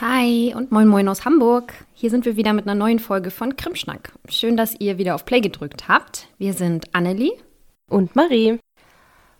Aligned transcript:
Hi 0.00 0.54
und 0.54 0.72
moin 0.72 0.88
moin 0.88 1.08
aus 1.08 1.26
Hamburg. 1.26 1.74
Hier 1.92 2.08
sind 2.08 2.24
wir 2.24 2.34
wieder 2.34 2.54
mit 2.54 2.64
einer 2.66 2.74
neuen 2.74 3.00
Folge 3.00 3.30
von 3.30 3.56
Krimschnack. 3.56 4.12
Schön, 4.30 4.56
dass 4.56 4.80
ihr 4.80 4.96
wieder 4.96 5.14
auf 5.14 5.26
Play 5.26 5.42
gedrückt 5.42 5.88
habt. 5.88 6.26
Wir 6.38 6.54
sind 6.54 6.86
Annelie 6.94 7.32
und 7.86 8.16
Marie. 8.16 8.58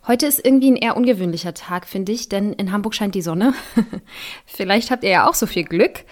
Heute 0.07 0.27
ist 0.27 0.45
irgendwie 0.45 0.71
ein 0.71 0.77
eher 0.77 0.97
ungewöhnlicher 0.97 1.53
Tag, 1.53 1.87
finde 1.87 2.13
ich, 2.13 2.29
denn 2.31 2.55
in 2.55 2.73
Hamburg 2.73 2.95
scheint 2.95 3.15
die 3.15 3.23
Sonne. 3.23 3.53
Vielleicht 4.47 4.91
habt 4.91 5.05
ihr 5.05 5.11
ja 5.11 5.29
auch 5.29 5.35
so 5.35 5.47
viel 5.47 5.65
Glück. 5.65 6.05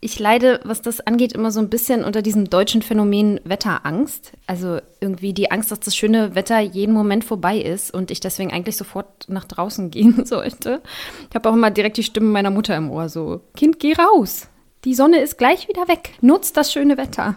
Ich 0.00 0.18
leide, 0.18 0.60
was 0.64 0.82
das 0.82 1.00
angeht, 1.00 1.32
immer 1.32 1.52
so 1.52 1.60
ein 1.60 1.70
bisschen 1.70 2.04
unter 2.04 2.22
diesem 2.22 2.50
deutschen 2.50 2.82
Phänomen 2.82 3.40
Wetterangst. 3.44 4.32
Also 4.46 4.80
irgendwie 5.00 5.32
die 5.32 5.50
Angst, 5.52 5.70
dass 5.70 5.80
das 5.80 5.96
schöne 5.96 6.34
Wetter 6.34 6.58
jeden 6.58 6.92
Moment 6.92 7.24
vorbei 7.24 7.58
ist 7.58 7.94
und 7.94 8.10
ich 8.10 8.20
deswegen 8.20 8.52
eigentlich 8.52 8.76
sofort 8.76 9.28
nach 9.28 9.44
draußen 9.44 9.90
gehen 9.92 10.26
sollte. 10.26 10.82
Ich 11.30 11.34
habe 11.34 11.48
auch 11.48 11.54
immer 11.54 11.70
direkt 11.70 11.98
die 11.98 12.02
Stimme 12.02 12.28
meiner 12.28 12.50
Mutter 12.50 12.76
im 12.76 12.90
Ohr, 12.90 13.08
so, 13.08 13.42
Kind, 13.54 13.78
geh 13.78 13.94
raus. 13.94 14.48
Die 14.84 14.94
Sonne 14.94 15.20
ist 15.20 15.38
gleich 15.38 15.68
wieder 15.68 15.88
weg. 15.88 16.14
Nutzt 16.20 16.56
das 16.56 16.72
schöne 16.72 16.96
Wetter. 16.96 17.36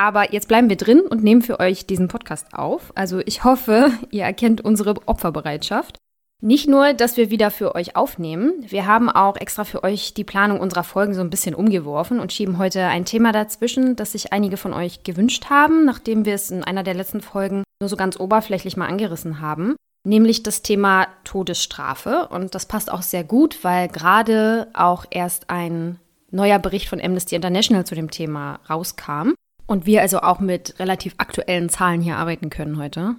Aber 0.00 0.32
jetzt 0.32 0.48
bleiben 0.48 0.70
wir 0.70 0.78
drin 0.78 1.00
und 1.00 1.22
nehmen 1.22 1.42
für 1.42 1.60
euch 1.60 1.84
diesen 1.84 2.08
Podcast 2.08 2.54
auf. 2.54 2.90
Also 2.94 3.20
ich 3.26 3.44
hoffe, 3.44 3.92
ihr 4.10 4.24
erkennt 4.24 4.62
unsere 4.62 4.94
Opferbereitschaft. 5.06 5.98
Nicht 6.40 6.70
nur, 6.70 6.94
dass 6.94 7.18
wir 7.18 7.28
wieder 7.28 7.50
für 7.50 7.74
euch 7.74 7.96
aufnehmen, 7.96 8.64
wir 8.66 8.86
haben 8.86 9.10
auch 9.10 9.36
extra 9.36 9.64
für 9.64 9.84
euch 9.84 10.14
die 10.14 10.24
Planung 10.24 10.58
unserer 10.58 10.84
Folgen 10.84 11.12
so 11.12 11.20
ein 11.20 11.28
bisschen 11.28 11.54
umgeworfen 11.54 12.18
und 12.18 12.32
schieben 12.32 12.56
heute 12.56 12.86
ein 12.86 13.04
Thema 13.04 13.32
dazwischen, 13.32 13.94
das 13.94 14.12
sich 14.12 14.32
einige 14.32 14.56
von 14.56 14.72
euch 14.72 15.02
gewünscht 15.02 15.50
haben, 15.50 15.84
nachdem 15.84 16.24
wir 16.24 16.32
es 16.32 16.50
in 16.50 16.64
einer 16.64 16.82
der 16.82 16.94
letzten 16.94 17.20
Folgen 17.20 17.62
nur 17.78 17.90
so 17.90 17.96
ganz 17.96 18.18
oberflächlich 18.18 18.78
mal 18.78 18.88
angerissen 18.88 19.42
haben, 19.42 19.76
nämlich 20.04 20.42
das 20.42 20.62
Thema 20.62 21.08
Todesstrafe. 21.24 22.28
Und 22.28 22.54
das 22.54 22.64
passt 22.64 22.90
auch 22.90 23.02
sehr 23.02 23.22
gut, 23.22 23.62
weil 23.64 23.88
gerade 23.88 24.68
auch 24.72 25.04
erst 25.10 25.50
ein 25.50 26.00
neuer 26.30 26.58
Bericht 26.58 26.88
von 26.88 27.02
Amnesty 27.02 27.34
International 27.34 27.84
zu 27.84 27.94
dem 27.94 28.10
Thema 28.10 28.60
rauskam. 28.70 29.34
Und 29.70 29.86
wir 29.86 30.00
also 30.00 30.18
auch 30.18 30.40
mit 30.40 30.80
relativ 30.80 31.14
aktuellen 31.18 31.68
Zahlen 31.68 32.00
hier 32.00 32.16
arbeiten 32.16 32.50
können 32.50 32.76
heute. 32.76 33.14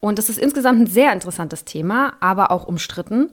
Und 0.00 0.18
das 0.18 0.28
ist 0.28 0.36
insgesamt 0.36 0.80
ein 0.82 0.86
sehr 0.86 1.14
interessantes 1.14 1.64
Thema, 1.64 2.12
aber 2.20 2.50
auch 2.50 2.66
umstritten. 2.66 3.32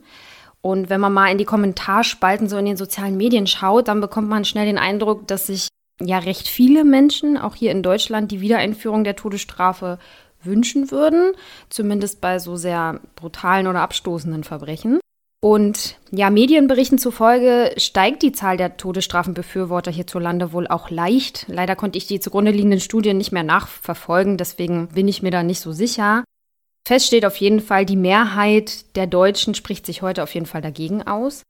Und 0.61 0.89
wenn 0.89 1.01
man 1.01 1.11
mal 1.11 1.29
in 1.29 1.37
die 1.37 1.43
Kommentarspalten 1.43 2.47
so 2.47 2.55
in 2.55 2.63
den 2.63 2.77
sozialen 2.77 3.17
Medien 3.17 3.45
schaut, 3.45 3.89
dann 3.89 3.99
bekommt 3.99 4.29
man 4.29 4.45
schnell 4.45 4.65
den 4.65 4.77
Eindruck, 4.77 5.27
dass 5.27 5.47
sich 5.47 5.67
ja 5.99 6.17
recht 6.17 6.47
viele 6.47 6.85
Menschen, 6.85 7.37
auch 7.37 7.55
hier 7.55 7.71
in 7.71 7.83
Deutschland, 7.83 8.31
die 8.31 8.39
Wiedereinführung 8.39 9.03
der 9.03 9.17
Todesstrafe 9.17 9.99
wünschen 10.41 10.91
würden, 10.91 11.33
zumindest 11.67 12.21
bei 12.21 12.39
so 12.39 12.55
sehr 12.55 13.01
brutalen 13.17 13.67
oder 13.67 13.81
abstoßenden 13.81 14.45
Verbrechen. 14.45 15.01
Und 15.45 15.97
ja, 16.09 16.31
Medienberichten 16.31 16.97
zufolge 16.97 17.71
steigt 17.77 18.23
die 18.23 18.31
Zahl 18.31 18.57
der 18.57 18.77
Todesstrafenbefürworter 18.77 19.91
hierzulande 19.91 20.53
wohl 20.53 20.65
auch 20.65 20.89
leicht. 20.89 21.45
Leider 21.47 21.75
konnte 21.75 21.99
ich 21.99 22.07
die 22.07 22.19
zugrunde 22.19 22.49
liegenden 22.49 22.79
Studien 22.79 23.19
nicht 23.19 23.31
mehr 23.31 23.43
nachverfolgen, 23.43 24.37
deswegen 24.37 24.87
bin 24.87 25.07
ich 25.07 25.21
mir 25.21 25.29
da 25.29 25.43
nicht 25.43 25.59
so 25.59 25.71
sicher. 25.71 26.23
Fest 26.87 27.05
steht 27.05 27.27
auf 27.27 27.35
jeden 27.35 27.59
Fall, 27.59 27.85
die 27.85 27.95
Mehrheit 27.95 28.95
der 28.95 29.05
Deutschen 29.05 29.53
spricht 29.53 29.85
sich 29.85 30.01
heute 30.01 30.23
auf 30.23 30.33
jeden 30.33 30.47
Fall 30.47 30.63
dagegen 30.63 31.03
aus. 31.03 31.43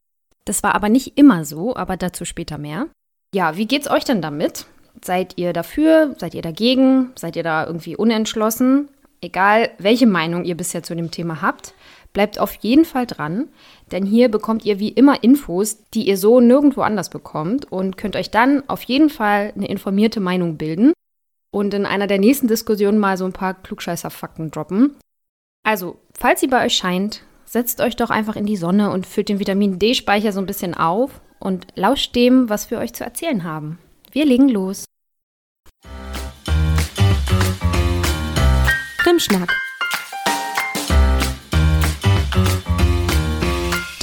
Das 0.44 0.62
war 0.62 0.76
aber 0.76 0.90
nicht 0.90 1.18
immer 1.18 1.46
so, 1.46 1.74
aber 1.74 1.96
dazu 1.96 2.26
später 2.26 2.58
mehr. 2.58 2.88
Ja, 3.34 3.56
wie 3.56 3.66
geht's 3.66 3.90
euch 3.90 4.04
denn 4.04 4.22
damit? 4.22 4.66
Seid 5.06 5.38
ihr 5.38 5.54
dafür? 5.54 6.16
Seid 6.18 6.34
ihr 6.34 6.42
dagegen? 6.42 7.14
Seid 7.16 7.38
ihr 7.38 7.44
da 7.44 7.66
irgendwie 7.66 7.96
unentschlossen? 7.96 8.90
Egal, 9.22 9.70
welche 9.78 10.06
Meinung 10.06 10.44
ihr 10.44 10.58
bisher 10.58 10.84
zu 10.84 10.96
dem 10.96 11.12
Thema 11.12 11.42
habt, 11.42 11.74
bleibt 12.16 12.40
auf 12.40 12.56
jeden 12.56 12.86
Fall 12.86 13.06
dran, 13.06 13.50
denn 13.92 14.06
hier 14.06 14.30
bekommt 14.30 14.66
ihr 14.66 14.80
wie 14.80 14.90
immer 14.90 15.22
Infos, 15.22 15.84
die 15.94 16.08
ihr 16.08 16.18
so 16.18 16.40
nirgendwo 16.40 16.82
anders 16.82 17.10
bekommt 17.10 17.72
und 17.72 17.98
könnt 17.98 18.16
euch 18.16 18.32
dann 18.32 18.68
auf 18.68 18.82
jeden 18.84 19.12
Fall 19.12 19.52
eine 19.54 19.68
informierte 19.68 20.22
Meinung 20.22 20.58
bilden 20.58 20.94
und 21.52 21.74
in 21.76 21.86
einer 21.86 22.08
der 22.08 22.18
nächsten 22.18 22.48
Diskussionen 22.48 22.98
mal 22.98 23.18
so 23.18 23.26
ein 23.26 23.34
paar 23.34 23.54
Klugscheißer-Fakten 23.54 24.50
droppen. 24.50 24.96
Also, 25.64 25.98
falls 26.18 26.40
sie 26.40 26.48
bei 26.48 26.66
euch 26.66 26.76
scheint, 26.76 27.22
setzt 27.44 27.82
euch 27.82 27.98
doch 27.98 28.10
einfach 28.10 28.38
in 28.38 28.46
die 28.46 28.58
Sonne 28.58 28.92
und 28.92 29.06
füllt 29.06 29.30
den 29.30 29.40
Vitamin 29.40 29.78
D-Speicher 29.78 30.32
so 30.32 30.40
ein 30.40 30.46
bisschen 30.46 30.74
auf 30.74 31.22
und 31.40 31.68
lauscht 31.76 32.16
dem, 32.16 32.50
was 32.50 32.72
wir 32.72 32.80
euch 32.80 32.94
zu 32.94 33.04
erzählen 33.04 33.44
haben. 33.44 33.78
Wir 34.12 34.26
legen 34.26 34.48
los. 34.48 34.86
Krimschnack 39.00 39.65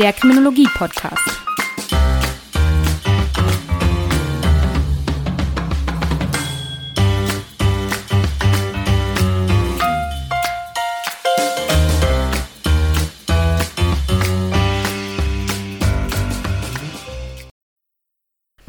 der 0.02 0.12
Kriminologie-Podcast. 0.12 1.31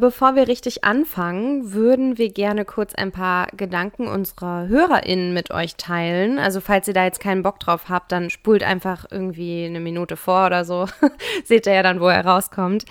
Bevor 0.03 0.36
wir 0.36 0.50
richtig 0.50 0.84
anfangen, 0.84 1.72
würden 1.72 2.18
wir 2.18 2.30
gerne 2.30 2.66
kurz 2.66 2.94
ein 2.94 3.14
paar 3.14 3.47
Gedanken 3.56 4.09
unserer 4.09 4.68
HörerInnen 4.68 5.34
mit 5.34 5.50
euch 5.50 5.78
teilen. 5.78 6.40
Also 6.40 6.59
falls 6.59 6.90
ihr 6.90 6.94
da 6.94 7.06
jetzt 7.06 7.22
keinen 7.22 7.41
Bock 7.41 7.62
drauf 7.62 7.88
habt, 7.88 8.12
dann 8.12 8.30
spult 8.30 8.63
einfach 8.63 9.06
irgendwie 9.09 9.63
eine 9.63 9.80
Minute 9.80 10.18
vor 10.18 10.47
oder 10.47 10.66
so. 10.66 10.88
Seht 11.46 11.68
ihr 11.68 11.74
ja 11.74 11.84
dann, 11.84 12.02
wo 12.02 12.09
er 12.09 12.25
rauskommt. 12.25 12.84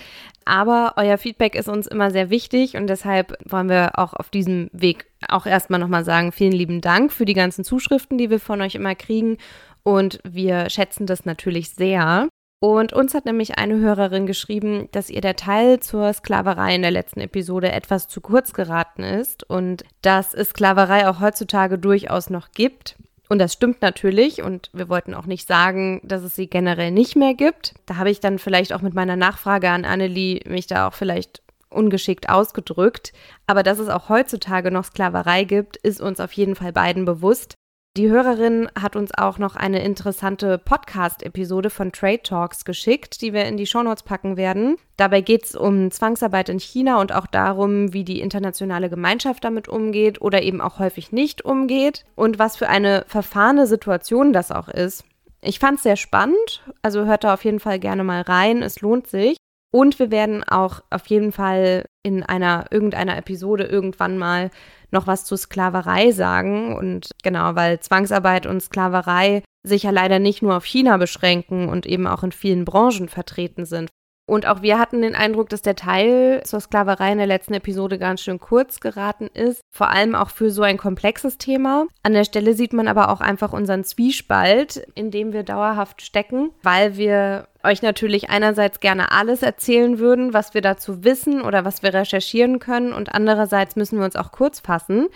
Aber 0.45 0.93
euer 0.95 1.19
Feedback 1.19 1.53
ist 1.53 1.69
uns 1.69 1.85
immer 1.85 2.09
sehr 2.09 2.31
wichtig 2.31 2.77
und 2.77 2.87
deshalb 2.87 3.37
wollen 3.45 3.69
wir 3.69 3.99
auch 3.99 4.15
auf 4.15 4.29
diesem 4.29 4.71
Weg 4.73 5.05
auch 5.27 5.45
erstmal 5.45 5.79
nochmal 5.79 6.05
sagen, 6.05 6.31
vielen 6.31 6.51
lieben 6.51 6.81
Dank 6.81 7.11
für 7.11 7.25
die 7.25 7.35
ganzen 7.35 7.63
Zuschriften, 7.63 8.17
die 8.17 8.31
wir 8.31 8.39
von 8.39 8.59
euch 8.59 8.73
immer 8.73 8.95
kriegen. 8.95 9.37
Und 9.83 10.19
wir 10.23 10.67
schätzen 10.71 11.05
das 11.05 11.25
natürlich 11.25 11.69
sehr. 11.75 12.27
Und 12.63 12.93
uns 12.93 13.13
hat 13.13 13.25
nämlich 13.25 13.57
eine 13.57 13.77
Hörerin 13.79 14.25
geschrieben, 14.25 14.87
dass 14.93 15.09
ihr 15.09 15.19
der 15.19 15.35
Teil 15.35 15.81
zur 15.81 16.13
Sklaverei 16.13 16.75
in 16.75 16.81
der 16.81 16.91
letzten 16.91 17.19
Episode 17.19 17.73
etwas 17.73 18.07
zu 18.07 18.21
kurz 18.21 18.53
geraten 18.53 19.03
ist 19.03 19.43
und 19.43 19.83
dass 20.01 20.33
es 20.33 20.51
Sklaverei 20.51 21.09
auch 21.09 21.19
heutzutage 21.19 21.77
durchaus 21.77 22.29
noch 22.29 22.51
gibt. 22.51 22.95
Und 23.27 23.39
das 23.39 23.51
stimmt 23.51 23.81
natürlich 23.81 24.43
und 24.43 24.69
wir 24.71 24.87
wollten 24.87 25.13
auch 25.13 25.25
nicht 25.25 25.45
sagen, 25.45 25.99
dass 26.05 26.23
es 26.23 26.37
sie 26.37 26.47
generell 26.47 26.91
nicht 26.91 27.17
mehr 27.17 27.33
gibt. 27.33 27.73
Da 27.85 27.97
habe 27.97 28.09
ich 28.09 28.21
dann 28.21 28.39
vielleicht 28.39 28.71
auch 28.71 28.81
mit 28.81 28.93
meiner 28.93 29.17
Nachfrage 29.17 29.69
an 29.69 29.83
Annelie 29.83 30.39
mich 30.47 30.65
da 30.65 30.87
auch 30.87 30.93
vielleicht 30.93 31.41
ungeschickt 31.69 32.29
ausgedrückt. 32.29 33.11
Aber 33.45 33.63
dass 33.63 33.79
es 33.79 33.89
auch 33.89 34.07
heutzutage 34.07 34.71
noch 34.71 34.85
Sklaverei 34.85 35.43
gibt, 35.43 35.75
ist 35.75 35.99
uns 35.99 36.21
auf 36.21 36.31
jeden 36.31 36.55
Fall 36.55 36.71
beiden 36.71 37.03
bewusst. 37.03 37.55
Die 37.95 38.09
Hörerin 38.09 38.69
hat 38.73 38.95
uns 38.95 39.11
auch 39.15 39.37
noch 39.37 39.55
eine 39.55 39.83
interessante 39.83 40.57
Podcast-Episode 40.57 41.69
von 41.69 41.91
Trade 41.91 42.23
Talks 42.23 42.65
geschickt, 42.65 43.21
die 43.21 43.33
wir 43.33 43.45
in 43.45 43.55
die 43.55 43.67
Shownotes 43.67 44.01
packen 44.01 44.35
werden. 44.35 44.77
Dabei 44.97 45.21
geht 45.21 45.43
es 45.43 45.55
um 45.55 45.91
Zwangsarbeit 45.91 46.49
in 46.49 46.59
China 46.59 46.99
und 46.99 47.13
auch 47.13 47.27
darum, 47.27 47.93
wie 47.93 48.03
die 48.03 48.19
internationale 48.19 48.89
Gemeinschaft 48.89 49.43
damit 49.43 49.67
umgeht 49.67 50.19
oder 50.21 50.41
eben 50.41 50.59
auch 50.59 50.79
häufig 50.79 51.11
nicht 51.11 51.45
umgeht 51.45 52.03
und 52.15 52.39
was 52.39 52.57
für 52.57 52.67
eine 52.67 53.05
verfahrene 53.07 53.67
Situation 53.67 54.33
das 54.33 54.51
auch 54.51 54.69
ist. 54.69 55.03
Ich 55.41 55.59
fand 55.59 55.77
es 55.77 55.83
sehr 55.83 55.95
spannend, 55.95 56.63
also 56.81 57.05
hört 57.05 57.23
da 57.23 57.35
auf 57.35 57.45
jeden 57.45 57.59
Fall 57.59 57.77
gerne 57.77 58.03
mal 58.03 58.21
rein, 58.21 58.63
es 58.63 58.81
lohnt 58.81 59.05
sich. 59.05 59.37
Und 59.71 59.97
wir 59.97 60.11
werden 60.11 60.43
auch 60.43 60.81
auf 60.91 61.07
jeden 61.07 61.31
Fall 61.31 61.85
in 62.03 62.21
einer 62.23 62.65
irgendeiner 62.69 63.17
Episode 63.17 63.63
irgendwann 63.63 64.19
mal 64.19 64.51
noch 64.93 65.07
was 65.07 65.25
zu 65.25 65.35
Sklaverei 65.35 66.11
sagen. 66.11 66.75
Und 66.75 67.11
genau, 67.23 67.55
weil 67.55 67.79
Zwangsarbeit 67.79 68.45
und 68.45 68.61
Sklaverei 68.61 69.43
sich 69.63 69.83
ja 69.83 69.91
leider 69.91 70.19
nicht 70.19 70.41
nur 70.41 70.55
auf 70.55 70.65
China 70.65 70.97
beschränken 70.97 71.67
und 71.69 71.85
eben 71.85 72.07
auch 72.07 72.23
in 72.23 72.31
vielen 72.31 72.65
Branchen 72.65 73.09
vertreten 73.09 73.65
sind. 73.65 73.89
Und 74.25 74.47
auch 74.47 74.61
wir 74.61 74.79
hatten 74.79 75.01
den 75.01 75.15
Eindruck, 75.15 75.49
dass 75.49 75.61
der 75.61 75.75
Teil 75.75 76.41
zur 76.45 76.61
Sklaverei 76.61 77.11
in 77.11 77.17
der 77.17 77.27
letzten 77.27 77.55
Episode 77.55 77.99
ganz 77.99 78.21
schön 78.21 78.39
kurz 78.39 78.79
geraten 78.79 79.27
ist, 79.27 79.61
vor 79.69 79.89
allem 79.89 80.15
auch 80.15 80.29
für 80.29 80.49
so 80.49 80.61
ein 80.61 80.77
komplexes 80.77 81.37
Thema. 81.37 81.87
An 82.03 82.13
der 82.13 82.23
Stelle 82.23 82.53
sieht 82.53 82.71
man 82.71 82.87
aber 82.87 83.09
auch 83.09 83.19
einfach 83.19 83.51
unseren 83.51 83.83
Zwiespalt, 83.83 84.87
in 84.95 85.11
dem 85.11 85.33
wir 85.33 85.43
dauerhaft 85.43 86.01
stecken, 86.01 86.51
weil 86.63 86.95
wir 86.95 87.49
euch 87.63 87.81
natürlich 87.81 88.29
einerseits 88.29 88.79
gerne 88.79 89.11
alles 89.11 89.43
erzählen 89.43 89.99
würden, 89.99 90.33
was 90.33 90.53
wir 90.53 90.61
dazu 90.61 91.03
wissen 91.03 91.41
oder 91.41 91.65
was 91.65 91.83
wir 91.83 91.93
recherchieren 91.93 92.59
können 92.59 92.93
und 92.93 93.13
andererseits 93.13 93.75
müssen 93.75 93.99
wir 93.99 94.05
uns 94.05 94.15
auch 94.15 94.31
kurz 94.31 94.61
fassen, 94.61 95.07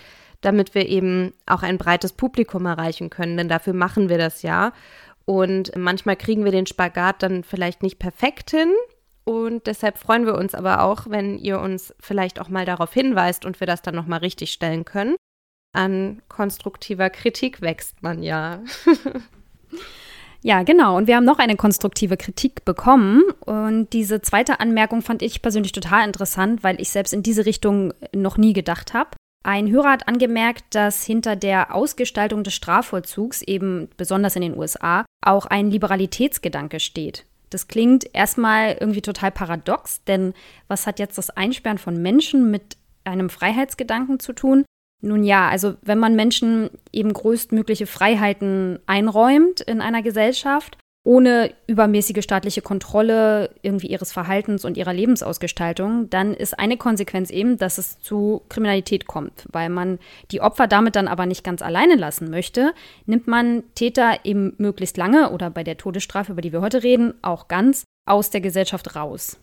damit 0.41 0.75
wir 0.75 0.85
eben 0.87 1.33
auch 1.45 1.63
ein 1.63 1.77
breites 1.77 2.11
Publikum 2.11 2.65
erreichen 2.65 3.09
können, 3.09 3.37
denn 3.37 3.49
dafür 3.49 3.73
machen 3.73 4.09
wir 4.09 4.17
das 4.17 4.41
ja. 4.41 4.73
Und 5.25 5.75
manchmal 5.75 6.15
kriegen 6.15 6.45
wir 6.45 6.53
den 6.53 6.67
Spagat 6.67 7.21
dann 7.21 7.43
vielleicht 7.43 7.83
nicht 7.83 7.99
perfekt 7.99 8.51
hin, 8.51 8.71
und 9.27 9.67
deshalb 9.67 9.97
freuen 9.97 10.25
wir 10.25 10.35
uns 10.35 10.55
aber 10.55 10.83
auch, 10.83 11.09
wenn 11.09 11.37
ihr 11.37 11.59
uns 11.59 11.93
vielleicht 11.99 12.39
auch 12.39 12.47
mal 12.47 12.63
darauf 12.63 12.93
hinweist 12.93 13.43
und 13.43 13.59
wir 13.59 13.67
das 13.67 13.81
dann 13.81 13.93
nochmal 13.93 14.19
richtig 14.19 14.53
stellen 14.53 14.85
können. 14.85 15.17
An 15.73 16.21
konstruktiver 16.29 17.09
Kritik 17.09 17.59
wächst 17.59 18.01
man 18.01 18.23
ja. 18.23 18.61
Ja, 20.43 20.63
genau. 20.63 20.95
Und 20.95 21.07
wir 21.07 21.17
haben 21.17 21.25
noch 21.25 21.39
eine 21.39 21.57
konstruktive 21.57 22.15
Kritik 22.15 22.63
bekommen. 22.63 23.23
Und 23.41 23.91
diese 23.91 24.21
zweite 24.21 24.61
Anmerkung 24.61 25.01
fand 25.01 25.21
ich 25.21 25.41
persönlich 25.41 25.73
total 25.73 26.07
interessant, 26.07 26.63
weil 26.63 26.79
ich 26.79 26.91
selbst 26.91 27.11
in 27.11 27.23
diese 27.23 27.45
Richtung 27.45 27.93
noch 28.15 28.37
nie 28.37 28.53
gedacht 28.53 28.93
habe. 28.93 29.09
Ein 29.43 29.69
Hörer 29.69 29.91
hat 29.91 30.07
angemerkt, 30.07 30.63
dass 30.75 31.03
hinter 31.03 31.35
der 31.35 31.75
Ausgestaltung 31.75 32.43
des 32.43 32.53
Strafvollzugs, 32.53 33.41
eben 33.41 33.89
besonders 33.97 34.37
in 34.37 34.43
den 34.43 34.57
USA, 34.57 35.05
auch 35.21 35.47
ein 35.47 35.69
Liberalitätsgedanke 35.69 36.79
steht. 36.79 37.25
Das 37.49 37.67
klingt 37.67 38.09
erstmal 38.13 38.77
irgendwie 38.79 39.01
total 39.01 39.31
paradox, 39.31 40.03
denn 40.03 40.33
was 40.67 40.85
hat 40.85 40.99
jetzt 40.99 41.17
das 41.17 41.29
Einsperren 41.29 41.77
von 41.77 42.01
Menschen 42.01 42.51
mit 42.51 42.77
einem 43.03 43.29
Freiheitsgedanken 43.29 44.19
zu 44.19 44.33
tun? 44.33 44.65
Nun 45.01 45.23
ja, 45.23 45.47
also 45.47 45.75
wenn 45.81 45.99
man 45.99 46.15
Menschen 46.15 46.69
eben 46.91 47.13
größtmögliche 47.13 47.85
Freiheiten 47.85 48.79
einräumt 48.87 49.61
in 49.61 49.81
einer 49.81 50.01
Gesellschaft, 50.01 50.77
ohne 51.07 51.51
übermäßige 51.67 52.21
staatliche 52.21 52.61
Kontrolle 52.61 53.51
irgendwie 53.61 53.87
ihres 53.87 54.11
Verhaltens 54.11 54.65
und 54.65 54.75
ihrer 54.75 54.91
Lebensausgestaltung, 54.91 56.09
dann 56.09 56.33
ist 56.33 56.59
eine 56.59 56.75
Konsequenz 56.75 57.29
eben, 57.29 57.57
dass 57.57 57.77
es 57.77 57.97
zu 58.01 58.41
Kriminalität 58.49 59.07
kommt. 59.07 59.45
Weil 59.49 59.69
man 59.69 59.99
die 60.31 60.41
Opfer 60.41 60.67
damit 60.67 60.97
dann 60.97 61.07
aber 61.07 61.25
nicht 61.25 61.45
ganz 61.45 61.61
alleine 61.61 61.95
lassen 61.95 62.29
möchte, 62.29 62.73
nimmt 63.05 63.25
man 63.25 63.63
Täter 63.73 64.25
eben 64.25 64.53
möglichst 64.57 64.97
lange 64.97 65.31
oder 65.31 65.49
bei 65.49 65.63
der 65.63 65.77
Todesstrafe, 65.77 66.33
über 66.33 66.41
die 66.41 66.51
wir 66.51 66.59
heute 66.59 66.83
reden, 66.83 67.13
auch 67.21 67.47
ganz 67.47 67.85
aus 68.05 68.29
der 68.29 68.41
Gesellschaft 68.41 68.97
raus. 68.97 69.39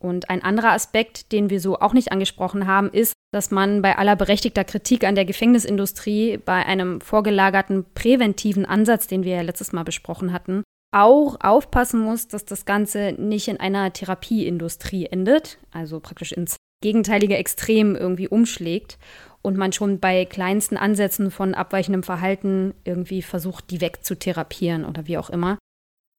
Und 0.00 0.28
ein 0.28 0.42
anderer 0.42 0.72
Aspekt, 0.72 1.30
den 1.30 1.50
wir 1.50 1.60
so 1.60 1.78
auch 1.78 1.92
nicht 1.92 2.10
angesprochen 2.10 2.66
haben, 2.66 2.90
ist, 2.90 3.12
dass 3.32 3.52
man 3.52 3.80
bei 3.80 3.96
aller 3.96 4.16
berechtigter 4.16 4.64
Kritik 4.64 5.04
an 5.04 5.14
der 5.14 5.24
Gefängnisindustrie 5.24 6.38
bei 6.38 6.66
einem 6.66 7.00
vorgelagerten 7.00 7.84
präventiven 7.94 8.66
Ansatz, 8.66 9.06
den 9.06 9.22
wir 9.22 9.36
ja 9.36 9.42
letztes 9.42 9.72
Mal 9.72 9.84
besprochen 9.84 10.32
hatten, 10.32 10.64
auch 10.92 11.36
aufpassen 11.40 12.00
muss, 12.00 12.28
dass 12.28 12.44
das 12.44 12.64
Ganze 12.64 13.14
nicht 13.18 13.48
in 13.48 13.60
einer 13.60 13.92
Therapieindustrie 13.92 15.06
endet, 15.06 15.58
also 15.70 16.00
praktisch 16.00 16.32
ins 16.32 16.56
gegenteilige 16.82 17.36
Extrem 17.36 17.96
irgendwie 17.96 18.28
umschlägt 18.28 18.98
und 19.42 19.56
man 19.56 19.72
schon 19.72 20.00
bei 20.00 20.24
kleinsten 20.24 20.76
Ansätzen 20.76 21.30
von 21.30 21.54
abweichendem 21.54 22.02
Verhalten 22.02 22.74
irgendwie 22.84 23.22
versucht, 23.22 23.70
die 23.70 23.80
wegzutherapieren 23.80 24.84
oder 24.84 25.06
wie 25.06 25.18
auch 25.18 25.30
immer. 25.30 25.58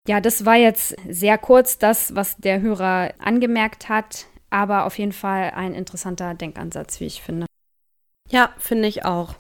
Ja, 0.07 0.21
das 0.21 0.45
war 0.45 0.55
jetzt 0.55 0.95
sehr 1.09 1.37
kurz 1.37 1.77
das, 1.77 2.15
was 2.15 2.37
der 2.37 2.61
Hörer 2.61 3.13
angemerkt 3.19 3.89
hat, 3.89 4.27
aber 4.49 4.85
auf 4.85 4.97
jeden 4.97 5.11
Fall 5.11 5.51
ein 5.53 5.73
interessanter 5.73 6.33
Denkansatz, 6.33 7.01
wie 7.01 7.05
ich 7.05 7.21
finde. 7.21 7.45
Ja, 8.29 8.53
finde 8.57 8.87
ich 8.87 9.03
auch. 9.03 9.35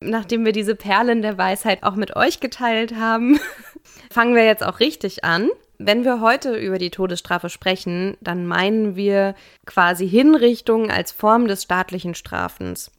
Nachdem 0.00 0.44
wir 0.44 0.52
diese 0.52 0.74
Perlen 0.74 1.22
der 1.22 1.38
Weisheit 1.38 1.82
auch 1.82 1.96
mit 1.96 2.16
euch 2.16 2.40
geteilt 2.40 2.96
haben, 2.96 3.38
fangen 4.10 4.34
wir 4.34 4.44
jetzt 4.44 4.64
auch 4.64 4.80
richtig 4.80 5.24
an. 5.24 5.48
Wenn 5.78 6.04
wir 6.04 6.20
heute 6.20 6.56
über 6.56 6.78
die 6.78 6.90
Todesstrafe 6.90 7.48
sprechen, 7.48 8.16
dann 8.20 8.46
meinen 8.46 8.96
wir 8.96 9.34
quasi 9.64 10.08
Hinrichtung 10.08 10.90
als 10.90 11.12
Form 11.12 11.46
des 11.46 11.62
staatlichen 11.62 12.14
Strafens. 12.14 12.90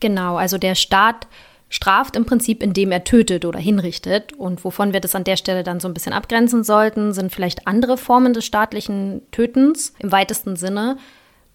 Genau, 0.00 0.36
also 0.36 0.58
der 0.58 0.74
Staat 0.74 1.28
straft 1.68 2.16
im 2.16 2.24
Prinzip, 2.24 2.62
indem 2.62 2.90
er 2.92 3.04
tötet 3.04 3.44
oder 3.44 3.58
hinrichtet. 3.58 4.32
Und 4.32 4.64
wovon 4.64 4.92
wir 4.92 5.00
das 5.00 5.14
an 5.14 5.24
der 5.24 5.36
Stelle 5.36 5.62
dann 5.62 5.80
so 5.80 5.88
ein 5.88 5.94
bisschen 5.94 6.12
abgrenzen 6.12 6.64
sollten, 6.64 7.12
sind 7.12 7.32
vielleicht 7.32 7.66
andere 7.66 7.96
Formen 7.96 8.32
des 8.32 8.44
staatlichen 8.44 9.22
Tötens 9.30 9.94
im 9.98 10.10
weitesten 10.10 10.56
Sinne. 10.56 10.96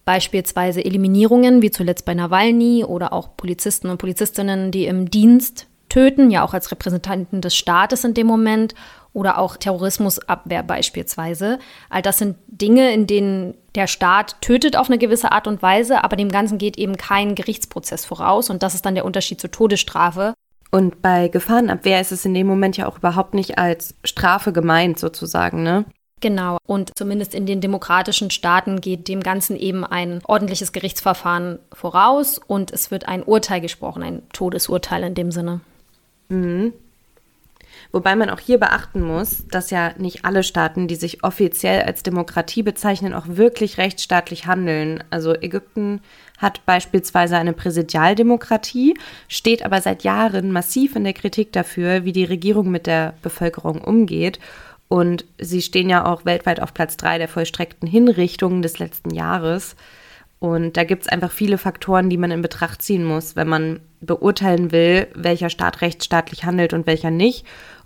Beispielsweise 0.05 0.83
Eliminierungen, 0.83 1.61
wie 1.61 1.71
zuletzt 1.71 2.05
bei 2.05 2.13
Nawalny 2.13 2.83
oder 2.83 3.13
auch 3.13 3.35
Polizisten 3.37 3.89
und 3.89 3.97
Polizistinnen, 3.97 4.71
die 4.71 4.85
im 4.85 5.09
Dienst 5.09 5.67
töten, 5.93 6.31
ja 6.31 6.43
auch 6.43 6.55
als 6.55 6.71
Repräsentanten 6.71 7.41
des 7.41 7.55
Staates 7.55 8.03
in 8.03 8.15
dem 8.15 8.25
Moment 8.25 8.73
oder 9.13 9.37
auch 9.37 9.57
Terrorismusabwehr 9.57 10.63
beispielsweise. 10.63 11.59
All 11.91 12.01
das 12.01 12.17
sind 12.17 12.35
Dinge, 12.47 12.91
in 12.91 13.05
denen 13.05 13.53
der 13.75 13.85
Staat 13.85 14.41
tötet 14.41 14.75
auf 14.75 14.89
eine 14.89 14.97
gewisse 14.97 15.31
Art 15.31 15.45
und 15.45 15.61
Weise, 15.61 16.03
aber 16.03 16.15
dem 16.15 16.29
Ganzen 16.29 16.57
geht 16.57 16.77
eben 16.79 16.97
kein 16.97 17.35
Gerichtsprozess 17.35 18.05
voraus 18.05 18.49
und 18.49 18.63
das 18.63 18.73
ist 18.73 18.87
dann 18.87 18.95
der 18.95 19.05
Unterschied 19.05 19.39
zur 19.39 19.51
Todesstrafe. 19.51 20.33
Und 20.71 21.03
bei 21.03 21.27
Gefahrenabwehr 21.27 22.01
ist 22.01 22.11
es 22.11 22.25
in 22.25 22.33
dem 22.33 22.47
Moment 22.47 22.75
ja 22.75 22.87
auch 22.87 22.97
überhaupt 22.97 23.35
nicht 23.35 23.59
als 23.59 23.93
Strafe 24.03 24.51
gemeint 24.51 24.97
sozusagen, 24.97 25.61
ne? 25.61 25.85
Genau. 26.21 26.57
Und 26.65 26.97
zumindest 26.97 27.35
in 27.35 27.45
den 27.45 27.61
demokratischen 27.61 28.31
Staaten 28.31 28.81
geht 28.81 29.07
dem 29.09 29.19
Ganzen 29.19 29.57
eben 29.57 29.85
ein 29.85 30.21
ordentliches 30.25 30.71
Gerichtsverfahren 30.71 31.59
voraus 31.71 32.39
und 32.39 32.71
es 32.71 32.89
wird 32.89 33.07
ein 33.07 33.21
Urteil 33.21 33.61
gesprochen, 33.61 34.01
ein 34.01 34.23
Todesurteil 34.31 35.03
in 35.03 35.13
dem 35.13 35.31
Sinne. 35.31 35.61
Mhm. 36.29 36.73
Wobei 37.91 38.15
man 38.15 38.29
auch 38.29 38.39
hier 38.39 38.59
beachten 38.59 39.01
muss, 39.01 39.45
dass 39.47 39.69
ja 39.69 39.93
nicht 39.97 40.25
alle 40.25 40.43
Staaten, 40.43 40.87
die 40.87 40.95
sich 40.95 41.23
offiziell 41.23 41.83
als 41.83 42.01
Demokratie 42.01 42.63
bezeichnen, 42.63 43.13
auch 43.13 43.25
wirklich 43.27 43.77
rechtsstaatlich 43.77 44.47
handeln. 44.47 45.03
Also 45.09 45.33
Ägypten 45.35 46.01
hat 46.39 46.65
beispielsweise 46.65 47.37
eine 47.37 47.53
Präsidialdemokratie, 47.53 48.95
steht 49.27 49.63
aber 49.63 49.81
seit 49.81 50.03
Jahren 50.03 50.51
massiv 50.51 50.95
in 50.95 51.03
der 51.03 51.13
Kritik 51.13 51.51
dafür, 51.51 52.03
wie 52.03 52.11
die 52.11 52.25
Regierung 52.25 52.71
mit 52.71 52.87
der 52.87 53.13
Bevölkerung 53.21 53.81
umgeht. 53.81 54.39
Und 54.87 55.25
sie 55.39 55.61
stehen 55.61 55.89
ja 55.89 56.05
auch 56.05 56.25
weltweit 56.25 56.59
auf 56.59 56.73
Platz 56.73 56.97
drei 56.97 57.17
der 57.17 57.27
vollstreckten 57.27 57.87
Hinrichtungen 57.87 58.61
des 58.61 58.79
letzten 58.79 59.11
Jahres. 59.11 59.75
Und 60.39 60.77
da 60.77 60.83
gibt 60.83 61.03
es 61.03 61.07
einfach 61.07 61.31
viele 61.31 61.57
Faktoren, 61.57 62.09
die 62.09 62.17
man 62.17 62.31
in 62.31 62.41
Betracht 62.41 62.81
ziehen 62.81 63.05
muss, 63.05 63.35
wenn 63.35 63.47
man 63.47 63.79
beurteilen 64.05 64.71
will, 64.71 65.07
welcher 65.15 65.49
Staat 65.49 65.81
rechtsstaatlich 65.81 66.45
handelt 66.45 66.73
und 66.73 66.87
welcher 66.87 67.11
nicht. 67.11 67.45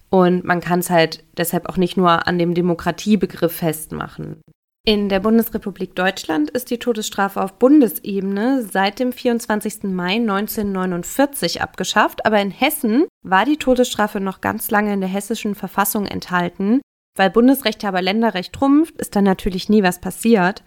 Und 0.09 0.43
man 0.43 0.61
kann 0.61 0.79
es 0.79 0.89
halt 0.89 1.23
deshalb 1.37 1.67
auch 1.67 1.77
nicht 1.77 1.97
nur 1.97 2.27
an 2.27 2.39
dem 2.39 2.53
Demokratiebegriff 2.53 3.53
festmachen. 3.53 4.41
In 4.87 5.09
der 5.09 5.19
Bundesrepublik 5.19 5.95
Deutschland 5.95 6.49
ist 6.49 6.71
die 6.71 6.79
Todesstrafe 6.79 7.43
auf 7.43 7.59
Bundesebene 7.59 8.63
seit 8.63 8.99
dem 8.99 9.11
24. 9.11 9.83
Mai 9.83 10.15
1949 10.15 11.61
abgeschafft, 11.61 12.25
aber 12.25 12.39
in 12.39 12.51
Hessen 12.51 13.05
war 13.21 13.43
die 13.43 13.57
Todesstrafe 13.57 14.21
noch 14.21 14.39
ganz 14.39 14.71
lange 14.71 14.93
in 14.93 15.01
der 15.01 15.09
hessischen 15.09 15.55
Verfassung 15.55 16.05
enthalten. 16.05 16.79
Weil 17.17 17.31
Bundesrecht 17.31 17.83
aber 17.83 18.01
Länderrecht 18.01 18.53
trumpft, 18.53 18.95
ist 18.95 19.17
dann 19.17 19.25
natürlich 19.25 19.67
nie 19.67 19.83
was 19.83 19.99
passiert. 19.99 20.63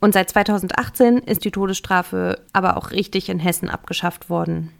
Und 0.00 0.12
seit 0.12 0.30
2018 0.30 1.18
ist 1.18 1.44
die 1.44 1.50
Todesstrafe 1.50 2.44
aber 2.52 2.76
auch 2.76 2.92
richtig 2.92 3.28
in 3.28 3.40
Hessen 3.40 3.68
abgeschafft 3.68 4.30
worden. 4.30 4.70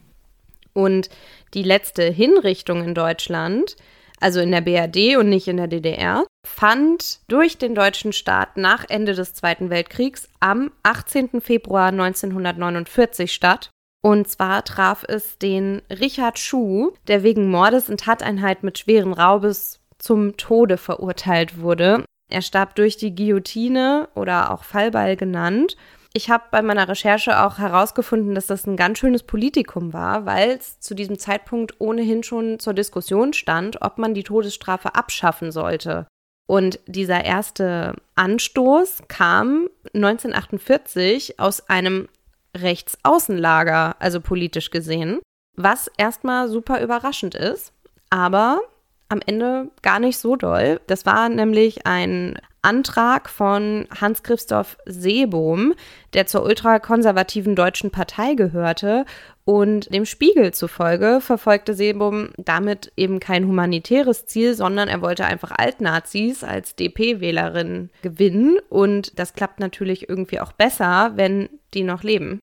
Und 0.76 1.08
die 1.55 1.62
letzte 1.62 2.05
Hinrichtung 2.05 2.84
in 2.84 2.94
Deutschland 2.94 3.76
also 4.20 4.40
in 4.40 4.50
der 4.50 4.61
BRD 4.61 5.17
und 5.17 5.28
nicht 5.28 5.49
in 5.49 5.56
der 5.56 5.69
DDR, 5.69 6.25
fand 6.46 7.20
durch 7.28 7.58
den 7.58 7.75
deutschen 7.75 8.12
Staat 8.12 8.56
nach 8.56 8.84
Ende 8.88 9.14
des 9.14 9.34
Zweiten 9.34 9.70
Weltkriegs 9.70 10.28
am 10.40 10.70
18. 10.82 11.40
Februar 11.40 11.88
1949 11.88 13.33
statt. 13.33 13.71
Und 14.02 14.28
zwar 14.28 14.64
traf 14.64 15.04
es 15.06 15.38
den 15.38 15.83
Richard 15.90 16.38
Schuh, 16.38 16.92
der 17.09 17.23
wegen 17.23 17.50
Mordes 17.50 17.88
und 17.88 18.00
Tateinheit 18.00 18.62
mit 18.62 18.78
schweren 18.78 19.12
Raubes 19.12 19.80
zum 19.99 20.37
Tode 20.37 20.76
verurteilt 20.76 21.61
wurde. 21.61 22.04
Er 22.30 22.42
starb 22.42 22.75
durch 22.76 22.97
die 22.97 23.14
Guillotine 23.14 24.09
oder 24.14 24.52
auch 24.52 24.64
Fallbeil 24.64 25.16
genannt 25.16 25.76
ich 26.16 26.30
habe 26.30 26.44
bei 26.50 26.62
meiner 26.62 26.88
Recherche 26.88 27.44
auch 27.44 27.58
herausgefunden, 27.58 28.35
dass 28.35 28.46
das 28.46 28.66
ein 28.66 28.76
ganz 28.76 28.99
schönes 28.99 29.23
Politikum 29.23 29.92
war, 29.92 30.25
weil 30.25 30.52
es 30.52 30.80
zu 30.80 30.94
diesem 30.94 31.18
Zeitpunkt 31.18 31.78
ohnehin 31.78 32.23
schon 32.23 32.58
zur 32.58 32.73
Diskussion 32.73 33.35
stand, 33.35 33.82
ob 33.82 33.99
man 33.99 34.14
die 34.14 34.23
Todesstrafe 34.23 34.94
abschaffen 34.94 35.52
sollte. 35.52 36.06
Und 36.49 36.80
dieser 36.87 37.23
erste 37.23 37.96
Anstoß 38.14 39.02
kam 39.08 39.68
1948 39.92 41.38
aus 41.38 41.68
einem 41.68 42.08
Rechtsaußenlager, 42.56 43.96
also 43.99 44.23
politisch 44.23 44.70
gesehen, 44.70 45.20
was 45.54 45.90
erstmal 45.99 46.49
super 46.49 46.80
überraschend 46.80 47.35
ist, 47.35 47.75
aber 48.08 48.61
am 49.11 49.20
Ende 49.26 49.68
gar 49.82 49.99
nicht 49.99 50.16
so 50.16 50.35
doll. 50.35 50.80
Das 50.87 51.04
war 51.04 51.28
nämlich 51.28 51.87
ein 51.87 52.38
Antrag 52.66 53.30
von 53.30 53.87
Hans-Christoph 54.00 54.76
Seebohm, 54.87 55.75
der 56.14 56.26
zur 56.26 56.42
ultrakonservativen 56.44 57.54
Deutschen 57.54 57.92
Partei 57.92 58.35
gehörte. 58.35 59.04
Und 59.44 59.94
dem 59.94 60.04
Spiegel 60.04 60.52
zufolge 60.52 61.20
verfolgte 61.20 61.75
Seebohm 61.75 62.30
damit 62.37 62.92
eben 62.96 63.20
kein 63.20 63.46
humanitäres 63.46 64.26
Ziel, 64.26 64.54
sondern 64.54 64.88
er 64.88 65.00
wollte 65.00 65.25
einfach 65.25 65.52
Altnazis 65.56 66.42
als 66.42 66.75
DP-Wählerin 66.75 67.90
gewinnen. 68.02 68.58
Und 68.68 69.16
das 69.20 69.35
klappt 69.35 69.61
natürlich 69.61 70.08
irgendwie 70.08 70.40
auch 70.40 70.50
besser, 70.50 71.12
wenn 71.14 71.49
die 71.73 71.85
noch 71.85 72.02
leben. 72.02 72.40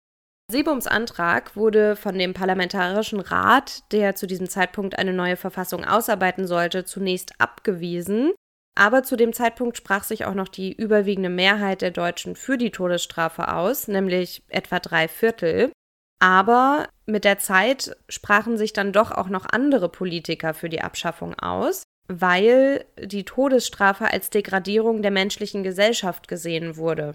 Seebohms 0.50 0.88
Antrag 0.88 1.55
wurde 1.55 1.95
von 1.95 2.17
dem 2.17 2.33
Parlamentarischen 2.33 3.19
Rat, 3.19 3.83
der 3.91 4.15
zu 4.15 4.25
diesem 4.25 4.50
Zeitpunkt 4.50 4.97
eine 4.97 5.13
neue 5.13 5.36
Verfassung 5.36 5.86
ausarbeiten 5.86 6.47
sollte, 6.47 6.86
zunächst 6.86 7.33
abgewiesen. 7.39 8.31
Aber 8.77 9.01
zu 9.01 9.15
dem 9.15 9.34
Zeitpunkt 9.34 9.75
sprach 9.75 10.03
sich 10.03 10.25
auch 10.25 10.36
noch 10.36 10.48
die 10.48 10.72
überwiegende 10.72 11.29
Mehrheit 11.29 11.81
der 11.81 11.89
Deutschen 11.89 12.36
für 12.36 12.60
die 12.60 12.69
Todesstrafe 12.69 13.51
aus, 13.51 13.88
nämlich 13.88 14.43
etwa 14.50 14.79
drei 14.79 15.07
Viertel. 15.07 15.72
Aber 16.19 16.88
mit 17.07 17.25
der 17.25 17.39
Zeit 17.39 17.98
sprachen 18.07 18.55
sich 18.55 18.74
dann 18.74 18.93
doch 18.93 19.12
auch 19.12 19.29
noch 19.29 19.48
andere 19.50 19.89
Politiker 19.89 20.53
für 20.53 20.69
die 20.69 20.81
Abschaffung 20.81 21.34
aus. 21.39 21.84
weil 22.10 22.86
die 22.98 23.25
Todesstrafe 23.25 24.13
als 24.13 24.29
Degradierung 24.29 25.01
der 25.01 25.12
menschlichen 25.12 25.62
Gesellschaft 25.62 26.29
gesehen 26.29 26.77
wurde. 26.77 27.13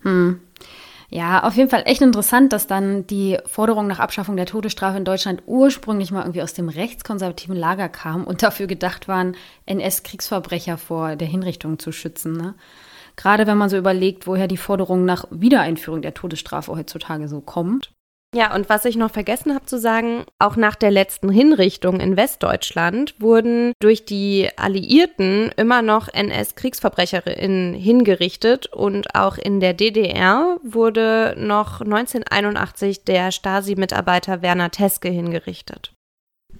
Hm. 0.00 0.40
Ja, 1.12 1.42
auf 1.42 1.56
jeden 1.56 1.68
Fall 1.68 1.82
echt 1.86 2.02
interessant, 2.02 2.52
dass 2.52 2.68
dann 2.68 3.04
die 3.08 3.36
Forderung 3.44 3.88
nach 3.88 3.98
Abschaffung 3.98 4.36
der 4.36 4.46
Todesstrafe 4.46 4.96
in 4.96 5.04
Deutschland 5.04 5.42
ursprünglich 5.46 6.12
mal 6.12 6.22
irgendwie 6.22 6.42
aus 6.42 6.54
dem 6.54 6.68
rechtskonservativen 6.68 7.56
Lager 7.56 7.88
kam 7.88 8.22
und 8.22 8.44
dafür 8.44 8.68
gedacht 8.68 9.08
waren, 9.08 9.36
NS-Kriegsverbrecher 9.66 10.78
vor 10.78 11.16
der 11.16 11.26
Hinrichtung 11.26 11.80
zu 11.80 11.90
schützen. 11.90 12.34
Ne? 12.34 12.54
Gerade 13.16 13.48
wenn 13.48 13.58
man 13.58 13.68
so 13.68 13.76
überlegt, 13.76 14.28
woher 14.28 14.46
die 14.46 14.56
Forderung 14.56 15.04
nach 15.04 15.24
Wiedereinführung 15.30 16.00
der 16.00 16.14
Todesstrafe 16.14 16.70
heutzutage 16.76 17.26
so 17.26 17.40
kommt. 17.40 17.92
Ja, 18.32 18.54
und 18.54 18.68
was 18.68 18.84
ich 18.84 18.94
noch 18.94 19.10
vergessen 19.10 19.54
habe 19.54 19.66
zu 19.66 19.76
sagen, 19.76 20.24
auch 20.38 20.54
nach 20.54 20.76
der 20.76 20.92
letzten 20.92 21.30
Hinrichtung 21.30 21.98
in 21.98 22.16
Westdeutschland 22.16 23.20
wurden 23.20 23.72
durch 23.80 24.04
die 24.04 24.48
Alliierten 24.56 25.50
immer 25.56 25.82
noch 25.82 26.06
NS-Kriegsverbrecherinnen 26.06 27.74
hingerichtet 27.74 28.68
und 28.68 29.16
auch 29.16 29.36
in 29.36 29.58
der 29.58 29.74
DDR 29.74 30.58
wurde 30.62 31.34
noch 31.38 31.80
1981 31.80 33.02
der 33.02 33.32
Stasi-Mitarbeiter 33.32 34.42
Werner 34.42 34.70
Teske 34.70 35.08
hingerichtet. 35.08 35.92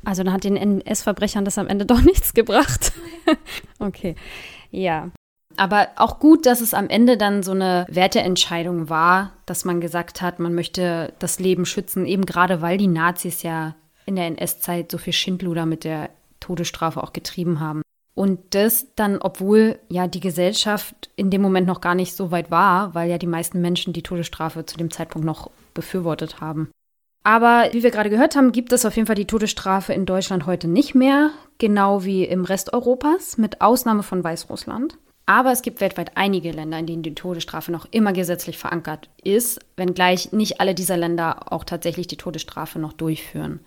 Also 0.04 0.24
dann 0.24 0.32
hat 0.32 0.42
den 0.42 0.56
NS-Verbrechern 0.56 1.44
das 1.44 1.56
am 1.56 1.68
Ende 1.68 1.86
doch 1.86 2.02
nichts 2.02 2.34
gebracht. 2.34 2.92
okay, 3.78 4.16
ja. 4.72 5.10
Aber 5.57 5.88
auch 5.97 6.19
gut, 6.19 6.47
dass 6.47 6.61
es 6.61 6.75
am 6.75 6.88
Ende 6.88 7.16
dann 7.16 7.42
so 7.42 7.52
eine 7.52 7.87
Werteentscheidung 7.88 8.88
war, 8.88 9.33
dass 9.47 9.64
man 9.64 9.80
gesagt 9.80 10.23
hat, 10.23 10.38
man 10.38 10.54
möchte 10.54 11.12
das 11.19 11.38
Leben 11.38 11.66
schützen, 11.66 12.07
eben 12.07 12.25
gerade 12.25 12.62
weil 12.62 12.78
die 12.78 12.87
Nazis 12.87 13.42
ja 13.42 13.75
in 14.07 14.16
der 14.16 14.26
NS-Zeit 14.26 14.90
so 14.90 14.99
viel 14.99 15.12
Schindluder 15.12 15.66
mit 15.66 15.85
der 15.85 16.11
Todesstrafe 16.40 17.02
auch 17.02 17.12
getrieben 17.12 17.61
haben. 17.61 17.83
Und 18.14 18.54
das 18.54 18.87
dann, 18.97 19.19
obwohl 19.19 19.78
ja 19.88 20.07
die 20.07 20.21
Gesellschaft 20.21 21.11
in 21.16 21.30
dem 21.30 21.42
Moment 21.42 21.66
noch 21.66 21.80
gar 21.80 21.95
nicht 21.95 22.14
so 22.14 22.30
weit 22.30 22.50
war, 22.50 22.95
weil 22.95 23.09
ja 23.09 23.19
die 23.19 23.26
meisten 23.26 23.61
Menschen 23.61 23.92
die 23.92 24.02
Todesstrafe 24.02 24.66
zu 24.66 24.76
dem 24.76 24.90
Zeitpunkt 24.90 25.25
noch 25.25 25.50
befürwortet 25.75 26.40
haben. 26.40 26.71
Aber 27.23 27.69
wie 27.73 27.83
wir 27.83 27.90
gerade 27.90 28.11
gehört 28.11 28.35
haben, 28.35 28.52
gibt 28.52 28.73
es 28.73 28.87
auf 28.87 28.97
jeden 28.97 29.07
Fall 29.07 29.16
die 29.16 29.26
Todesstrafe 29.26 29.92
in 29.92 30.07
Deutschland 30.07 30.47
heute 30.47 30.69
nicht 30.69 30.95
mehr, 30.95 31.30
genau 31.59 32.04
wie 32.04 32.25
im 32.25 32.45
Rest 32.45 32.73
Europas, 32.73 33.37
mit 33.37 33.61
Ausnahme 33.61 34.02
von 34.02 34.25
Weißrussland. 34.25 34.97
Aber 35.30 35.52
es 35.52 35.62
gibt 35.62 35.80
weltweit 35.80 36.16
einige 36.16 36.50
Länder, 36.50 36.80
in 36.80 36.87
denen 36.87 37.02
die 37.04 37.14
Todesstrafe 37.14 37.70
noch 37.70 37.87
immer 37.92 38.12
gesetzlich 38.12 38.58
verankert 38.58 39.08
ist, 39.22 39.60
wenngleich 39.76 40.32
nicht 40.32 40.60
alle 40.60 40.75
dieser 40.75 40.96
Länder 40.96 41.52
auch 41.52 41.62
tatsächlich 41.62 42.08
die 42.08 42.16
Todesstrafe 42.16 42.80
noch 42.80 42.92
durchführen. 42.92 43.60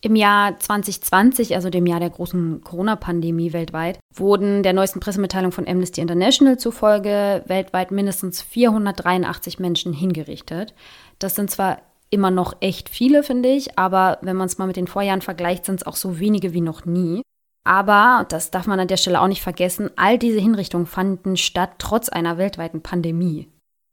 Im 0.00 0.16
Jahr 0.16 0.58
2020, 0.58 1.54
also 1.54 1.70
dem 1.70 1.86
Jahr 1.86 2.00
der 2.00 2.10
großen 2.10 2.64
Corona-Pandemie 2.64 3.52
weltweit, 3.52 4.00
wurden 4.12 4.64
der 4.64 4.72
neuesten 4.72 4.98
Pressemitteilung 4.98 5.52
von 5.52 5.68
Amnesty 5.68 6.00
International 6.00 6.58
zufolge 6.58 7.44
weltweit 7.46 7.92
mindestens 7.92 8.42
483 8.42 9.60
Menschen 9.60 9.92
hingerichtet. 9.92 10.74
Das 11.20 11.36
sind 11.36 11.52
zwar 11.52 11.82
immer 12.10 12.32
noch 12.32 12.56
echt 12.58 12.88
viele, 12.88 13.22
finde 13.22 13.50
ich, 13.50 13.78
aber 13.78 14.18
wenn 14.22 14.36
man 14.36 14.46
es 14.46 14.58
mal 14.58 14.66
mit 14.66 14.74
den 14.74 14.88
Vorjahren 14.88 15.22
vergleicht, 15.22 15.66
sind 15.66 15.82
es 15.82 15.86
auch 15.86 15.94
so 15.94 16.18
wenige 16.18 16.52
wie 16.52 16.62
noch 16.62 16.84
nie. 16.84 17.22
Aber, 17.64 18.26
das 18.28 18.50
darf 18.50 18.66
man 18.66 18.80
an 18.80 18.88
der 18.88 18.96
Stelle 18.96 19.20
auch 19.20 19.28
nicht 19.28 19.42
vergessen, 19.42 19.90
all 19.96 20.18
diese 20.18 20.40
Hinrichtungen 20.40 20.86
fanden 20.86 21.36
statt 21.36 21.72
trotz 21.78 22.08
einer 22.08 22.38
weltweiten 22.38 22.82
Pandemie. 22.82 23.48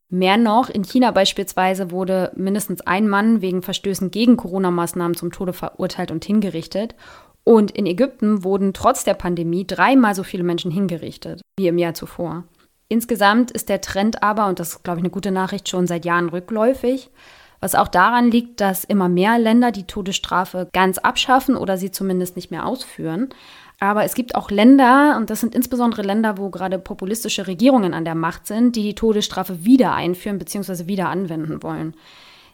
Mehr 0.09 0.37
noch, 0.37 0.69
in 0.69 0.83
China 0.83 1.11
beispielsweise 1.11 1.91
wurde 1.91 2.31
mindestens 2.35 2.79
ein 2.81 3.09
Mann 3.09 3.41
wegen 3.41 3.61
Verstößen 3.61 4.09
gegen 4.09 4.37
Corona-Maßnahmen 4.37 5.17
zum 5.17 5.33
Tode 5.33 5.51
verurteilt 5.51 6.11
und 6.11 6.23
hingerichtet. 6.23 6.95
Und 7.43 7.71
in 7.71 7.85
Ägypten 7.85 8.43
wurden 8.43 8.73
trotz 8.73 9.03
der 9.03 9.15
Pandemie 9.15 9.67
dreimal 9.67 10.15
so 10.15 10.23
viele 10.23 10.43
Menschen 10.43 10.71
hingerichtet 10.71 11.41
wie 11.57 11.67
im 11.67 11.77
Jahr 11.77 11.93
zuvor. 11.93 12.45
Insgesamt 12.89 13.51
ist 13.51 13.67
der 13.67 13.81
Trend 13.81 14.23
aber, 14.23 14.47
und 14.47 14.59
das 14.59 14.69
ist, 14.69 14.83
glaube 14.83 14.99
ich, 14.99 15.03
eine 15.03 15.11
gute 15.11 15.31
Nachricht, 15.31 15.67
schon 15.67 15.87
seit 15.87 16.05
Jahren 16.05 16.29
rückläufig 16.29 17.09
was 17.59 17.75
auch 17.75 17.87
daran 17.87 18.29
liegt, 18.31 18.61
dass 18.61 18.83
immer 18.83 19.09
mehr 19.09 19.39
Länder 19.39 19.71
die 19.71 19.87
Todesstrafe 19.87 20.69
ganz 20.73 20.97
abschaffen 20.97 21.55
oder 21.55 21.77
sie 21.77 21.91
zumindest 21.91 22.35
nicht 22.35 22.51
mehr 22.51 22.65
ausführen. 22.65 23.29
Aber 23.79 24.03
es 24.03 24.15
gibt 24.15 24.35
auch 24.35 24.49
Länder, 24.49 25.15
und 25.17 25.29
das 25.29 25.39
sind 25.39 25.53
insbesondere 25.53 26.01
Länder, 26.01 26.37
wo 26.37 26.49
gerade 26.49 26.79
populistische 26.79 27.45
Regierungen 27.45 27.93
an 27.93 28.05
der 28.05 28.15
Macht 28.15 28.47
sind, 28.47 28.75
die 28.75 28.83
die 28.83 28.95
Todesstrafe 28.95 29.63
wieder 29.65 29.93
einführen 29.93 30.39
bzw. 30.39 30.87
wieder 30.87 31.09
anwenden 31.09 31.61
wollen. 31.61 31.95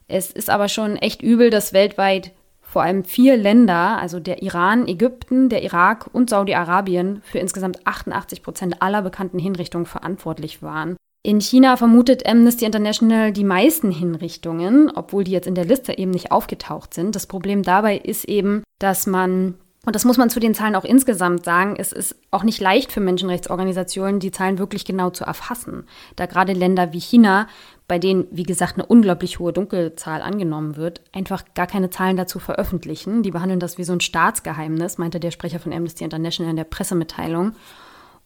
Es 0.07 0.31
ist 0.31 0.49
aber 0.49 0.67
schon 0.67 0.97
echt 0.97 1.21
übel, 1.21 1.49
dass 1.49 1.71
weltweit 1.71 2.33
vor 2.61 2.81
allem 2.81 3.03
vier 3.05 3.37
Länder, 3.37 3.99
also 3.99 4.19
der 4.19 4.41
Iran, 4.41 4.87
Ägypten, 4.87 5.47
der 5.47 5.63
Irak 5.63 6.09
und 6.11 6.29
Saudi-Arabien, 6.29 7.21
für 7.23 7.37
insgesamt 7.37 7.85
88 7.85 8.41
Prozent 8.41 8.81
aller 8.81 9.03
bekannten 9.03 9.37
Hinrichtungen 9.39 9.85
verantwortlich 9.85 10.63
waren. 10.63 10.97
In 11.25 11.39
China 11.39 11.77
vermutet 11.77 12.27
Amnesty 12.27 12.65
International 12.65 13.31
die 13.31 13.45
meisten 13.45 13.91
Hinrichtungen, 13.91 14.91
obwohl 14.93 15.23
die 15.23 15.31
jetzt 15.31 15.47
in 15.47 15.55
der 15.55 15.63
Liste 15.63 15.97
eben 15.97 16.11
nicht 16.11 16.33
aufgetaucht 16.33 16.93
sind. 16.93 17.15
Das 17.15 17.27
Problem 17.27 17.63
dabei 17.63 17.95
ist 17.95 18.25
eben, 18.25 18.61
dass 18.77 19.07
man, 19.07 19.53
und 19.85 19.95
das 19.95 20.03
muss 20.03 20.17
man 20.17 20.29
zu 20.29 20.41
den 20.41 20.53
Zahlen 20.53 20.75
auch 20.75 20.83
insgesamt 20.83 21.45
sagen, 21.45 21.75
es 21.77 21.93
ist 21.93 22.17
auch 22.31 22.43
nicht 22.43 22.59
leicht 22.59 22.91
für 22.91 22.99
Menschenrechtsorganisationen, 22.99 24.19
die 24.19 24.31
Zahlen 24.31 24.59
wirklich 24.59 24.83
genau 24.83 25.11
zu 25.11 25.23
erfassen. 25.23 25.85
Da 26.17 26.25
gerade 26.25 26.51
Länder 26.51 26.91
wie 26.91 26.99
China, 26.99 27.47
bei 27.87 27.99
denen, 27.99 28.27
wie 28.31 28.43
gesagt, 28.43 28.73
eine 28.73 28.85
unglaublich 28.85 29.39
hohe 29.39 29.53
Dunkelzahl 29.53 30.21
angenommen 30.21 30.75
wird, 30.75 30.99
einfach 31.13 31.45
gar 31.53 31.67
keine 31.67 31.89
Zahlen 31.89 32.17
dazu 32.17 32.39
veröffentlichen. 32.39 33.23
Die 33.23 33.31
behandeln 33.31 33.61
das 33.61 33.77
wie 33.77 33.85
so 33.85 33.93
ein 33.93 34.01
Staatsgeheimnis, 34.01 34.97
meinte 34.97 35.21
der 35.21 35.31
Sprecher 35.31 35.59
von 35.59 35.71
Amnesty 35.71 36.03
International 36.03 36.49
in 36.49 36.57
der 36.57 36.65
Pressemitteilung. 36.65 37.53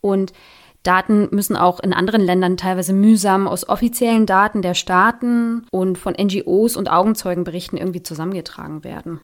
Und 0.01 0.33
Daten 0.83 1.27
müssen 1.31 1.55
auch 1.55 1.79
in 1.79 1.93
anderen 1.93 2.21
Ländern 2.21 2.57
teilweise 2.57 2.93
mühsam 2.93 3.47
aus 3.47 3.67
offiziellen 3.67 4.25
Daten 4.25 4.61
der 4.61 4.73
Staaten 4.73 5.65
und 5.71 5.97
von 5.97 6.13
NGOs 6.13 6.75
und 6.75 6.89
Augenzeugenberichten 6.89 7.77
irgendwie 7.77 8.03
zusammengetragen 8.03 8.83
werden. 8.83 9.19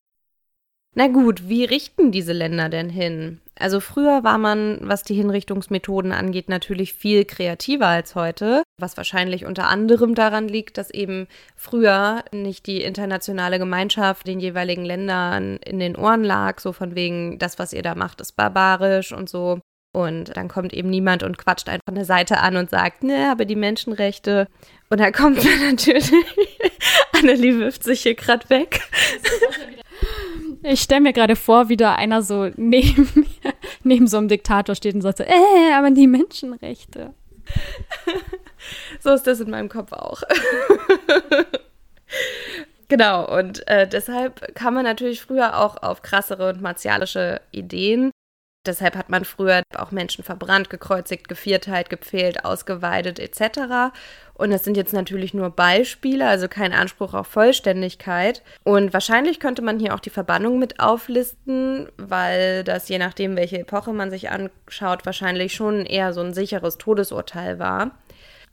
Na 0.96 1.08
gut, 1.08 1.50
wie 1.50 1.66
richten 1.66 2.12
diese 2.12 2.34
Länder 2.34 2.70
denn 2.70 2.90
hin? 2.90 3.42
Also 3.58 3.80
früher 3.80 4.24
war 4.24 4.38
man, 4.38 4.80
was 4.82 5.04
die 5.04 5.16
Hinrichtungsmethoden 5.16 6.12
angeht, 6.12 6.50
natürlich 6.50 6.94
viel 6.94 7.26
kreativer 7.26 7.88
als 7.88 8.14
heute, 8.14 8.62
was 8.80 8.98
wahrscheinlich 8.98 9.46
unter 9.46 9.68
anderem 9.68 10.14
daran 10.14 10.48
liegt, 10.48 10.78
dass 10.78 10.92
eben 10.92 11.28
früher 11.56 12.24
nicht 12.32 12.68
die 12.68 12.84
internationale 12.84 13.58
Gemeinschaft 13.58 14.28
den 14.28 14.40
jeweiligen 14.40 14.86
Ländern 14.86 15.58
in 15.58 15.80
den 15.80 15.96
Ohren 15.96 16.24
lag, 16.24 16.60
so 16.60 16.74
von 16.74 16.94
wegen, 16.94 17.40
das, 17.40 17.58
was 17.58 17.74
ihr 17.74 17.82
da 17.82 17.96
macht, 17.96 18.22
ist 18.22 18.34
barbarisch 18.34 19.14
und 19.14 19.30
so. 19.30 19.60
Und 19.94 20.36
dann 20.36 20.48
kommt 20.48 20.74
eben 20.74 20.90
niemand 20.90 21.22
und 21.22 21.38
quatscht 21.38 21.70
einfach 21.70 21.88
eine 21.88 22.04
Seite 22.04 22.40
an 22.40 22.58
und 22.58 22.72
sagt, 22.72 23.04
ne, 23.04 23.30
aber 23.32 23.46
die 23.46 23.56
Menschenrechte. 23.56 24.48
Und 24.90 25.00
dann 25.00 25.14
kommt 25.14 25.38
dann 25.38 25.62
natürlich, 25.70 26.12
Annelie 27.14 27.60
wirft 27.60 27.84
sich 27.84 28.02
hier 28.02 28.16
gerade 28.16 28.50
weg. 28.50 28.82
Ich 30.64 30.82
stelle 30.82 31.02
mir 31.02 31.14
gerade 31.14 31.36
vor, 31.36 31.70
wie 31.70 31.78
da 31.78 31.94
einer 31.94 32.24
so 32.24 32.50
neben, 32.56 33.28
neben 33.84 34.08
so 34.08 34.18
einem 34.18 34.30
Diktator 34.30 34.76
steht 34.76 34.96
und 34.96 35.02
sagt 35.02 35.20
so, 35.20 35.24
äh, 35.24 35.74
aber 35.76 35.92
die 35.92 36.08
Menschenrechte. 36.08 37.14
So 39.00 39.12
ist 39.12 39.28
das 39.28 39.42
in 39.42 39.50
meinem 39.50 39.70
Kopf 39.70 39.92
auch. 39.92 40.24
genau, 42.88 43.38
und 43.38 43.68
äh, 43.68 43.88
deshalb 43.88 44.56
kam 44.56 44.76
man 44.76 44.86
natürlich 44.86 45.22
früher 45.22 45.60
auch 45.60 45.84
auf 45.84 46.02
krassere 46.02 46.50
und 46.50 46.62
martialische 46.62 47.42
Ideen. 47.52 48.12
Deshalb 48.66 48.96
hat 48.96 49.10
man 49.10 49.26
früher 49.26 49.64
auch 49.76 49.92
Menschen 49.92 50.24
verbrannt, 50.24 50.70
gekreuzigt, 50.70 51.28
gevierteilt, 51.28 51.90
gepfählt, 51.90 52.46
ausgeweidet 52.46 53.20
etc. 53.20 53.92
Und 54.36 54.52
das 54.52 54.64
sind 54.64 54.78
jetzt 54.78 54.94
natürlich 54.94 55.34
nur 55.34 55.50
Beispiele, 55.50 56.28
also 56.28 56.48
kein 56.48 56.72
Anspruch 56.72 57.14
auf 57.14 57.28
Vollständigkeit. 57.28 58.42
Und 58.64 58.94
wahrscheinlich 58.94 59.42
könnte 59.42 59.62
man 59.62 59.80
hier 59.80 59.94
auch 59.94 60.00
die 60.00 60.10
Verbannung 60.10 60.60
mit 60.60 60.80
auflisten, 60.80 61.90
weil 61.98 62.64
das 62.64 62.88
je 62.88 63.00
nachdem, 63.00 63.36
welche 63.36 63.60
Epoche 63.60 63.92
man 63.92 64.10
sich 64.10 64.30
anschaut, 64.30 65.06
wahrscheinlich 65.06 65.54
schon 65.54 65.86
eher 65.86 66.14
so 66.14 66.22
ein 66.22 66.34
sicheres 66.34 66.78
Todesurteil 66.78 67.60
war. 67.60 67.92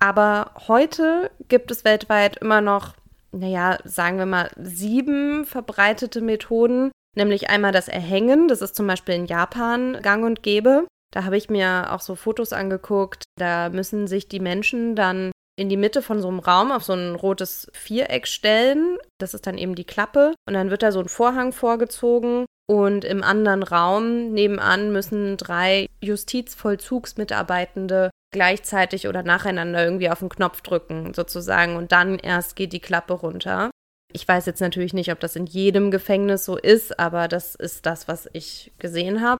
Aber 0.00 0.52
heute 0.66 1.30
gibt 1.48 1.70
es 1.70 1.84
weltweit 1.84 2.38
immer 2.38 2.60
noch, 2.60 2.94
naja, 3.30 3.78
sagen 3.84 4.18
wir 4.18 4.26
mal, 4.26 4.50
sieben 4.56 5.44
verbreitete 5.44 6.20
Methoden, 6.20 6.90
Nämlich 7.16 7.50
einmal 7.50 7.72
das 7.72 7.88
Erhängen, 7.88 8.48
das 8.48 8.62
ist 8.62 8.76
zum 8.76 8.86
Beispiel 8.86 9.14
in 9.14 9.26
Japan 9.26 10.00
gang 10.02 10.24
und 10.24 10.42
gäbe. 10.42 10.86
Da 11.12 11.24
habe 11.24 11.36
ich 11.36 11.50
mir 11.50 11.92
auch 11.92 12.00
so 12.00 12.14
Fotos 12.14 12.52
angeguckt. 12.52 13.24
Da 13.36 13.68
müssen 13.68 14.06
sich 14.06 14.28
die 14.28 14.38
Menschen 14.40 14.94
dann 14.94 15.32
in 15.56 15.68
die 15.68 15.76
Mitte 15.76 16.02
von 16.02 16.22
so 16.22 16.28
einem 16.28 16.38
Raum 16.38 16.70
auf 16.72 16.84
so 16.84 16.94
ein 16.94 17.16
rotes 17.16 17.70
Viereck 17.74 18.26
stellen. 18.26 18.96
Das 19.18 19.34
ist 19.34 19.46
dann 19.46 19.58
eben 19.58 19.74
die 19.74 19.84
Klappe. 19.84 20.34
Und 20.46 20.54
dann 20.54 20.70
wird 20.70 20.82
da 20.82 20.92
so 20.92 21.00
ein 21.00 21.08
Vorhang 21.08 21.52
vorgezogen. 21.52 22.46
Und 22.68 23.04
im 23.04 23.22
anderen 23.24 23.64
Raum 23.64 24.32
nebenan 24.32 24.92
müssen 24.92 25.36
drei 25.36 25.88
Justizvollzugsmitarbeitende 26.00 28.10
gleichzeitig 28.32 29.08
oder 29.08 29.24
nacheinander 29.24 29.84
irgendwie 29.84 30.08
auf 30.08 30.20
den 30.20 30.28
Knopf 30.28 30.60
drücken, 30.60 31.12
sozusagen. 31.12 31.74
Und 31.74 31.90
dann 31.90 32.20
erst 32.20 32.54
geht 32.54 32.72
die 32.72 32.78
Klappe 32.78 33.14
runter. 33.14 33.70
Ich 34.12 34.26
weiß 34.26 34.46
jetzt 34.46 34.60
natürlich 34.60 34.92
nicht, 34.92 35.12
ob 35.12 35.20
das 35.20 35.36
in 35.36 35.46
jedem 35.46 35.90
Gefängnis 35.90 36.44
so 36.44 36.56
ist, 36.56 36.98
aber 36.98 37.28
das 37.28 37.54
ist 37.54 37.86
das, 37.86 38.08
was 38.08 38.28
ich 38.32 38.72
gesehen 38.78 39.20
habe. 39.20 39.38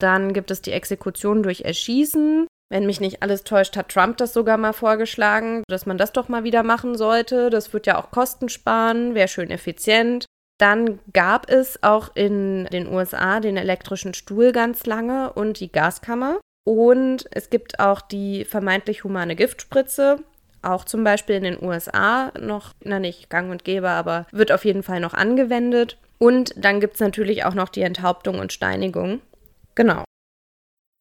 Dann 0.00 0.32
gibt 0.32 0.50
es 0.50 0.62
die 0.62 0.72
Exekution 0.72 1.42
durch 1.42 1.62
Erschießen. 1.62 2.46
Wenn 2.70 2.86
mich 2.86 3.00
nicht 3.00 3.22
alles 3.22 3.44
täuscht, 3.44 3.76
hat 3.76 3.90
Trump 3.90 4.16
das 4.16 4.32
sogar 4.32 4.56
mal 4.56 4.72
vorgeschlagen, 4.72 5.62
dass 5.68 5.86
man 5.86 5.98
das 5.98 6.12
doch 6.12 6.28
mal 6.28 6.44
wieder 6.44 6.62
machen 6.62 6.96
sollte. 6.96 7.50
Das 7.50 7.72
wird 7.72 7.86
ja 7.86 8.00
auch 8.00 8.10
Kosten 8.10 8.48
sparen, 8.48 9.14
wäre 9.14 9.28
schön 9.28 9.50
effizient. 9.50 10.24
Dann 10.58 11.00
gab 11.12 11.50
es 11.50 11.82
auch 11.82 12.14
in 12.14 12.66
den 12.66 12.86
USA 12.86 13.40
den 13.40 13.56
elektrischen 13.56 14.14
Stuhl 14.14 14.52
ganz 14.52 14.86
lange 14.86 15.32
und 15.32 15.60
die 15.60 15.70
Gaskammer. 15.70 16.40
Und 16.64 17.26
es 17.32 17.50
gibt 17.50 17.80
auch 17.80 18.00
die 18.00 18.44
vermeintlich 18.44 19.04
humane 19.04 19.34
Giftspritze, 19.34 20.20
auch 20.62 20.84
zum 20.84 21.04
Beispiel 21.04 21.36
in 21.36 21.44
den 21.44 21.62
USA 21.62 22.32
noch, 22.40 22.72
na 22.82 22.98
nicht 22.98 23.30
gang 23.30 23.50
und 23.50 23.64
gäbe, 23.64 23.90
aber 23.90 24.26
wird 24.32 24.52
auf 24.52 24.64
jeden 24.64 24.82
Fall 24.82 25.00
noch 25.00 25.14
angewendet. 25.14 25.98
Und 26.18 26.54
dann 26.56 26.80
gibt 26.80 26.94
es 26.94 27.00
natürlich 27.00 27.44
auch 27.44 27.54
noch 27.54 27.68
die 27.68 27.82
Enthauptung 27.82 28.38
und 28.38 28.52
Steinigung. 28.52 29.20
Genau. 29.74 30.04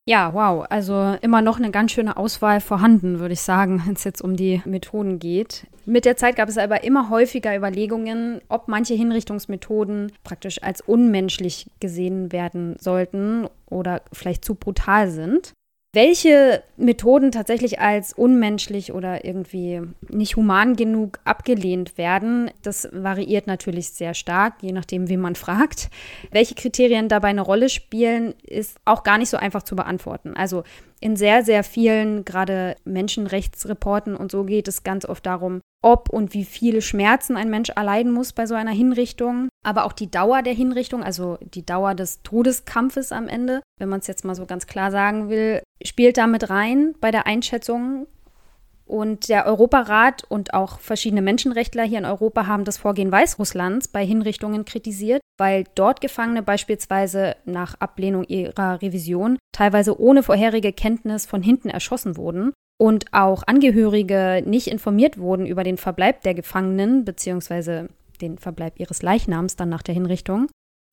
Ja, 0.07 0.33
wow. 0.33 0.65
Also 0.69 1.15
immer 1.21 1.41
noch 1.41 1.57
eine 1.57 1.69
ganz 1.69 1.91
schöne 1.91 2.17
Auswahl 2.17 2.59
vorhanden, 2.59 3.19
würde 3.19 3.33
ich 3.33 3.41
sagen, 3.41 3.83
wenn 3.85 3.93
es 3.93 4.03
jetzt 4.03 4.21
um 4.21 4.35
die 4.35 4.61
Methoden 4.65 5.19
geht. 5.19 5.67
Mit 5.85 6.05
der 6.05 6.17
Zeit 6.17 6.35
gab 6.35 6.49
es 6.49 6.57
aber 6.57 6.83
immer 6.83 7.09
häufiger 7.09 7.55
Überlegungen, 7.55 8.41
ob 8.49 8.67
manche 8.67 8.93
Hinrichtungsmethoden 8.93 10.11
praktisch 10.23 10.61
als 10.63 10.81
unmenschlich 10.81 11.69
gesehen 11.79 12.31
werden 12.31 12.75
sollten 12.79 13.47
oder 13.69 14.01
vielleicht 14.13 14.45
zu 14.45 14.55
brutal 14.55 15.09
sind. 15.09 15.53
Welche 15.93 16.63
Methoden 16.77 17.33
tatsächlich 17.33 17.81
als 17.81 18.13
unmenschlich 18.13 18.93
oder 18.93 19.25
irgendwie 19.25 19.81
nicht 20.07 20.37
human 20.37 20.77
genug 20.77 21.19
abgelehnt 21.25 21.97
werden, 21.97 22.49
das 22.61 22.87
variiert 22.93 23.45
natürlich 23.45 23.89
sehr 23.89 24.13
stark, 24.13 24.53
je 24.61 24.71
nachdem, 24.71 25.09
wie 25.09 25.17
man 25.17 25.35
fragt. 25.35 25.89
Welche 26.31 26.55
Kriterien 26.55 27.09
dabei 27.09 27.27
eine 27.27 27.41
Rolle 27.41 27.67
spielen, 27.67 28.35
ist 28.43 28.77
auch 28.85 29.03
gar 29.03 29.17
nicht 29.17 29.29
so 29.29 29.35
einfach 29.35 29.63
zu 29.63 29.75
beantworten. 29.75 30.33
Also 30.33 30.63
in 31.01 31.15
sehr, 31.15 31.43
sehr 31.43 31.63
vielen, 31.63 32.23
gerade 32.23 32.75
Menschenrechtsreporten 32.85 34.15
und 34.15 34.31
so 34.31 34.43
geht 34.45 34.67
es 34.67 34.83
ganz 34.83 35.03
oft 35.03 35.25
darum, 35.25 35.59
ob 35.83 36.09
und 36.09 36.33
wie 36.33 36.45
viele 36.45 36.81
Schmerzen 36.81 37.35
ein 37.35 37.49
Mensch 37.49 37.69
erleiden 37.69 38.11
muss 38.11 38.33
bei 38.33 38.45
so 38.45 38.53
einer 38.53 38.71
Hinrichtung, 38.71 39.49
aber 39.65 39.85
auch 39.85 39.93
die 39.93 40.11
Dauer 40.11 40.43
der 40.43 40.53
Hinrichtung, 40.53 41.03
also 41.03 41.39
die 41.41 41.65
Dauer 41.65 41.95
des 41.95 42.21
Todeskampfes 42.21 43.11
am 43.11 43.27
Ende, 43.27 43.61
wenn 43.79 43.89
man 43.89 43.99
es 43.99 44.07
jetzt 44.07 44.23
mal 44.23 44.35
so 44.35 44.45
ganz 44.45 44.67
klar 44.67 44.91
sagen 44.91 45.29
will, 45.29 45.63
spielt 45.83 46.17
damit 46.17 46.51
rein 46.51 46.93
bei 47.01 47.09
der 47.09 47.25
Einschätzung. 47.25 48.05
Und 48.91 49.29
der 49.29 49.45
Europarat 49.45 50.25
und 50.27 50.53
auch 50.53 50.81
verschiedene 50.81 51.21
Menschenrechtler 51.21 51.83
hier 51.83 51.99
in 51.99 52.05
Europa 52.05 52.45
haben 52.45 52.65
das 52.65 52.77
Vorgehen 52.77 53.09
Weißrusslands 53.09 53.87
bei 53.87 54.05
Hinrichtungen 54.05 54.65
kritisiert, 54.65 55.21
weil 55.37 55.63
dort 55.75 56.01
Gefangene 56.01 56.43
beispielsweise 56.43 57.37
nach 57.45 57.75
Ablehnung 57.75 58.25
ihrer 58.25 58.81
Revision 58.81 59.37
teilweise 59.53 59.97
ohne 59.97 60.23
vorherige 60.23 60.73
Kenntnis 60.73 61.25
von 61.25 61.41
hinten 61.41 61.69
erschossen 61.69 62.17
wurden 62.17 62.51
und 62.77 63.05
auch 63.13 63.43
Angehörige 63.47 64.43
nicht 64.45 64.67
informiert 64.67 65.17
wurden 65.17 65.45
über 65.45 65.63
den 65.63 65.77
Verbleib 65.77 66.23
der 66.23 66.33
Gefangenen 66.33 67.05
bzw. 67.05 67.87
den 68.19 68.39
Verbleib 68.39 68.77
ihres 68.77 69.01
Leichnams 69.01 69.55
dann 69.55 69.69
nach 69.69 69.83
der 69.83 69.93
Hinrichtung. 69.93 70.49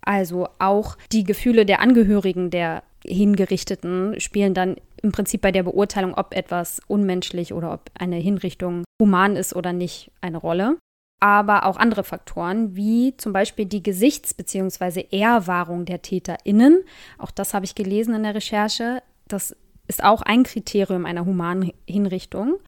Also 0.06 0.46
auch 0.60 0.96
die 1.10 1.24
Gefühle 1.24 1.66
der 1.66 1.80
Angehörigen 1.80 2.50
der 2.50 2.84
Hingerichteten 3.08 4.20
spielen 4.20 4.54
dann 4.54 4.76
im 5.02 5.12
Prinzip 5.12 5.40
bei 5.40 5.52
der 5.52 5.62
Beurteilung, 5.62 6.14
ob 6.14 6.34
etwas 6.34 6.80
unmenschlich 6.86 7.52
oder 7.52 7.72
ob 7.72 7.90
eine 7.98 8.16
Hinrichtung 8.16 8.84
human 9.00 9.36
ist 9.36 9.54
oder 9.54 9.72
nicht, 9.72 10.10
eine 10.20 10.38
Rolle. 10.38 10.76
Aber 11.20 11.66
auch 11.66 11.76
andere 11.76 12.04
Faktoren, 12.04 12.76
wie 12.76 13.16
zum 13.16 13.32
Beispiel 13.32 13.66
die 13.66 13.82
Gesichts- 13.82 14.34
bzw. 14.34 15.06
Ehrwahrung 15.10 15.84
der 15.84 16.02
TäterInnen. 16.02 16.84
Auch 17.18 17.32
das 17.32 17.54
habe 17.54 17.64
ich 17.64 17.74
gelesen 17.74 18.14
in 18.14 18.22
der 18.22 18.34
Recherche. 18.34 19.02
Das 19.26 19.56
ist 19.88 20.04
auch 20.04 20.22
ein 20.22 20.44
Kriterium 20.44 21.06
einer 21.06 21.24
humanen 21.24 21.72
Hinrichtung. 21.88 22.58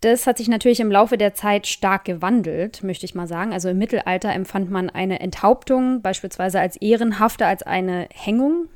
Das 0.00 0.26
hat 0.26 0.38
sich 0.38 0.48
natürlich 0.48 0.80
im 0.80 0.90
Laufe 0.90 1.16
der 1.16 1.34
Zeit 1.34 1.66
stark 1.68 2.04
gewandelt, 2.06 2.82
möchte 2.82 3.06
ich 3.06 3.14
mal 3.14 3.28
sagen. 3.28 3.52
Also 3.52 3.68
im 3.68 3.78
Mittelalter 3.78 4.32
empfand 4.32 4.70
man 4.70 4.90
eine 4.90 5.20
Enthauptung 5.20 6.02
beispielsweise 6.02 6.58
als 6.58 6.76
ehrenhafter 6.76 7.46
als 7.46 7.62
eine 7.62 8.08
Hängung, 8.12 8.68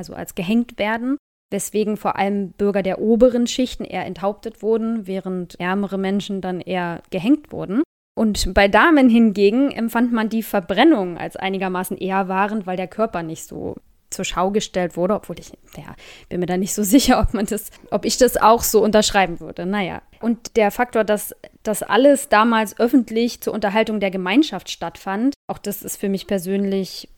also 0.00 0.14
als 0.14 0.34
gehängt 0.34 0.78
werden, 0.78 1.18
weswegen 1.50 1.98
vor 1.98 2.16
allem 2.16 2.52
Bürger 2.52 2.82
der 2.82 3.00
oberen 3.00 3.46
Schichten 3.46 3.84
eher 3.84 4.06
enthauptet 4.06 4.62
wurden, 4.62 5.06
während 5.06 5.60
ärmere 5.60 5.98
Menschen 5.98 6.40
dann 6.40 6.62
eher 6.62 7.02
gehängt 7.10 7.52
wurden. 7.52 7.82
Und 8.18 8.54
bei 8.54 8.66
Damen 8.66 9.10
hingegen 9.10 9.70
empfand 9.70 10.10
man 10.12 10.30
die 10.30 10.42
Verbrennung 10.42 11.18
als 11.18 11.36
einigermaßen 11.36 11.98
ehrwahrend, 11.98 12.66
weil 12.66 12.78
der 12.78 12.88
Körper 12.88 13.22
nicht 13.22 13.44
so 13.44 13.76
zur 14.08 14.24
Schau 14.24 14.50
gestellt 14.50 14.96
wurde, 14.96 15.14
obwohl 15.14 15.38
ich, 15.38 15.52
ja, 15.76 15.94
bin 16.30 16.40
mir 16.40 16.46
da 16.46 16.56
nicht 16.56 16.74
so 16.74 16.82
sicher, 16.94 17.20
ob 17.20 17.34
man 17.34 17.44
das, 17.44 17.70
ob 17.90 18.06
ich 18.06 18.16
das 18.16 18.38
auch 18.38 18.62
so 18.62 18.82
unterschreiben 18.82 19.38
würde. 19.38 19.66
Naja. 19.66 20.00
Und 20.20 20.56
der 20.56 20.70
Faktor, 20.70 21.04
dass 21.04 21.34
das 21.62 21.82
alles 21.82 22.30
damals 22.30 22.78
öffentlich 22.80 23.42
zur 23.42 23.52
Unterhaltung 23.52 24.00
der 24.00 24.10
Gemeinschaft 24.10 24.70
stattfand, 24.70 25.34
auch 25.46 25.58
das 25.58 25.82
ist 25.82 25.98
für 25.98 26.08
mich 26.08 26.26
persönlich 26.26 27.08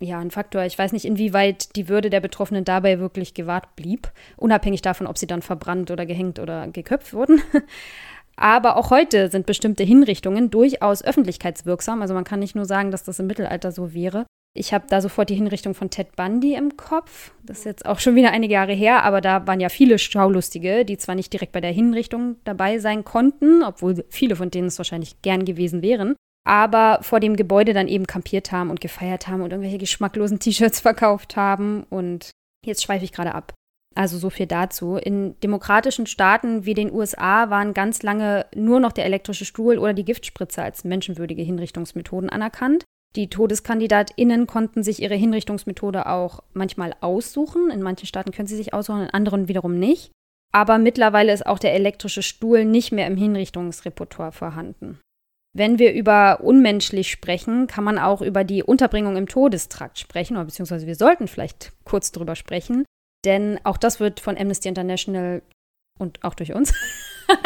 ja, 0.00 0.18
ein 0.18 0.30
Faktor. 0.30 0.64
Ich 0.64 0.78
weiß 0.78 0.92
nicht, 0.92 1.04
inwieweit 1.04 1.76
die 1.76 1.88
Würde 1.88 2.08
der 2.08 2.20
Betroffenen 2.20 2.64
dabei 2.64 2.98
wirklich 2.98 3.34
gewahrt 3.34 3.76
blieb, 3.76 4.10
unabhängig 4.36 4.80
davon, 4.80 5.06
ob 5.06 5.18
sie 5.18 5.26
dann 5.26 5.42
verbrannt 5.42 5.90
oder 5.90 6.06
gehängt 6.06 6.38
oder 6.38 6.68
geköpft 6.68 7.12
wurden. 7.12 7.42
Aber 8.36 8.76
auch 8.76 8.90
heute 8.90 9.28
sind 9.28 9.44
bestimmte 9.44 9.84
Hinrichtungen 9.84 10.50
durchaus 10.50 11.04
öffentlichkeitswirksam. 11.04 12.00
Also 12.00 12.14
man 12.14 12.24
kann 12.24 12.40
nicht 12.40 12.56
nur 12.56 12.64
sagen, 12.64 12.90
dass 12.90 13.04
das 13.04 13.18
im 13.18 13.26
Mittelalter 13.26 13.70
so 13.70 13.92
wäre. 13.92 14.24
Ich 14.54 14.72
habe 14.72 14.86
da 14.88 15.02
sofort 15.02 15.28
die 15.28 15.34
Hinrichtung 15.34 15.74
von 15.74 15.90
Ted 15.90 16.16
Bundy 16.16 16.54
im 16.54 16.76
Kopf. 16.78 17.32
Das 17.44 17.58
ist 17.58 17.64
jetzt 17.66 17.86
auch 17.86 18.00
schon 18.00 18.16
wieder 18.16 18.32
einige 18.32 18.54
Jahre 18.54 18.72
her, 18.72 19.04
aber 19.04 19.20
da 19.20 19.46
waren 19.46 19.60
ja 19.60 19.68
viele 19.68 19.98
Schaulustige, 19.98 20.86
die 20.86 20.96
zwar 20.96 21.14
nicht 21.14 21.32
direkt 21.32 21.52
bei 21.52 21.60
der 21.60 21.70
Hinrichtung 21.70 22.36
dabei 22.44 22.78
sein 22.78 23.04
konnten, 23.04 23.62
obwohl 23.62 24.04
viele 24.08 24.34
von 24.34 24.50
denen 24.50 24.68
es 24.68 24.78
wahrscheinlich 24.78 25.20
gern 25.22 25.44
gewesen 25.44 25.82
wären, 25.82 26.16
aber 26.44 26.98
vor 27.02 27.20
dem 27.20 27.36
Gebäude 27.36 27.74
dann 27.74 27.88
eben 27.88 28.06
kampiert 28.06 28.52
haben 28.52 28.70
und 28.70 28.80
gefeiert 28.80 29.28
haben 29.28 29.42
und 29.42 29.50
irgendwelche 29.50 29.78
geschmacklosen 29.78 30.38
T-Shirts 30.38 30.80
verkauft 30.80 31.36
haben. 31.36 31.84
Und 31.90 32.30
jetzt 32.64 32.82
schweife 32.82 33.04
ich 33.04 33.12
gerade 33.12 33.34
ab. 33.34 33.52
Also 33.96 34.18
so 34.18 34.30
viel 34.30 34.46
dazu. 34.46 34.96
In 34.96 35.38
demokratischen 35.40 36.06
Staaten 36.06 36.64
wie 36.64 36.74
den 36.74 36.92
USA 36.92 37.50
waren 37.50 37.74
ganz 37.74 38.02
lange 38.02 38.46
nur 38.54 38.78
noch 38.78 38.92
der 38.92 39.04
elektrische 39.04 39.44
Stuhl 39.44 39.78
oder 39.78 39.94
die 39.94 40.04
Giftspritze 40.04 40.62
als 40.62 40.84
menschenwürdige 40.84 41.42
Hinrichtungsmethoden 41.42 42.30
anerkannt. 42.30 42.84
Die 43.16 43.28
TodeskandidatInnen 43.28 44.46
konnten 44.46 44.84
sich 44.84 45.02
ihre 45.02 45.16
Hinrichtungsmethode 45.16 46.06
auch 46.06 46.44
manchmal 46.52 46.94
aussuchen. 47.00 47.70
In 47.70 47.82
manchen 47.82 48.06
Staaten 48.06 48.30
können 48.30 48.46
sie 48.46 48.56
sich 48.56 48.72
aussuchen, 48.72 49.02
in 49.02 49.10
anderen 49.10 49.48
wiederum 49.48 49.76
nicht. 49.76 50.12
Aber 50.52 50.78
mittlerweile 50.78 51.32
ist 51.32 51.46
auch 51.46 51.58
der 51.58 51.74
elektrische 51.74 52.22
Stuhl 52.22 52.64
nicht 52.64 52.92
mehr 52.92 53.08
im 53.08 53.16
Hinrichtungsrepertoire 53.16 54.32
vorhanden. 54.32 55.00
Wenn 55.52 55.78
wir 55.80 55.92
über 55.92 56.40
unmenschlich 56.42 57.10
sprechen, 57.10 57.66
kann 57.66 57.82
man 57.82 57.98
auch 57.98 58.22
über 58.22 58.44
die 58.44 58.62
Unterbringung 58.62 59.16
im 59.16 59.26
Todestrakt 59.26 59.98
sprechen, 59.98 60.36
oder 60.36 60.44
beziehungsweise 60.44 60.86
wir 60.86 60.94
sollten 60.94 61.26
vielleicht 61.26 61.72
kurz 61.84 62.12
drüber 62.12 62.36
sprechen, 62.36 62.84
denn 63.24 63.58
auch 63.64 63.76
das 63.76 63.98
wird 63.98 64.20
von 64.20 64.38
Amnesty 64.38 64.68
International 64.68 65.42
und 65.98 66.22
auch 66.24 66.34
durch 66.34 66.54
uns 66.54 66.72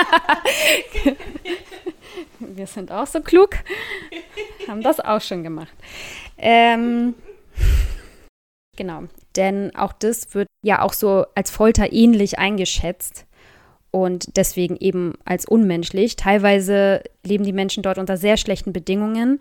wir 2.38 2.66
sind 2.66 2.90
auch 2.90 3.06
so 3.06 3.20
klug, 3.20 3.56
haben 4.68 4.82
das 4.82 5.00
auch 5.00 5.20
schon 5.20 5.42
gemacht. 5.42 5.72
Ähm, 6.38 7.14
genau, 8.76 9.04
denn 9.36 9.74
auch 9.76 9.92
das 9.92 10.34
wird 10.34 10.48
ja 10.62 10.82
auch 10.82 10.92
so 10.92 11.26
als 11.34 11.50
Folter 11.50 11.92
ähnlich 11.92 12.38
eingeschätzt 12.38 13.26
und 13.94 14.36
deswegen 14.36 14.76
eben 14.76 15.12
als 15.24 15.46
unmenschlich. 15.46 16.16
Teilweise 16.16 17.04
leben 17.24 17.44
die 17.44 17.52
Menschen 17.52 17.84
dort 17.84 17.96
unter 17.96 18.16
sehr 18.16 18.36
schlechten 18.36 18.72
Bedingungen 18.72 19.38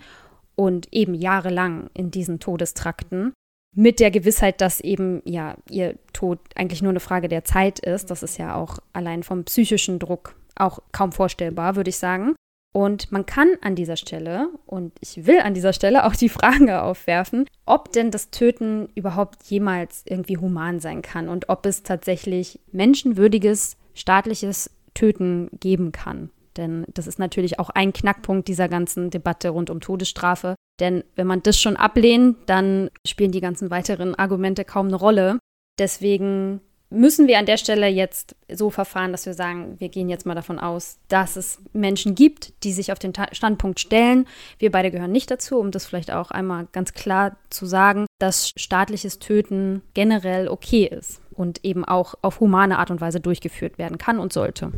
und 0.54 0.88
eben 0.92 1.16
jahrelang 1.16 1.89
in 1.96 2.12
diesen 2.12 2.39
Todestrakten 2.39 3.34
mit 3.76 4.00
der 4.00 4.12
Gewissheit, 4.12 4.62
dass 4.62 4.80
eben 4.80 5.24
ja 5.26 5.56
ihr 5.72 5.96
Tod 6.13 6.38
eigentlich 6.54 6.84
nur 6.84 6.92
eine 6.92 7.00
Frage 7.00 7.30
der 7.30 7.44
Zeit 7.44 7.80
ist. 7.80 8.12
Das 8.12 8.22
ist 8.22 8.38
ja 8.38 8.54
auch 8.54 8.78
allein 8.94 9.24
vom 9.24 9.44
psychischen 9.44 9.98
Druck 9.98 10.36
auch 10.56 10.84
kaum 10.92 11.13
vorstellbar, 11.13 11.76
würde 11.76 11.89
ich 11.89 11.98
sagen. 11.98 12.36
Und 12.76 13.12
man 13.12 13.26
kann 13.26 13.56
an 13.62 13.74
dieser 13.74 13.98
Stelle, 13.98 14.50
und 14.68 14.94
ich 15.00 15.26
will 15.26 15.39
an 15.39 15.56
dieser 15.56 15.74
Stelle 15.74 16.06
auch 16.06 16.16
die 16.16 16.30
Frage 16.30 16.80
aufwerfen, 16.84 17.48
ob 17.66 17.92
denn 17.92 18.12
das 18.12 18.30
Töten 18.30 18.89
überhaupt 18.94 19.42
jemals 19.46 20.04
irgendwie 20.06 20.38
human 20.38 20.80
sein 20.80 21.02
kann 21.02 21.28
und 21.28 21.50
ob 21.50 21.66
es 21.66 21.82
tatsächlich 21.82 22.60
menschenwürdiges 22.72 23.78
staatliches 23.93 24.69
Töten 24.93 25.49
geben 25.60 25.91
kann. 25.91 26.29
Denn 26.58 26.86
das 26.93 27.08
ist 27.08 27.19
natürlich 27.19 27.60
auch 27.60 27.69
ein 27.69 27.93
Knackpunkt 27.93 28.47
dieser 28.47 28.69
ganzen 28.69 29.10
Debatte 29.10 29.49
rund 29.49 29.69
um 29.69 29.82
Todesstrafe. 29.82 30.56
Denn 30.79 31.03
wenn 31.15 31.27
man 31.27 31.41
das 31.43 31.60
schon 31.60 31.77
ablehnt, 31.77 32.38
dann 32.47 32.89
spielen 33.06 33.32
die 33.32 33.41
ganzen 33.41 33.71
weiteren 33.71 34.15
Argumente 34.15 34.65
kaum 34.65 34.88
eine 34.88 34.95
Rolle. 34.95 35.39
Deswegen 35.79 36.62
müssen 36.93 37.27
wir 37.27 37.39
an 37.39 37.47
der 37.47 37.58
Stelle 37.58 37.88
jetzt 37.88 38.36
so 38.51 38.69
verfahren, 38.69 39.12
dass 39.12 39.25
wir 39.25 39.34
sagen, 39.34 39.75
wir 39.79 39.89
gehen 39.89 40.10
jetzt 40.10 40.27
mal 40.27 40.36
davon 40.36 40.60
aus, 40.60 40.99
dass 41.08 41.36
es 41.36 41.60
Menschen 41.73 42.13
gibt, 42.13 42.53
die 42.63 42.71
sich 42.71 42.91
auf 42.91 42.99
den 42.99 43.13
Standpunkt 43.32 43.79
stellen. 43.79 44.27
Wir 44.60 44.71
beide 44.71 44.91
gehören 44.91 45.12
nicht 45.12 45.32
dazu, 45.32 45.58
um 45.58 45.71
das 45.71 45.88
vielleicht 45.88 46.12
auch 46.12 46.29
einmal 46.29 46.67
ganz 46.71 46.93
klar 46.93 47.38
zu 47.49 47.65
sagen, 47.65 48.06
dass 48.19 48.51
staatliches 48.56 49.17
Töten 49.17 49.82
generell 49.95 50.47
okay 50.47 50.86
ist 50.86 51.23
und 51.34 51.63
eben 51.65 51.86
auch 51.86 52.15
auf 52.22 52.39
humane 52.39 52.80
Art 52.80 52.91
und 52.91 53.02
Weise 53.02 53.19
durchgeführt 53.19 53.78
werden 53.78 53.98
kann 53.98 54.19
und 54.19 54.34
sollte. 54.34 54.72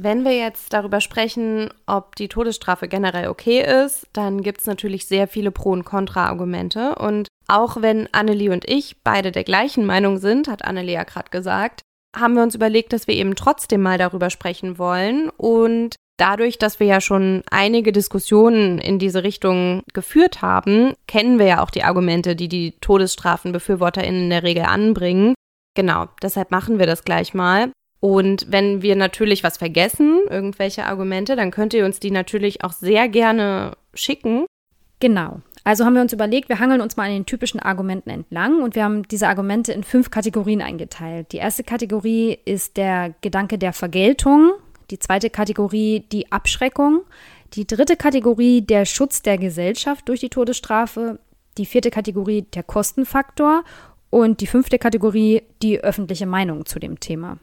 Wenn 0.00 0.24
wir 0.24 0.36
jetzt 0.36 0.72
darüber 0.72 1.00
sprechen, 1.00 1.70
ob 1.86 2.14
die 2.14 2.28
Todesstrafe 2.28 2.86
generell 2.86 3.28
okay 3.28 3.84
ist, 3.84 4.06
dann 4.12 4.42
gibt 4.42 4.60
es 4.60 4.66
natürlich 4.66 5.06
sehr 5.06 5.26
viele 5.26 5.50
Pro- 5.50 5.72
und 5.72 5.84
Kontra-Argumente. 5.84 6.94
Und 6.94 7.26
auch 7.48 7.82
wenn 7.82 8.08
Annelie 8.12 8.52
und 8.52 8.68
ich 8.68 9.02
beide 9.02 9.32
der 9.32 9.42
gleichen 9.42 9.84
Meinung 9.84 10.18
sind, 10.18 10.46
hat 10.46 10.64
Annelie 10.64 10.94
ja 10.94 11.02
gerade 11.02 11.30
gesagt, 11.30 11.82
haben 12.16 12.34
wir 12.34 12.44
uns 12.44 12.54
überlegt, 12.54 12.92
dass 12.92 13.08
wir 13.08 13.14
eben 13.14 13.34
trotzdem 13.34 13.82
mal 13.82 13.98
darüber 13.98 14.30
sprechen 14.30 14.78
wollen. 14.78 15.30
Und 15.30 15.96
dadurch, 16.18 16.58
dass 16.58 16.78
wir 16.80 16.86
ja 16.86 17.00
schon 17.00 17.42
einige 17.50 17.92
Diskussionen 17.92 18.78
in 18.78 18.98
diese 18.98 19.22
Richtung 19.24 19.82
geführt 19.94 20.42
haben, 20.42 20.92
kennen 21.06 21.38
wir 21.38 21.46
ja 21.46 21.62
auch 21.62 21.70
die 21.70 21.84
Argumente, 21.84 22.36
die 22.36 22.48
die 22.48 22.74
Todesstrafenbefürworterinnen 22.80 24.24
in 24.24 24.30
der 24.30 24.42
Regel 24.42 24.64
anbringen. 24.64 25.34
Genau, 25.74 26.06
deshalb 26.22 26.50
machen 26.50 26.78
wir 26.78 26.86
das 26.86 27.04
gleich 27.04 27.34
mal. 27.34 27.70
Und 28.00 28.46
wenn 28.50 28.82
wir 28.82 28.94
natürlich 28.94 29.42
was 29.42 29.56
vergessen, 29.56 30.20
irgendwelche 30.28 30.84
Argumente, 30.84 31.34
dann 31.34 31.50
könnt 31.50 31.74
ihr 31.74 31.84
uns 31.84 31.98
die 31.98 32.10
natürlich 32.10 32.62
auch 32.62 32.72
sehr 32.72 33.08
gerne 33.08 33.76
schicken. 33.94 34.46
Genau. 35.00 35.40
Also 35.64 35.84
haben 35.84 35.94
wir 35.94 36.02
uns 36.02 36.12
überlegt, 36.12 36.48
wir 36.48 36.60
hangeln 36.60 36.80
uns 36.80 36.96
mal 36.96 37.04
an 37.04 37.12
den 37.12 37.26
typischen 37.26 37.60
Argumenten 37.60 38.10
entlang 38.10 38.62
und 38.62 38.74
wir 38.74 38.84
haben 38.84 39.06
diese 39.08 39.28
Argumente 39.28 39.72
in 39.72 39.84
fünf 39.84 40.10
Kategorien 40.10 40.62
eingeteilt. 40.62 41.32
Die 41.32 41.36
erste 41.36 41.62
Kategorie 41.62 42.38
ist 42.44 42.76
der 42.76 43.14
Gedanke 43.20 43.58
der 43.58 43.72
Vergeltung, 43.72 44.52
die 44.90 44.98
zweite 44.98 45.30
Kategorie 45.30 46.06
die 46.12 46.30
Abschreckung, 46.32 47.02
die 47.54 47.66
dritte 47.66 47.96
Kategorie 47.96 48.62
der 48.62 48.84
Schutz 48.84 49.22
der 49.22 49.38
Gesellschaft 49.38 50.08
durch 50.08 50.20
die 50.20 50.28
Todesstrafe, 50.28 51.18
die 51.56 51.66
vierte 51.66 51.90
Kategorie 51.90 52.42
der 52.42 52.62
Kostenfaktor 52.62 53.64
und 54.10 54.40
die 54.40 54.46
fünfte 54.46 54.78
Kategorie 54.78 55.42
die 55.62 55.80
öffentliche 55.80 56.26
Meinung 56.26 56.66
zu 56.66 56.78
dem 56.78 57.00
Thema. 57.00 57.38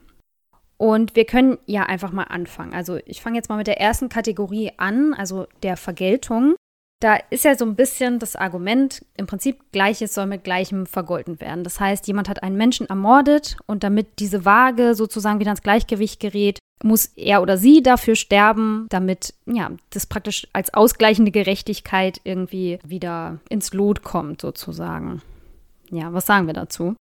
Und 0.78 1.16
wir 1.16 1.26
können 1.26 1.58
ja 1.66 1.84
einfach 1.84 2.12
mal 2.12 2.24
anfangen. 2.24 2.74
Also 2.74 2.98
ich 3.06 3.22
fange 3.22 3.38
jetzt 3.38 3.50
mal 3.50 3.58
mit 3.58 3.68
der 3.68 3.80
ersten 3.80 4.10
Kategorie 4.10 4.72
an, 4.78 5.14
also 5.14 5.48
der 5.64 5.78
Vergeltung. 5.78 6.56
Da 7.02 7.18
ist 7.30 7.46
ja 7.46 7.58
so 7.58 7.66
ein 7.66 7.76
bisschen 7.76 8.20
das 8.20 8.36
Argument, 8.36 9.06
im 9.16 9.28
Prinzip 9.28 9.72
Gleiches 9.72 10.14
soll 10.14 10.26
mit 10.26 10.44
Gleichem 10.44 10.86
vergolten 10.86 11.40
werden. 11.40 11.64
Das 11.64 11.80
heißt, 11.80 12.08
jemand 12.08 12.30
hat 12.30 12.44
einen 12.44 12.58
Menschen 12.58 12.88
ermordet 12.88 13.58
und 13.68 13.84
damit 13.84 14.20
diese 14.20 14.44
Waage 14.46 14.96
sozusagen 14.96 15.40
wieder 15.40 15.52
ins 15.52 15.62
Gleichgewicht 15.62 16.20
gerät, 16.20 16.60
muss 16.84 17.06
er 17.16 17.42
oder 17.42 17.58
sie 17.58 17.82
dafür 17.82 18.16
sterben, 18.16 18.88
damit 18.90 19.34
ja, 19.46 19.72
das 19.92 20.06
praktisch 20.06 20.48
als 20.54 20.74
ausgleichende 20.74 21.32
Gerechtigkeit 21.32 22.20
irgendwie 22.24 22.80
wieder 22.86 23.40
ins 23.50 23.74
Lot 23.74 24.04
kommt, 24.04 24.42
sozusagen. 24.42 25.22
Ja, 25.90 26.14
was 26.14 26.26
sagen 26.26 26.48
wir 26.48 26.54
dazu? 26.54 26.96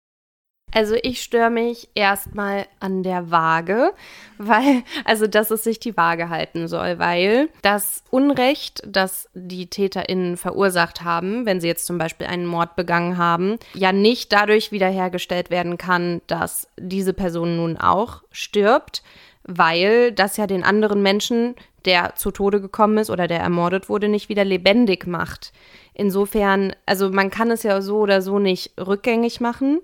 Also 0.75 0.95
ich 1.01 1.21
störe 1.21 1.51
mich 1.51 1.87
erstmal 1.93 2.65
an 2.79 3.03
der 3.03 3.29
Waage, 3.29 3.93
weil, 4.37 4.83
also 5.05 5.27
dass 5.27 5.51
es 5.51 5.63
sich 5.63 5.79
die 5.79 5.95
Waage 5.95 6.29
halten 6.29 6.67
soll, 6.67 6.97
weil 6.97 7.49
das 7.61 8.03
Unrecht, 8.09 8.81
das 8.85 9.29
die 9.33 9.67
TäterInnen 9.67 10.35
verursacht 10.35 11.03
haben, 11.03 11.45
wenn 11.45 11.61
sie 11.61 11.67
jetzt 11.67 11.85
zum 11.85 11.97
Beispiel 11.97 12.27
einen 12.27 12.47
Mord 12.47 12.75
begangen 12.75 13.17
haben, 13.17 13.57
ja 13.73 13.91
nicht 13.91 14.33
dadurch 14.33 14.71
wiederhergestellt 14.71 15.51
werden 15.51 15.77
kann, 15.77 16.21
dass 16.27 16.67
diese 16.77 17.13
Person 17.13 17.57
nun 17.57 17.77
auch 17.77 18.23
stirbt, 18.31 19.03
weil 19.43 20.11
das 20.11 20.37
ja 20.37 20.47
den 20.47 20.63
anderen 20.63 21.01
Menschen, 21.01 21.55
der 21.85 22.15
zu 22.15 22.31
Tode 22.31 22.61
gekommen 22.61 22.97
ist 22.97 23.09
oder 23.09 23.27
der 23.27 23.39
ermordet 23.39 23.89
wurde, 23.89 24.07
nicht 24.07 24.29
wieder 24.29 24.45
lebendig 24.45 25.05
macht. 25.05 25.51
Insofern, 25.93 26.75
also 26.85 27.09
man 27.09 27.29
kann 27.29 27.51
es 27.51 27.63
ja 27.63 27.81
so 27.81 27.97
oder 27.97 28.21
so 28.21 28.39
nicht 28.39 28.73
rückgängig 28.79 29.41
machen. 29.41 29.81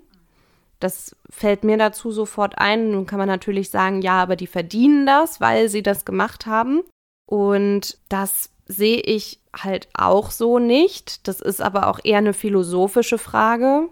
Das 0.80 1.14
fällt 1.28 1.62
mir 1.62 1.76
dazu 1.76 2.10
sofort 2.10 2.58
ein. 2.58 2.90
Nun 2.90 3.06
kann 3.06 3.18
man 3.18 3.28
natürlich 3.28 3.70
sagen, 3.70 4.00
ja, 4.00 4.22
aber 4.22 4.34
die 4.36 4.46
verdienen 4.46 5.04
das, 5.04 5.40
weil 5.40 5.68
sie 5.68 5.82
das 5.82 6.04
gemacht 6.06 6.46
haben. 6.46 6.82
Und 7.26 7.98
das 8.08 8.50
sehe 8.66 9.00
ich 9.00 9.40
halt 9.54 9.88
auch 9.94 10.30
so 10.30 10.58
nicht. 10.58 11.28
Das 11.28 11.40
ist 11.40 11.60
aber 11.60 11.88
auch 11.88 12.00
eher 12.02 12.18
eine 12.18 12.32
philosophische 12.32 13.18
Frage. 13.18 13.90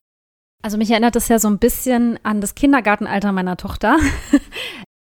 Also 0.63 0.79
mich 0.79 0.91
erinnert 0.91 1.15
das 1.15 1.29
ja 1.29 1.39
so 1.39 1.49
ein 1.49 1.59
bisschen 1.59 2.19
an 2.25 2.41
das 2.41 2.55
Kindergartenalter 2.55 3.33
meiner 3.33 3.57
Tochter. 3.57 3.97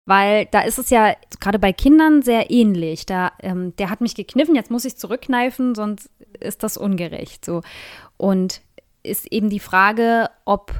Weil 0.05 0.47
da 0.51 0.61
ist 0.61 0.79
es 0.79 0.89
ja 0.89 1.15
gerade 1.39 1.59
bei 1.59 1.73
Kindern 1.73 2.21
sehr 2.21 2.49
ähnlich. 2.49 3.05
Da, 3.05 3.31
ähm, 3.39 3.75
der 3.77 3.89
hat 3.89 4.01
mich 4.01 4.15
gekniffen, 4.15 4.55
jetzt 4.55 4.71
muss 4.71 4.85
ich 4.85 4.97
zurückkneifen, 4.97 5.75
sonst 5.75 6.09
ist 6.39 6.63
das 6.63 6.77
ungerecht. 6.77 7.45
So. 7.45 7.61
Und 8.17 8.61
ist 9.03 9.31
eben 9.31 9.49
die 9.49 9.59
Frage, 9.59 10.29
ob 10.45 10.73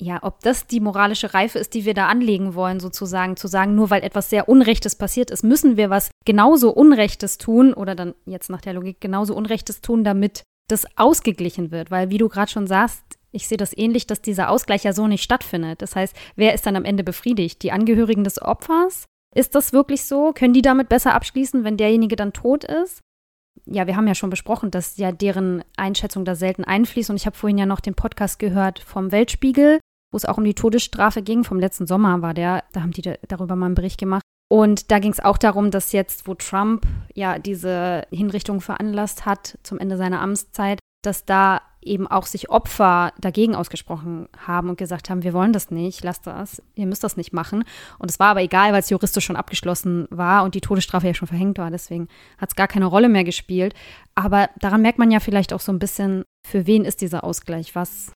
ja, 0.00 0.18
ob 0.22 0.40
das 0.40 0.66
die 0.66 0.80
moralische 0.80 1.34
Reife 1.34 1.58
ist, 1.58 1.72
die 1.74 1.84
wir 1.84 1.94
da 1.94 2.08
anlegen 2.08 2.54
wollen, 2.54 2.80
sozusagen, 2.80 3.36
zu 3.36 3.46
sagen, 3.46 3.74
nur 3.74 3.90
weil 3.90 4.02
etwas 4.02 4.28
sehr 4.28 4.48
Unrechtes 4.48 4.96
passiert 4.96 5.30
ist, 5.30 5.44
müssen 5.44 5.76
wir 5.76 5.88
was 5.88 6.10
genauso 6.24 6.70
Unrechtes 6.70 7.38
tun 7.38 7.72
oder 7.72 7.94
dann 7.94 8.14
jetzt 8.26 8.50
nach 8.50 8.60
der 8.60 8.74
Logik 8.74 9.00
genauso 9.00 9.34
Unrechtes 9.36 9.80
tun, 9.80 10.04
damit 10.04 10.42
das 10.68 10.84
ausgeglichen 10.96 11.70
wird. 11.70 11.90
Weil, 11.90 12.10
wie 12.10 12.18
du 12.18 12.28
gerade 12.28 12.50
schon 12.50 12.66
sagst, 12.66 13.02
ich 13.34 13.48
sehe 13.48 13.58
das 13.58 13.76
ähnlich, 13.76 14.06
dass 14.06 14.22
dieser 14.22 14.48
Ausgleich 14.50 14.84
ja 14.84 14.92
so 14.92 15.06
nicht 15.06 15.22
stattfindet. 15.22 15.82
Das 15.82 15.96
heißt, 15.96 16.16
wer 16.36 16.54
ist 16.54 16.66
dann 16.66 16.76
am 16.76 16.84
Ende 16.84 17.04
befriedigt? 17.04 17.62
Die 17.62 17.72
Angehörigen 17.72 18.24
des 18.24 18.40
Opfers? 18.40 19.06
Ist 19.34 19.54
das 19.54 19.72
wirklich 19.72 20.04
so? 20.04 20.32
Können 20.32 20.54
die 20.54 20.62
damit 20.62 20.88
besser 20.88 21.14
abschließen, 21.14 21.64
wenn 21.64 21.76
derjenige 21.76 22.16
dann 22.16 22.32
tot 22.32 22.64
ist? 22.64 23.00
ja, 23.66 23.86
wir 23.86 23.96
haben 23.96 24.06
ja 24.06 24.14
schon 24.14 24.30
besprochen, 24.30 24.70
dass 24.70 24.96
ja 24.96 25.12
deren 25.12 25.64
Einschätzung 25.76 26.24
da 26.24 26.34
selten 26.34 26.64
einfließt. 26.64 27.10
Und 27.10 27.16
ich 27.16 27.26
habe 27.26 27.36
vorhin 27.36 27.58
ja 27.58 27.66
noch 27.66 27.80
den 27.80 27.94
Podcast 27.94 28.38
gehört 28.38 28.78
vom 28.78 29.12
Weltspiegel, 29.12 29.80
wo 30.12 30.16
es 30.16 30.24
auch 30.24 30.38
um 30.38 30.44
die 30.44 30.54
Todesstrafe 30.54 31.22
ging. 31.22 31.44
Vom 31.44 31.58
letzten 31.58 31.86
Sommer 31.86 32.22
war 32.22 32.34
der, 32.34 32.64
da 32.72 32.82
haben 32.82 32.92
die 32.92 33.02
da, 33.02 33.14
darüber 33.28 33.56
mal 33.56 33.66
einen 33.66 33.74
Bericht 33.74 33.98
gemacht. 33.98 34.22
Und 34.50 34.90
da 34.90 34.98
ging 34.98 35.10
es 35.10 35.20
auch 35.20 35.38
darum, 35.38 35.70
dass 35.70 35.92
jetzt, 35.92 36.28
wo 36.28 36.34
Trump 36.34 36.86
ja 37.14 37.38
diese 37.38 38.06
Hinrichtung 38.10 38.60
veranlasst 38.60 39.24
hat 39.24 39.58
zum 39.62 39.78
Ende 39.78 39.96
seiner 39.96 40.20
Amtszeit, 40.20 40.78
dass 41.02 41.24
da 41.24 41.62
eben 41.86 42.06
auch 42.06 42.26
sich 42.26 42.50
Opfer 42.50 43.12
dagegen 43.18 43.54
ausgesprochen 43.54 44.28
haben 44.46 44.68
und 44.68 44.78
gesagt 44.78 45.10
haben, 45.10 45.22
wir 45.22 45.32
wollen 45.32 45.52
das 45.52 45.70
nicht, 45.70 46.02
lasst 46.02 46.26
das, 46.26 46.62
ihr 46.74 46.86
müsst 46.86 47.04
das 47.04 47.16
nicht 47.16 47.32
machen. 47.32 47.64
Und 47.98 48.10
es 48.10 48.18
war 48.18 48.28
aber 48.28 48.42
egal, 48.42 48.72
weil 48.72 48.80
es 48.80 48.90
juristisch 48.90 49.24
schon 49.24 49.36
abgeschlossen 49.36 50.06
war 50.10 50.44
und 50.44 50.54
die 50.54 50.60
Todesstrafe 50.60 51.06
ja 51.06 51.14
schon 51.14 51.28
verhängt 51.28 51.58
war. 51.58 51.70
Deswegen 51.70 52.08
hat 52.38 52.50
es 52.50 52.56
gar 52.56 52.68
keine 52.68 52.86
Rolle 52.86 53.08
mehr 53.08 53.24
gespielt. 53.24 53.74
Aber 54.14 54.48
daran 54.58 54.82
merkt 54.82 54.98
man 54.98 55.10
ja 55.10 55.20
vielleicht 55.20 55.52
auch 55.52 55.60
so 55.60 55.72
ein 55.72 55.78
bisschen, 55.78 56.24
für 56.46 56.66
wen 56.66 56.84
ist 56.84 57.00
dieser 57.00 57.24
Ausgleich? 57.24 57.74
Was 57.74 58.12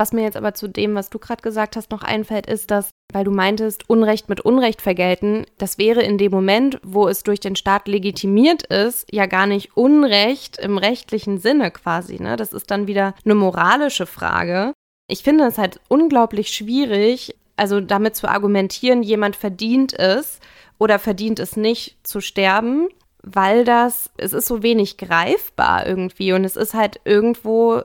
was 0.00 0.12
mir 0.12 0.22
jetzt 0.22 0.36
aber 0.36 0.54
zu 0.54 0.66
dem, 0.66 0.94
was 0.94 1.10
du 1.10 1.18
gerade 1.18 1.42
gesagt 1.42 1.76
hast, 1.76 1.90
noch 1.90 2.02
einfällt, 2.02 2.46
ist, 2.46 2.70
dass, 2.70 2.88
weil 3.12 3.24
du 3.24 3.30
meintest, 3.30 3.88
Unrecht 3.88 4.28
mit 4.28 4.40
Unrecht 4.40 4.82
vergelten, 4.82 5.46
das 5.58 5.78
wäre 5.78 6.02
in 6.02 6.18
dem 6.18 6.30
Moment, 6.30 6.80
wo 6.82 7.08
es 7.08 7.22
durch 7.22 7.40
den 7.40 7.56
Staat 7.56 7.88
legitimiert 7.88 8.64
ist, 8.64 9.06
ja 9.12 9.26
gar 9.26 9.46
nicht 9.46 9.76
Unrecht 9.76 10.58
im 10.58 10.78
rechtlichen 10.78 11.38
Sinne 11.38 11.70
quasi. 11.70 12.20
Ne? 12.20 12.36
Das 12.36 12.52
ist 12.52 12.70
dann 12.70 12.86
wieder 12.86 13.14
eine 13.24 13.34
moralische 13.34 14.06
Frage. 14.06 14.72
Ich 15.08 15.22
finde 15.22 15.44
es 15.44 15.58
halt 15.58 15.80
unglaublich 15.88 16.50
schwierig, 16.50 17.34
also 17.56 17.80
damit 17.80 18.16
zu 18.16 18.28
argumentieren, 18.28 19.02
jemand 19.02 19.36
verdient 19.36 19.92
es 19.98 20.40
oder 20.78 20.98
verdient 20.98 21.38
es 21.40 21.56
nicht 21.56 21.98
zu 22.06 22.20
sterben, 22.20 22.88
weil 23.22 23.64
das, 23.64 24.10
es 24.16 24.32
ist 24.32 24.46
so 24.46 24.62
wenig 24.62 24.96
greifbar 24.96 25.86
irgendwie 25.86 26.32
und 26.32 26.44
es 26.44 26.56
ist 26.56 26.74
halt 26.74 27.00
irgendwo 27.04 27.82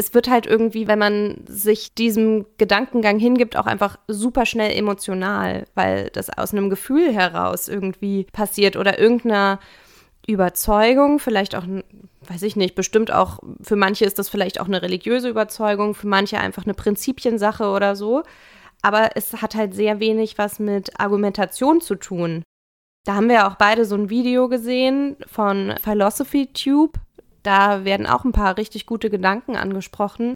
es 0.00 0.14
wird 0.14 0.30
halt 0.30 0.46
irgendwie, 0.46 0.88
wenn 0.88 0.98
man 0.98 1.44
sich 1.46 1.94
diesem 1.94 2.46
Gedankengang 2.56 3.18
hingibt, 3.18 3.54
auch 3.54 3.66
einfach 3.66 3.98
super 4.08 4.46
schnell 4.46 4.72
emotional, 4.72 5.66
weil 5.74 6.08
das 6.14 6.30
aus 6.30 6.54
einem 6.54 6.70
Gefühl 6.70 7.12
heraus 7.12 7.68
irgendwie 7.68 8.24
passiert 8.32 8.76
oder 8.76 8.98
irgendeiner 8.98 9.60
Überzeugung, 10.26 11.18
vielleicht 11.18 11.54
auch, 11.54 11.64
weiß 12.22 12.42
ich 12.44 12.56
nicht, 12.56 12.74
bestimmt 12.74 13.12
auch, 13.12 13.40
für 13.60 13.76
manche 13.76 14.06
ist 14.06 14.18
das 14.18 14.30
vielleicht 14.30 14.58
auch 14.58 14.68
eine 14.68 14.80
religiöse 14.80 15.28
Überzeugung, 15.28 15.94
für 15.94 16.06
manche 16.06 16.40
einfach 16.40 16.64
eine 16.64 16.74
Prinzipiensache 16.74 17.68
oder 17.68 17.94
so. 17.94 18.22
Aber 18.80 19.10
es 19.16 19.42
hat 19.42 19.54
halt 19.54 19.74
sehr 19.74 20.00
wenig 20.00 20.38
was 20.38 20.58
mit 20.60 20.98
Argumentation 20.98 21.82
zu 21.82 21.94
tun. 21.96 22.42
Da 23.04 23.16
haben 23.16 23.28
wir 23.28 23.46
auch 23.46 23.56
beide 23.56 23.84
so 23.84 23.96
ein 23.96 24.08
Video 24.08 24.48
gesehen 24.48 25.16
von 25.26 25.74
Philosophy 25.82 26.46
Tube. 26.54 26.98
Da 27.42 27.84
werden 27.84 28.06
auch 28.06 28.24
ein 28.24 28.32
paar 28.32 28.56
richtig 28.56 28.86
gute 28.86 29.10
Gedanken 29.10 29.56
angesprochen. 29.56 30.34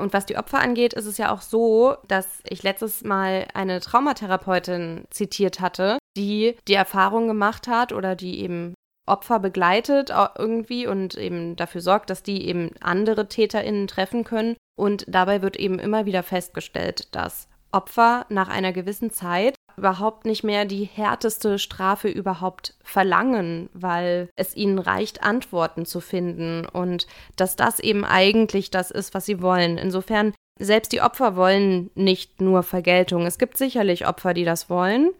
Und 0.00 0.12
was 0.12 0.26
die 0.26 0.36
Opfer 0.36 0.58
angeht, 0.58 0.94
ist 0.94 1.06
es 1.06 1.18
ja 1.18 1.32
auch 1.32 1.42
so, 1.42 1.96
dass 2.08 2.40
ich 2.44 2.62
letztes 2.62 3.04
Mal 3.04 3.46
eine 3.54 3.80
Traumatherapeutin 3.80 5.04
zitiert 5.10 5.60
hatte, 5.60 5.98
die 6.16 6.56
die 6.66 6.74
Erfahrung 6.74 7.28
gemacht 7.28 7.68
hat 7.68 7.92
oder 7.92 8.16
die 8.16 8.40
eben 8.40 8.74
Opfer 9.06 9.40
begleitet 9.40 10.10
irgendwie 10.38 10.86
und 10.86 11.16
eben 11.16 11.56
dafür 11.56 11.80
sorgt, 11.80 12.10
dass 12.10 12.22
die 12.22 12.46
eben 12.46 12.70
andere 12.80 13.28
TäterInnen 13.28 13.88
treffen 13.88 14.24
können. 14.24 14.56
Und 14.78 15.04
dabei 15.08 15.42
wird 15.42 15.56
eben 15.56 15.78
immer 15.78 16.06
wieder 16.06 16.22
festgestellt, 16.22 17.14
dass 17.14 17.48
Opfer 17.72 18.24
nach 18.30 18.48
einer 18.48 18.72
gewissen 18.72 19.10
Zeit 19.10 19.54
überhaupt 19.80 20.26
nicht 20.26 20.44
mehr 20.44 20.66
die 20.66 20.84
härteste 20.84 21.58
Strafe 21.58 22.08
überhaupt 22.08 22.74
verlangen, 22.82 23.70
weil 23.72 24.28
es 24.36 24.54
ihnen 24.54 24.78
reicht, 24.78 25.22
Antworten 25.22 25.86
zu 25.86 26.00
finden 26.00 26.66
und 26.66 27.06
dass 27.36 27.56
das 27.56 27.80
eben 27.80 28.04
eigentlich 28.04 28.70
das 28.70 28.90
ist, 28.90 29.14
was 29.14 29.24
sie 29.24 29.40
wollen. 29.40 29.78
Insofern, 29.78 30.34
selbst 30.58 30.92
die 30.92 31.00
Opfer 31.00 31.34
wollen 31.34 31.90
nicht 31.94 32.42
nur 32.42 32.62
Vergeltung. 32.62 33.24
Es 33.24 33.38
gibt 33.38 33.56
sicherlich 33.56 34.06
Opfer, 34.06 34.34
die 34.34 34.44
das 34.44 34.68
wollen, 34.68 35.12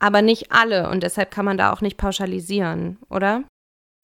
aber 0.00 0.20
nicht 0.20 0.50
alle 0.50 0.90
und 0.90 1.04
deshalb 1.04 1.30
kann 1.30 1.44
man 1.44 1.56
da 1.56 1.72
auch 1.72 1.80
nicht 1.80 1.96
pauschalisieren, 1.96 2.98
oder? 3.08 3.44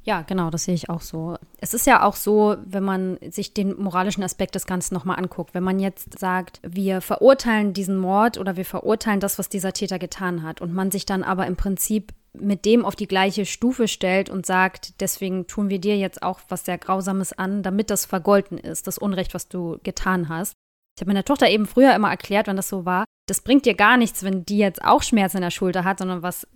Ja, 0.05 0.21
genau, 0.21 0.51
das 0.51 0.64
sehe 0.64 0.75
ich 0.75 0.90
auch 0.90 1.01
so. 1.01 1.38
Es 1.61 1.73
ist 1.73 1.87
ja 1.87 2.03
auch 2.03 2.14
so, 2.14 2.57
wenn 2.67 2.83
man 2.83 3.19
sich 3.31 3.55
den 3.55 3.81
moralischen 3.81 4.23
Aspekt 4.23 4.55
des 4.55 4.67
Ganzen 4.67 4.93
nochmal 4.93 5.19
anguckt, 5.19 5.55
wenn 5.55 5.62
man 5.64 5.81
jetzt 5.81 6.19
sagt, 6.19 6.61
wir 6.62 7.01
verurteilen 7.01 7.73
diesen 7.73 7.97
Mord 7.97 8.37
oder 8.37 8.57
wir 8.57 8.67
verurteilen 8.67 9.21
das, 9.21 9.38
was 9.38 9.49
dieser 9.49 9.73
Täter 9.73 9.99
getan 9.99 10.43
hat 10.43 10.61
und 10.61 10.75
man 10.75 10.90
sich 10.90 11.07
dann 11.07 11.23
aber 11.23 11.47
im 11.47 11.57
Prinzip 11.57 12.12
mit 12.35 12.67
dem 12.67 12.85
auf 12.85 12.97
die 12.97 13.07
gleiche 13.07 13.47
Stufe 13.47 13.88
stellt 13.88 14.29
und 14.29 14.45
sagt, 14.45 15.01
deswegen 15.01 15.47
tun 15.47 15.71
wir 15.71 15.79
dir 15.79 15.97
jetzt 15.97 16.23
auch 16.23 16.40
was 16.49 16.67
sehr 16.67 16.77
Grausames 16.77 17.33
an, 17.33 17.62
damit 17.62 17.88
das 17.88 18.05
vergolten 18.05 18.59
ist, 18.59 18.87
das 18.87 18.99
Unrecht, 18.99 19.33
was 19.33 19.49
du 19.49 19.79
getan 19.85 20.29
hast. 20.29 20.53
Ich 20.97 21.01
habe 21.01 21.11
meiner 21.11 21.25
Tochter 21.25 21.49
eben 21.49 21.67
früher 21.67 21.95
immer 21.95 22.11
erklärt, 22.11 22.47
wenn 22.47 22.57
das 22.57 22.69
so 22.69 22.85
war, 22.85 23.05
das 23.27 23.41
bringt 23.41 23.65
dir 23.65 23.75
gar 23.75 23.97
nichts, 23.97 24.23
wenn 24.23 24.45
die 24.45 24.59
jetzt 24.59 24.85
auch 24.85 25.03
Schmerz 25.03 25.35
in 25.35 25.41
der 25.41 25.51
Schulter 25.51 25.85
hat, 25.85 25.99
sondern 25.99 26.23
was 26.23 26.47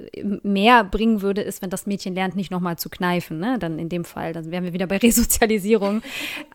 mehr 0.43 0.85
bringen 0.85 1.23
würde, 1.23 1.41
ist, 1.41 1.63
wenn 1.63 1.71
das 1.71 1.87
Mädchen 1.87 2.15
lernt, 2.15 2.37
nicht 2.37 2.51
nochmal 2.51 2.77
zu 2.77 2.91
kneifen. 2.91 3.39
Ne? 3.39 3.59
Dann 3.59 3.79
in 3.79 3.89
dem 3.89 4.05
Fall, 4.05 4.35
dann 4.35 4.51
wären 4.51 4.65
wir 4.65 4.75
wieder 4.75 4.87
bei 4.87 4.99
Resozialisierung. 4.99 6.03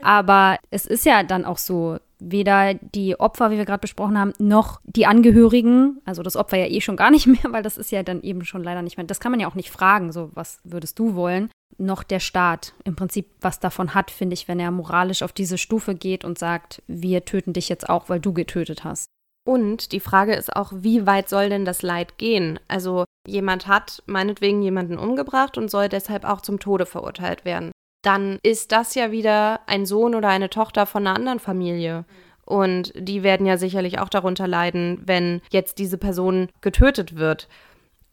Aber 0.02 0.58
es 0.69 0.86
ist 0.86 1.06
ja 1.06 1.23
dann 1.23 1.45
auch 1.45 1.58
so, 1.58 1.97
weder 2.19 2.76
die 2.76 3.19
Opfer, 3.19 3.52
wie 3.52 3.58
wir 3.58 3.65
gerade 3.65 3.82
besprochen 3.82 4.17
haben, 4.17 4.34
noch 4.38 4.80
die 4.86 5.06
Angehörigen, 5.06 5.99
also 6.06 6.23
das 6.23 6.36
Opfer 6.36 6.58
ja 6.58 6.67
eh 6.67 6.80
schon 6.80 6.95
gar 6.95 7.12
nicht 7.12 7.28
mehr, 7.28 7.43
weil 7.52 7.63
das 7.63 7.78
ist 7.78 7.91
ja 7.91 8.04
dann 8.04 8.21
eben 8.21 8.45
schon 8.45 8.63
leider 8.63 8.82
nicht 8.82 8.97
mehr. 8.97 9.06
Das 9.06 9.19
kann 9.19 9.32
man 9.32 9.39
ja 9.39 9.47
auch 9.47 9.56
nicht 9.56 9.71
fragen, 9.71 10.12
so 10.12 10.30
was 10.34 10.60
würdest 10.63 10.99
du 10.99 11.15
wollen, 11.15 11.49
noch 11.78 12.04
der 12.04 12.19
Staat 12.19 12.73
im 12.84 12.95
Prinzip 12.95 13.32
was 13.41 13.60
davon 13.60 13.95
hat, 13.95 14.12
finde 14.12 14.36
ich, 14.36 14.47
wenn 14.47 14.60
er 14.60 14.69
moralisch 14.69 15.23
auf 15.23 15.34
diese 15.34 15.58
Stufe 15.58 15.95
geht 15.95 16.23
und 16.23 16.38
sagt, 16.38 16.84
wir 16.88 17.26
töten 17.26 17.54
dich 17.54 17.67
jetzt 17.67 17.89
auch, 17.89 18.10
weil 18.10 18.19
du 18.19 18.32
getötet 18.32 18.84
hast. 18.84 19.10
Und 19.45 19.91
die 19.91 19.99
Frage 19.99 20.34
ist 20.34 20.56
auch, 20.56 20.71
wie 20.73 21.06
weit 21.06 21.27
soll 21.27 21.49
denn 21.49 21.65
das 21.65 21.82
Leid 21.82 22.17
gehen? 22.17 22.60
Also 22.67 23.03
jemand 23.27 23.67
hat 23.67 24.01
meinetwegen 24.06 24.62
jemanden 24.62 24.97
umgebracht 24.97 25.58
und 25.58 25.69
soll 25.69 25.89
deshalb 25.89 26.23
auch 26.23 26.41
zum 26.41 26.60
Tode 26.60 26.86
verurteilt 26.86 27.43
werden. 27.43 27.71
Dann 28.03 28.39
ist 28.43 28.71
das 28.71 28.95
ja 28.95 29.12
wieder 29.12 29.62
ein 29.67 29.86
Sohn 29.86 30.15
oder 30.15 30.29
eine 30.29 30.49
Tochter 30.49 30.86
von 30.86 31.06
einer 31.06 31.15
anderen 31.15 31.39
Familie. 31.39 32.06
Und 32.45 32.93
die 32.97 33.23
werden 33.23 33.45
ja 33.45 33.58
sicherlich 33.58 33.99
auch 33.99 34.10
darunter 34.10 34.47
leiden, 34.47 35.01
wenn 35.06 35.41
jetzt 35.51 35.77
diese 35.77 35.97
Person 35.97 36.49
getötet 36.62 37.15
wird. 37.15 37.47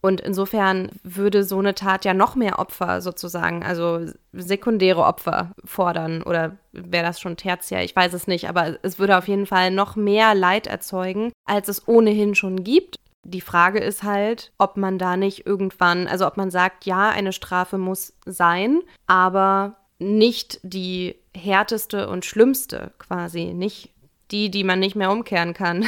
Und 0.01 0.19
insofern 0.19 0.89
würde 1.03 1.43
so 1.43 1.59
eine 1.59 1.75
Tat 1.75 2.05
ja 2.05 2.15
noch 2.15 2.35
mehr 2.35 2.57
Opfer 2.57 3.01
sozusagen, 3.01 3.63
also 3.63 4.07
sekundäre 4.33 5.03
Opfer 5.03 5.51
fordern 5.63 6.23
oder 6.23 6.57
wäre 6.71 7.05
das 7.05 7.19
schon 7.19 7.37
tertiär, 7.37 7.83
ich 7.83 7.95
weiß 7.95 8.13
es 8.13 8.25
nicht, 8.25 8.49
aber 8.49 8.77
es 8.81 8.97
würde 8.97 9.17
auf 9.17 9.27
jeden 9.27 9.45
Fall 9.45 9.69
noch 9.69 9.95
mehr 9.95 10.33
Leid 10.33 10.65
erzeugen, 10.65 11.31
als 11.45 11.67
es 11.67 11.87
ohnehin 11.87 12.33
schon 12.33 12.63
gibt. 12.63 12.95
Die 13.23 13.41
Frage 13.41 13.79
ist 13.79 14.01
halt, 14.01 14.51
ob 14.57 14.77
man 14.77 14.97
da 14.97 15.15
nicht 15.15 15.45
irgendwann, 15.45 16.07
also 16.07 16.25
ob 16.25 16.35
man 16.35 16.49
sagt, 16.49 16.85
ja, 16.85 17.09
eine 17.09 17.33
Strafe 17.33 17.77
muss 17.77 18.13
sein, 18.25 18.81
aber 19.05 19.77
nicht 19.99 20.59
die 20.63 21.15
härteste 21.37 22.09
und 22.09 22.25
schlimmste 22.25 22.91
quasi, 22.97 23.53
nicht 23.53 23.91
die, 24.31 24.49
die 24.49 24.63
man 24.63 24.79
nicht 24.79 24.95
mehr 24.95 25.11
umkehren 25.11 25.53
kann. 25.53 25.85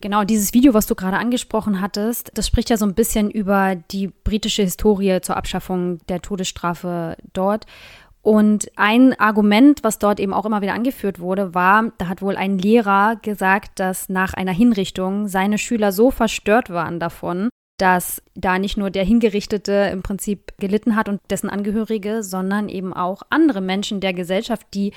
Genau, 0.00 0.24
dieses 0.24 0.52
Video, 0.52 0.74
was 0.74 0.86
du 0.86 0.94
gerade 0.94 1.16
angesprochen 1.16 1.80
hattest, 1.80 2.30
das 2.34 2.46
spricht 2.46 2.68
ja 2.68 2.76
so 2.76 2.84
ein 2.84 2.94
bisschen 2.94 3.30
über 3.30 3.76
die 3.76 4.08
britische 4.08 4.62
Historie 4.62 5.20
zur 5.22 5.36
Abschaffung 5.36 5.98
der 6.08 6.20
Todesstrafe 6.20 7.16
dort. 7.32 7.66
Und 8.20 8.66
ein 8.76 9.18
Argument, 9.20 9.84
was 9.84 9.98
dort 9.98 10.18
eben 10.18 10.34
auch 10.34 10.44
immer 10.44 10.60
wieder 10.60 10.74
angeführt 10.74 11.20
wurde, 11.20 11.54
war, 11.54 11.92
da 11.98 12.08
hat 12.08 12.22
wohl 12.22 12.36
ein 12.36 12.58
Lehrer 12.58 13.16
gesagt, 13.22 13.78
dass 13.78 14.08
nach 14.08 14.34
einer 14.34 14.52
Hinrichtung 14.52 15.28
seine 15.28 15.58
Schüler 15.58 15.92
so 15.92 16.10
verstört 16.10 16.68
waren 16.68 16.98
davon, 16.98 17.48
dass 17.78 18.22
da 18.34 18.58
nicht 18.58 18.76
nur 18.76 18.90
der 18.90 19.04
Hingerichtete 19.04 19.90
im 19.92 20.02
Prinzip 20.02 20.52
gelitten 20.58 20.96
hat 20.96 21.08
und 21.08 21.20
dessen 21.30 21.50
Angehörige, 21.50 22.22
sondern 22.22 22.68
eben 22.68 22.92
auch 22.92 23.22
andere 23.30 23.60
Menschen 23.60 24.00
der 24.00 24.12
Gesellschaft, 24.12 24.66
die, 24.74 24.92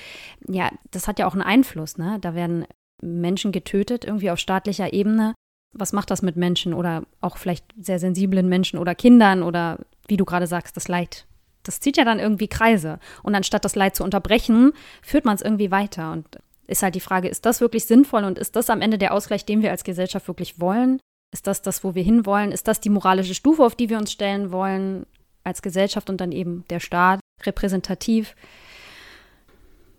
ja, 0.48 0.70
das 0.90 1.06
hat 1.06 1.18
ja 1.18 1.26
auch 1.26 1.34
einen 1.34 1.42
Einfluss, 1.42 1.98
ne? 1.98 2.18
Da 2.20 2.34
werden 2.34 2.66
Menschen 3.00 3.52
getötet, 3.52 4.04
irgendwie 4.04 4.30
auf 4.30 4.38
staatlicher 4.38 4.92
Ebene. 4.92 5.34
Was 5.72 5.92
macht 5.92 6.10
das 6.10 6.22
mit 6.22 6.36
Menschen 6.36 6.74
oder 6.74 7.04
auch 7.20 7.36
vielleicht 7.36 7.64
sehr 7.78 7.98
sensiblen 7.98 8.48
Menschen 8.48 8.78
oder 8.78 8.94
Kindern 8.94 9.42
oder 9.42 9.78
wie 10.08 10.16
du 10.16 10.24
gerade 10.24 10.46
sagst, 10.46 10.76
das 10.76 10.88
Leid? 10.88 11.26
Das 11.62 11.80
zieht 11.80 11.96
ja 11.96 12.04
dann 12.04 12.18
irgendwie 12.18 12.48
Kreise. 12.48 12.98
Und 13.22 13.34
anstatt 13.34 13.64
das 13.64 13.76
Leid 13.76 13.94
zu 13.94 14.02
unterbrechen, 14.02 14.72
führt 15.02 15.24
man 15.24 15.34
es 15.34 15.42
irgendwie 15.42 15.70
weiter. 15.70 16.12
Und 16.12 16.26
ist 16.66 16.82
halt 16.82 16.94
die 16.94 17.00
Frage, 17.00 17.28
ist 17.28 17.44
das 17.46 17.60
wirklich 17.60 17.84
sinnvoll 17.84 18.24
und 18.24 18.38
ist 18.38 18.56
das 18.56 18.70
am 18.70 18.80
Ende 18.80 18.98
der 18.98 19.12
Ausgleich, 19.12 19.44
den 19.44 19.62
wir 19.62 19.70
als 19.70 19.84
Gesellschaft 19.84 20.26
wirklich 20.28 20.60
wollen? 20.60 21.00
Ist 21.32 21.46
das 21.46 21.62
das, 21.62 21.84
wo 21.84 21.94
wir 21.94 22.02
hinwollen? 22.02 22.52
Ist 22.52 22.66
das 22.66 22.80
die 22.80 22.90
moralische 22.90 23.34
Stufe, 23.34 23.64
auf 23.64 23.76
die 23.76 23.88
wir 23.88 23.98
uns 23.98 24.10
stellen 24.10 24.50
wollen 24.50 25.06
als 25.44 25.62
Gesellschaft 25.62 26.10
und 26.10 26.20
dann 26.20 26.32
eben 26.32 26.64
der 26.70 26.80
Staat 26.80 27.20
repräsentativ? 27.44 28.34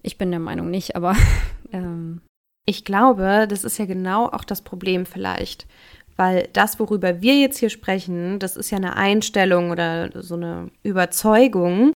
Ich 0.02 0.18
bin 0.18 0.32
der 0.32 0.40
Meinung 0.40 0.70
nicht, 0.70 0.96
aber 0.96 1.16
ähm, 1.72 2.22
ich 2.66 2.86
glaube, 2.86 3.48
das 3.50 3.64
ist 3.64 3.78
ja 3.78 3.86
genau 3.86 4.28
auch 4.28 4.44
das 4.44 4.62
Problem 4.62 5.06
vielleicht. 5.06 5.68
Weil 6.16 6.50
das, 6.54 6.80
worüber 6.80 7.22
wir 7.22 7.40
jetzt 7.40 7.58
hier 7.58 7.70
sprechen, 7.70 8.40
das 8.40 8.56
ist 8.56 8.70
ja 8.70 8.78
eine 8.78 8.96
Einstellung 8.96 9.72
oder 9.72 10.10
so 10.22 10.36
eine 10.36 10.70
Überzeugung. 10.84 11.94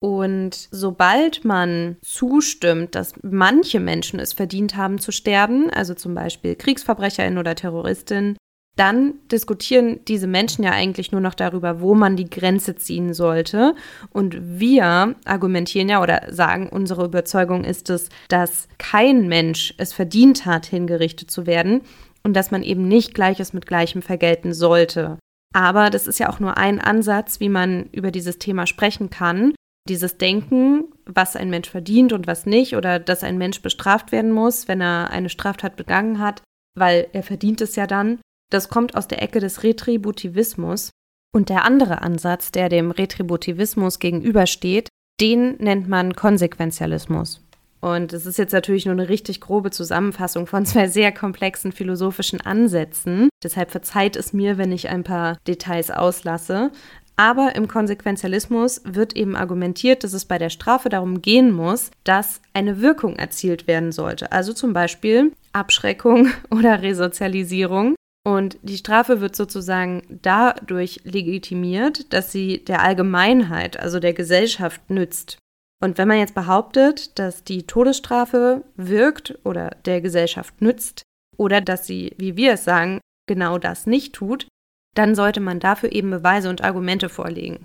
Und 0.00 0.68
sobald 0.70 1.44
man 1.44 1.96
zustimmt, 2.02 2.94
dass 2.94 3.14
manche 3.22 3.80
Menschen 3.80 4.20
es 4.20 4.32
verdient 4.32 4.76
haben 4.76 4.98
zu 4.98 5.12
sterben, 5.12 5.70
also 5.70 5.94
zum 5.94 6.14
Beispiel 6.14 6.54
KriegsverbrecherInnen 6.54 7.38
oder 7.38 7.54
Terroristinnen, 7.54 8.36
dann 8.78 9.14
diskutieren 9.32 10.00
diese 10.06 10.26
Menschen 10.26 10.64
ja 10.64 10.70
eigentlich 10.70 11.10
nur 11.10 11.20
noch 11.20 11.34
darüber, 11.34 11.80
wo 11.80 11.94
man 11.94 12.16
die 12.16 12.30
Grenze 12.30 12.76
ziehen 12.76 13.12
sollte. 13.12 13.74
Und 14.10 14.36
wir 14.60 15.16
argumentieren 15.24 15.88
ja 15.88 16.02
oder 16.02 16.22
sagen, 16.30 16.68
unsere 16.68 17.04
Überzeugung 17.04 17.64
ist 17.64 17.90
es, 17.90 18.08
dass 18.28 18.68
kein 18.78 19.26
Mensch 19.28 19.74
es 19.78 19.92
verdient 19.92 20.46
hat, 20.46 20.66
hingerichtet 20.66 21.30
zu 21.30 21.46
werden 21.46 21.82
und 22.22 22.34
dass 22.34 22.50
man 22.50 22.62
eben 22.62 22.86
nicht 22.86 23.14
Gleiches 23.14 23.52
mit 23.52 23.66
Gleichem 23.66 24.00
vergelten 24.00 24.52
sollte. 24.52 25.18
Aber 25.54 25.90
das 25.90 26.06
ist 26.06 26.20
ja 26.20 26.28
auch 26.28 26.40
nur 26.40 26.56
ein 26.56 26.80
Ansatz, 26.80 27.40
wie 27.40 27.48
man 27.48 27.88
über 27.90 28.10
dieses 28.10 28.38
Thema 28.38 28.66
sprechen 28.66 29.10
kann. 29.10 29.54
Dieses 29.88 30.18
Denken, 30.18 30.84
was 31.06 31.34
ein 31.34 31.50
Mensch 31.50 31.70
verdient 31.70 32.12
und 32.12 32.26
was 32.26 32.44
nicht, 32.46 32.76
oder 32.76 32.98
dass 32.98 33.24
ein 33.24 33.38
Mensch 33.38 33.62
bestraft 33.62 34.12
werden 34.12 34.30
muss, 34.30 34.68
wenn 34.68 34.82
er 34.82 35.10
eine 35.10 35.30
Straftat 35.30 35.76
begangen 35.76 36.18
hat, 36.20 36.42
weil 36.76 37.08
er 37.12 37.22
verdient 37.22 37.60
es 37.60 37.74
ja 37.74 37.86
dann. 37.86 38.20
Das 38.50 38.68
kommt 38.68 38.96
aus 38.96 39.08
der 39.08 39.22
Ecke 39.22 39.40
des 39.40 39.62
Retributivismus. 39.62 40.90
Und 41.34 41.50
der 41.50 41.64
andere 41.64 42.02
Ansatz, 42.02 42.50
der 42.50 42.68
dem 42.68 42.90
Retributivismus 42.90 43.98
gegenübersteht, 43.98 44.88
den 45.20 45.56
nennt 45.58 45.88
man 45.88 46.14
Konsequenzialismus. 46.14 47.44
Und 47.80 48.12
es 48.12 48.26
ist 48.26 48.38
jetzt 48.38 48.52
natürlich 48.52 48.86
nur 48.86 48.94
eine 48.94 49.08
richtig 49.08 49.40
grobe 49.40 49.70
Zusammenfassung 49.70 50.46
von 50.46 50.66
zwei 50.66 50.88
sehr 50.88 51.12
komplexen 51.12 51.72
philosophischen 51.72 52.40
Ansätzen. 52.40 53.28
Deshalb 53.42 53.70
verzeiht 53.70 54.16
es 54.16 54.32
mir, 54.32 54.58
wenn 54.58 54.72
ich 54.72 54.88
ein 54.88 55.04
paar 55.04 55.36
Details 55.46 55.90
auslasse. 55.90 56.72
Aber 57.16 57.56
im 57.56 57.66
Konsequenzialismus 57.66 58.80
wird 58.84 59.16
eben 59.16 59.34
argumentiert, 59.34 60.04
dass 60.04 60.12
es 60.12 60.24
bei 60.24 60.38
der 60.38 60.50
Strafe 60.50 60.88
darum 60.88 61.20
gehen 61.20 61.50
muss, 61.50 61.90
dass 62.04 62.40
eine 62.54 62.80
Wirkung 62.80 63.16
erzielt 63.16 63.66
werden 63.66 63.90
sollte. 63.90 64.30
Also 64.30 64.52
zum 64.52 64.72
Beispiel 64.72 65.32
Abschreckung 65.52 66.28
oder 66.50 66.82
Resozialisierung. 66.82 67.96
Und 68.28 68.58
die 68.60 68.76
Strafe 68.76 69.22
wird 69.22 69.34
sozusagen 69.34 70.02
dadurch 70.20 71.00
legitimiert, 71.04 72.12
dass 72.12 72.30
sie 72.30 72.62
der 72.62 72.82
Allgemeinheit, 72.82 73.80
also 73.80 74.00
der 74.00 74.12
Gesellschaft 74.12 74.90
nützt. 74.90 75.38
Und 75.82 75.96
wenn 75.96 76.08
man 76.08 76.18
jetzt 76.18 76.34
behauptet, 76.34 77.18
dass 77.18 77.42
die 77.42 77.62
Todesstrafe 77.62 78.64
wirkt 78.76 79.38
oder 79.44 79.70
der 79.86 80.02
Gesellschaft 80.02 80.60
nützt 80.60 81.04
oder 81.38 81.62
dass 81.62 81.86
sie, 81.86 82.12
wie 82.18 82.36
wir 82.36 82.52
es 82.52 82.64
sagen, 82.64 83.00
genau 83.26 83.56
das 83.56 83.86
nicht 83.86 84.14
tut, 84.14 84.46
dann 84.94 85.14
sollte 85.14 85.40
man 85.40 85.58
dafür 85.58 85.90
eben 85.90 86.10
Beweise 86.10 86.50
und 86.50 86.62
Argumente 86.62 87.08
vorlegen. 87.08 87.64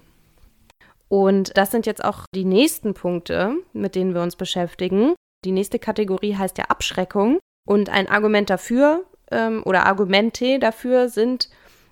Und 1.09 1.57
das 1.57 1.71
sind 1.71 1.85
jetzt 1.85 2.05
auch 2.05 2.23
die 2.33 2.45
nächsten 2.45 2.93
Punkte, 2.93 3.57
mit 3.73 3.95
denen 3.95 4.13
wir 4.13 4.21
uns 4.21 4.37
beschäftigen. 4.37 5.13
Die 5.43 5.51
nächste 5.51 5.77
Kategorie 5.77 6.37
heißt 6.37 6.57
ja 6.57 6.65
Abschreckung. 6.69 7.39
Und 7.67 7.89
ein 7.89 8.07
Argument 8.07 8.49
dafür 8.49 9.05
ähm, 9.33 9.61
oder 9.65 9.85
Argumente 9.85 10.59
dafür 10.59 11.09
sind, 11.09 11.49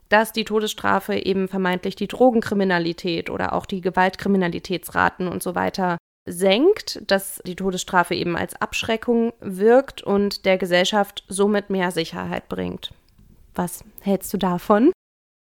dass 0.09 0.33
die 0.33 0.45
Todesstrafe 0.45 1.15
eben 1.15 1.47
vermeintlich 1.47 1.95
die 1.95 2.07
Drogenkriminalität 2.07 3.29
oder 3.29 3.53
auch 3.53 3.65
die 3.65 3.81
Gewaltkriminalitätsraten 3.81 5.27
und 5.27 5.41
so 5.41 5.55
weiter 5.55 5.97
senkt, 6.25 7.01
dass 7.09 7.41
die 7.45 7.55
Todesstrafe 7.55 8.13
eben 8.13 8.35
als 8.37 8.55
Abschreckung 8.55 9.33
wirkt 9.39 10.03
und 10.03 10.45
der 10.45 10.57
Gesellschaft 10.57 11.23
somit 11.27 11.69
mehr 11.69 11.91
Sicherheit 11.91 12.47
bringt. 12.47 12.93
Was 13.55 13.83
hältst 14.01 14.33
du 14.33 14.37
davon? 14.37 14.91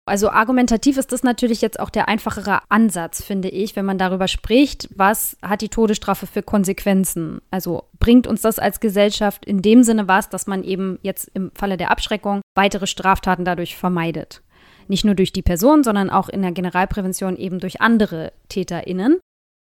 Also 0.07 0.29
argumentativ 0.29 0.99
ist 0.99 1.13
das 1.13 1.23
natürlich 1.23 1.63
jetzt 1.63 1.81
auch 1.81 1.89
der 1.89 2.09
einfachere 2.09 2.61
Ansatz, 2.69 3.25
finde 3.25 3.49
ich, 3.49 3.75
wenn 3.75 3.87
man 3.87 3.97
darüber 3.97 4.29
spricht, 4.29 4.89
was 4.95 5.39
hat 5.41 5.63
die 5.63 5.71
Todesstrafe 5.71 6.27
für 6.27 6.43
Konsequenzen? 6.43 7.41
Also 7.51 7.85
bringt 8.01 8.27
uns 8.27 8.43
das 8.43 8.59
als 8.59 8.81
Gesellschaft 8.81 9.47
in 9.47 9.63
dem 9.63 9.83
Sinne 9.83 10.07
was, 10.07 10.29
dass 10.29 10.47
man 10.47 10.63
eben 10.63 10.99
jetzt 11.01 11.31
im 11.33 11.53
Falle 11.55 11.79
der 11.79 11.91
Abschreckung 11.91 12.43
weitere 12.55 12.87
Straftaten 12.87 13.47
dadurch 13.47 13.77
vermeidet? 13.77 14.43
Nicht 14.89 15.07
nur 15.07 15.15
durch 15.15 15.33
die 15.33 15.41
Person, 15.41 15.83
sondern 15.83 16.11
auch 16.11 16.29
in 16.29 16.43
der 16.43 16.53
Generalprävention 16.53 17.39
eben 17.39 17.59
durch 17.59 17.81
andere 17.81 18.33
TäterInnen. 18.51 19.21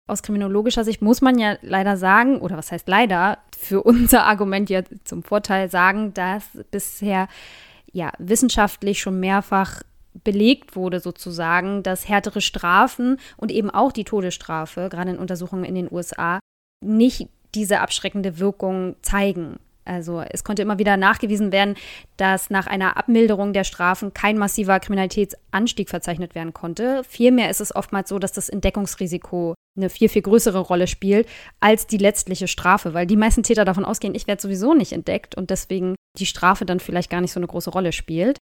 Aus 0.07 0.23
kriminologischer 0.23 0.83
Sicht 0.83 1.03
muss 1.03 1.21
man 1.21 1.37
ja 1.37 1.57
leider 1.61 1.97
sagen, 1.97 2.39
oder 2.39 2.57
was 2.57 2.71
heißt 2.71 2.87
leider, 2.87 3.37
für 3.55 3.83
unser 3.83 4.23
Argument 4.25 4.71
ja 4.71 4.81
zum 5.03 5.21
Vorteil 5.21 5.69
sagen, 5.69 6.15
dass 6.15 6.45
bisher 6.71 7.27
ja 7.91 8.11
wissenschaftlich 8.17 8.99
schon 8.99 9.19
mehrfach 9.19 9.83
belegt 10.23 10.75
wurde 10.75 10.99
sozusagen, 10.99 11.83
dass 11.83 12.07
härtere 12.07 12.41
Strafen 12.41 13.17
und 13.37 13.51
eben 13.51 13.69
auch 13.69 13.91
die 13.91 14.03
Todesstrafe, 14.03 14.89
gerade 14.89 15.11
in 15.11 15.19
Untersuchungen 15.19 15.65
in 15.65 15.75
den 15.75 15.91
USA, 15.91 16.39
nicht 16.83 17.29
diese 17.53 17.79
abschreckende 17.79 18.39
Wirkung 18.39 18.95
zeigen. 19.01 19.57
Also 19.85 20.21
es 20.21 20.43
konnte 20.43 20.63
immer 20.63 20.79
wieder 20.79 20.97
nachgewiesen 20.97 21.51
werden, 21.51 21.75
dass 22.17 22.49
nach 22.49 22.65
einer 22.65 22.97
Abmilderung 22.97 23.53
der 23.53 23.63
Strafen 23.63 24.13
kein 24.13 24.37
massiver 24.37 24.79
Kriminalitätsanstieg 24.79 25.89
verzeichnet 25.89 26.33
werden 26.33 26.53
konnte. 26.53 27.03
Vielmehr 27.07 27.51
ist 27.51 27.61
es 27.61 27.75
oftmals 27.75 28.09
so, 28.09 28.17
dass 28.17 28.31
das 28.31 28.49
Entdeckungsrisiko 28.49 29.53
eine 29.77 29.89
viel, 29.89 30.09
viel 30.09 30.23
größere 30.23 30.59
Rolle 30.59 30.87
spielt 30.87 31.27
als 31.59 31.85
die 31.85 31.97
letztliche 31.97 32.47
Strafe, 32.47 32.93
weil 32.93 33.05
die 33.05 33.17
meisten 33.17 33.43
Täter 33.43 33.65
davon 33.65 33.85
ausgehen, 33.85 34.15
ich 34.15 34.25
werde 34.25 34.41
sowieso 34.41 34.73
nicht 34.73 34.91
entdeckt 34.91 35.35
und 35.35 35.51
deswegen 35.51 35.95
die 36.17 36.25
Strafe 36.25 36.65
dann 36.65 36.79
vielleicht 36.79 37.11
gar 37.11 37.21
nicht 37.21 37.33
so 37.33 37.39
eine 37.39 37.47
große 37.47 37.69
Rolle 37.69 37.91
spielt. 37.91 38.39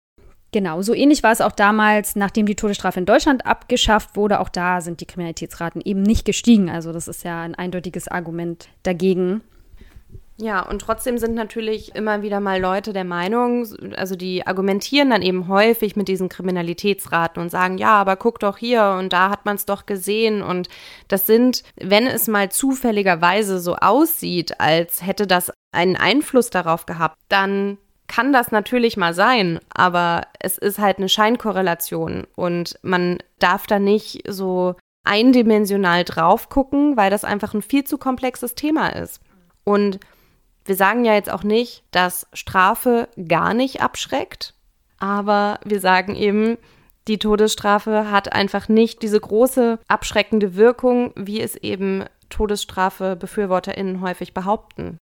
Genau, 0.53 0.83
so 0.83 0.95
ähnlich 0.95 1.23
war 1.23 1.31
es 1.31 1.41
auch 1.41 1.53
damals, 1.53 2.17
nachdem 2.17 2.47
die 2.47 2.57
Todesstrafe 2.57 2.99
in 2.99 3.07
Deutschland 3.07 3.47
abgeschafft 3.47 4.17
wurde. 4.17 4.41
Auch 4.41 4.49
da 4.49 4.81
sind 4.81 5.01
die 5.01 5.07
Kriminalitätsraten 5.07 5.81
eben 5.85 6.03
nicht 6.03 6.25
gestiegen. 6.25 6.69
Also 6.69 6.93
das 6.93 7.07
ist 7.07 7.23
ja 7.23 7.41
ein 7.43 7.55
eindeutiges 7.55 8.09
Argument 8.09 8.69
dagegen. 8.83 9.43
Ja, 10.41 10.67
und 10.67 10.81
trotzdem 10.81 11.19
sind 11.19 11.35
natürlich 11.35 11.95
immer 11.95 12.23
wieder 12.23 12.41
mal 12.41 12.59
Leute 12.59 12.95
der 12.95 13.05
Meinung, 13.05 13.69
also 13.95 14.17
die 14.17 14.47
argumentieren 14.47 15.11
dann 15.11 15.21
eben 15.21 15.49
häufig 15.49 15.97
mit 15.97 16.09
diesen 16.09 16.31
Kriminalitätsraten 16.31 17.43
und 17.43 17.51
sagen, 17.51 17.77
ja, 17.77 17.91
aber 17.91 18.17
guck 18.17 18.39
doch 18.39 18.57
hier 18.57 18.97
und 18.99 19.13
da 19.13 19.29
hat 19.29 19.45
man 19.45 19.57
es 19.57 19.67
doch 19.67 19.85
gesehen. 19.85 20.43
Und 20.43 20.69
das 21.09 21.27
sind, 21.27 21.63
wenn 21.77 22.07
es 22.07 22.27
mal 22.27 22.51
zufälligerweise 22.51 23.61
so 23.61 23.77
aussieht, 23.77 24.59
als 24.61 25.05
hätte 25.05 25.27
das 25.27 25.53
einen 25.73 25.97
Einfluss 25.97 26.49
darauf 26.49 26.87
gehabt, 26.87 27.19
dann 27.29 27.77
kann 28.11 28.33
das 28.33 28.51
natürlich 28.51 28.96
mal 28.96 29.14
sein, 29.14 29.61
aber 29.73 30.23
es 30.40 30.59
ist 30.59 30.81
halt 30.81 30.99
eine 30.99 31.09
Scheinkorrelation 31.09 32.27
und 32.35 32.77
man 32.83 33.18
darf 33.38 33.68
da 33.68 33.79
nicht 33.79 34.25
so 34.29 34.75
eindimensional 35.05 36.03
drauf 36.03 36.49
gucken, 36.49 36.96
weil 36.96 37.09
das 37.09 37.23
einfach 37.23 37.55
ein 37.55 37.62
viel 37.62 37.85
zu 37.85 37.99
komplexes 37.99 38.57
Thema 38.57 38.88
ist. 38.88 39.20
Und 39.62 40.01
wir 40.64 40.75
sagen 40.75 41.05
ja 41.05 41.14
jetzt 41.14 41.31
auch 41.31 41.44
nicht, 41.44 41.85
dass 41.92 42.27
Strafe 42.33 43.09
gar 43.29 43.55
nicht 43.55 43.81
abschreckt, 43.81 44.55
aber 44.99 45.61
wir 45.64 45.79
sagen 45.79 46.16
eben, 46.16 46.59
die 47.07 47.18
Todesstrafe 47.18 48.11
hat 48.11 48.33
einfach 48.33 48.68
nicht 48.68 49.03
diese 49.03 49.20
große 49.20 49.79
abschreckende 49.87 50.57
Wirkung, 50.57 51.12
wie 51.14 51.40
es 51.40 51.55
eben 51.55 52.05
Todesstrafe-BefürworterInnen 52.29 54.01
häufig 54.01 54.35
behaupten. 54.35 54.99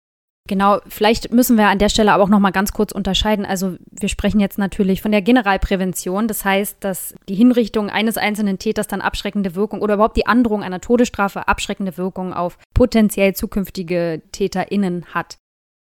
Genau, 0.46 0.80
vielleicht 0.86 1.32
müssen 1.32 1.56
wir 1.56 1.66
an 1.66 1.78
der 1.78 1.88
Stelle 1.88 2.12
aber 2.12 2.22
auch 2.22 2.28
noch 2.28 2.38
mal 2.38 2.50
ganz 2.50 2.72
kurz 2.72 2.92
unterscheiden. 2.92 3.44
Also 3.44 3.76
wir 3.90 4.08
sprechen 4.08 4.38
jetzt 4.38 4.58
natürlich 4.58 5.02
von 5.02 5.10
der 5.10 5.22
Generalprävention. 5.22 6.28
Das 6.28 6.44
heißt, 6.44 6.76
dass 6.80 7.14
die 7.28 7.34
Hinrichtung 7.34 7.90
eines 7.90 8.16
einzelnen 8.16 8.58
Täters 8.58 8.86
dann 8.86 9.00
abschreckende 9.00 9.54
Wirkung 9.54 9.82
oder 9.82 9.94
überhaupt 9.94 10.16
die 10.16 10.26
Androhung 10.26 10.62
einer 10.62 10.80
Todesstrafe 10.80 11.48
abschreckende 11.48 11.96
Wirkung 11.96 12.32
auf 12.32 12.58
potenziell 12.74 13.34
zukünftige 13.34 14.22
TäterInnen 14.32 15.06
hat. 15.14 15.36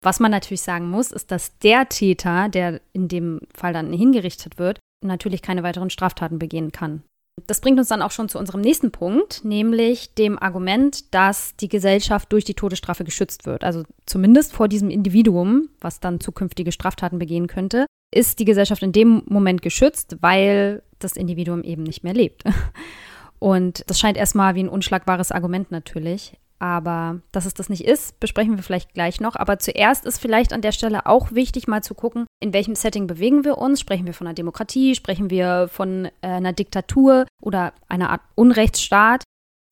Was 0.03 0.19
man 0.19 0.31
natürlich 0.31 0.61
sagen 0.61 0.89
muss, 0.89 1.11
ist, 1.11 1.31
dass 1.31 1.57
der 1.59 1.87
Täter, 1.89 2.49
der 2.49 2.81
in 2.93 3.07
dem 3.07 3.41
Fall 3.53 3.73
dann 3.73 3.93
hingerichtet 3.93 4.57
wird, 4.57 4.79
natürlich 5.03 5.41
keine 5.41 5.63
weiteren 5.63 5.89
Straftaten 5.89 6.39
begehen 6.39 6.71
kann. 6.71 7.03
Das 7.47 7.61
bringt 7.61 7.79
uns 7.79 7.89
dann 7.89 8.01
auch 8.01 8.11
schon 8.11 8.29
zu 8.29 8.37
unserem 8.39 8.61
nächsten 8.61 8.91
Punkt, 8.91 9.43
nämlich 9.43 10.13
dem 10.13 10.37
Argument, 10.37 11.13
dass 11.13 11.55
die 11.55 11.69
Gesellschaft 11.69 12.31
durch 12.31 12.45
die 12.45 12.53
Todesstrafe 12.53 13.03
geschützt 13.03 13.45
wird. 13.45 13.63
Also 13.63 13.83
zumindest 14.05 14.53
vor 14.53 14.67
diesem 14.67 14.89
Individuum, 14.89 15.69
was 15.79 15.99
dann 15.99 16.19
zukünftige 16.19 16.71
Straftaten 16.71 17.19
begehen 17.19 17.47
könnte, 17.47 17.85
ist 18.13 18.39
die 18.39 18.45
Gesellschaft 18.45 18.83
in 18.83 18.91
dem 18.91 19.23
Moment 19.27 19.61
geschützt, 19.61 20.17
weil 20.21 20.83
das 20.99 21.15
Individuum 21.15 21.63
eben 21.63 21.83
nicht 21.83 22.03
mehr 22.03 22.13
lebt. 22.13 22.43
Und 23.39 23.83
das 23.87 23.99
scheint 23.99 24.17
erstmal 24.17 24.53
wie 24.55 24.63
ein 24.63 24.69
unschlagbares 24.69 25.31
Argument 25.31 25.71
natürlich. 25.71 26.33
Aber 26.61 27.21
dass 27.31 27.47
es 27.47 27.55
das 27.55 27.69
nicht 27.69 27.83
ist, 27.85 28.19
besprechen 28.19 28.55
wir 28.55 28.61
vielleicht 28.61 28.93
gleich 28.93 29.19
noch. 29.19 29.35
Aber 29.35 29.57
zuerst 29.57 30.05
ist 30.05 30.19
vielleicht 30.19 30.53
an 30.53 30.61
der 30.61 30.71
Stelle 30.71 31.07
auch 31.07 31.31
wichtig, 31.31 31.67
mal 31.67 31.81
zu 31.81 31.95
gucken, 31.95 32.27
in 32.39 32.53
welchem 32.53 32.75
Setting 32.75 33.07
bewegen 33.07 33.43
wir 33.43 33.57
uns. 33.57 33.79
Sprechen 33.79 34.05
wir 34.05 34.13
von 34.13 34.27
einer 34.27 34.35
Demokratie? 34.35 34.93
Sprechen 34.93 35.31
wir 35.31 35.69
von 35.73 36.05
äh, 36.05 36.27
einer 36.27 36.53
Diktatur 36.53 37.25
oder 37.41 37.73
einer 37.87 38.11
Art 38.11 38.21
Unrechtsstaat? 38.35 39.23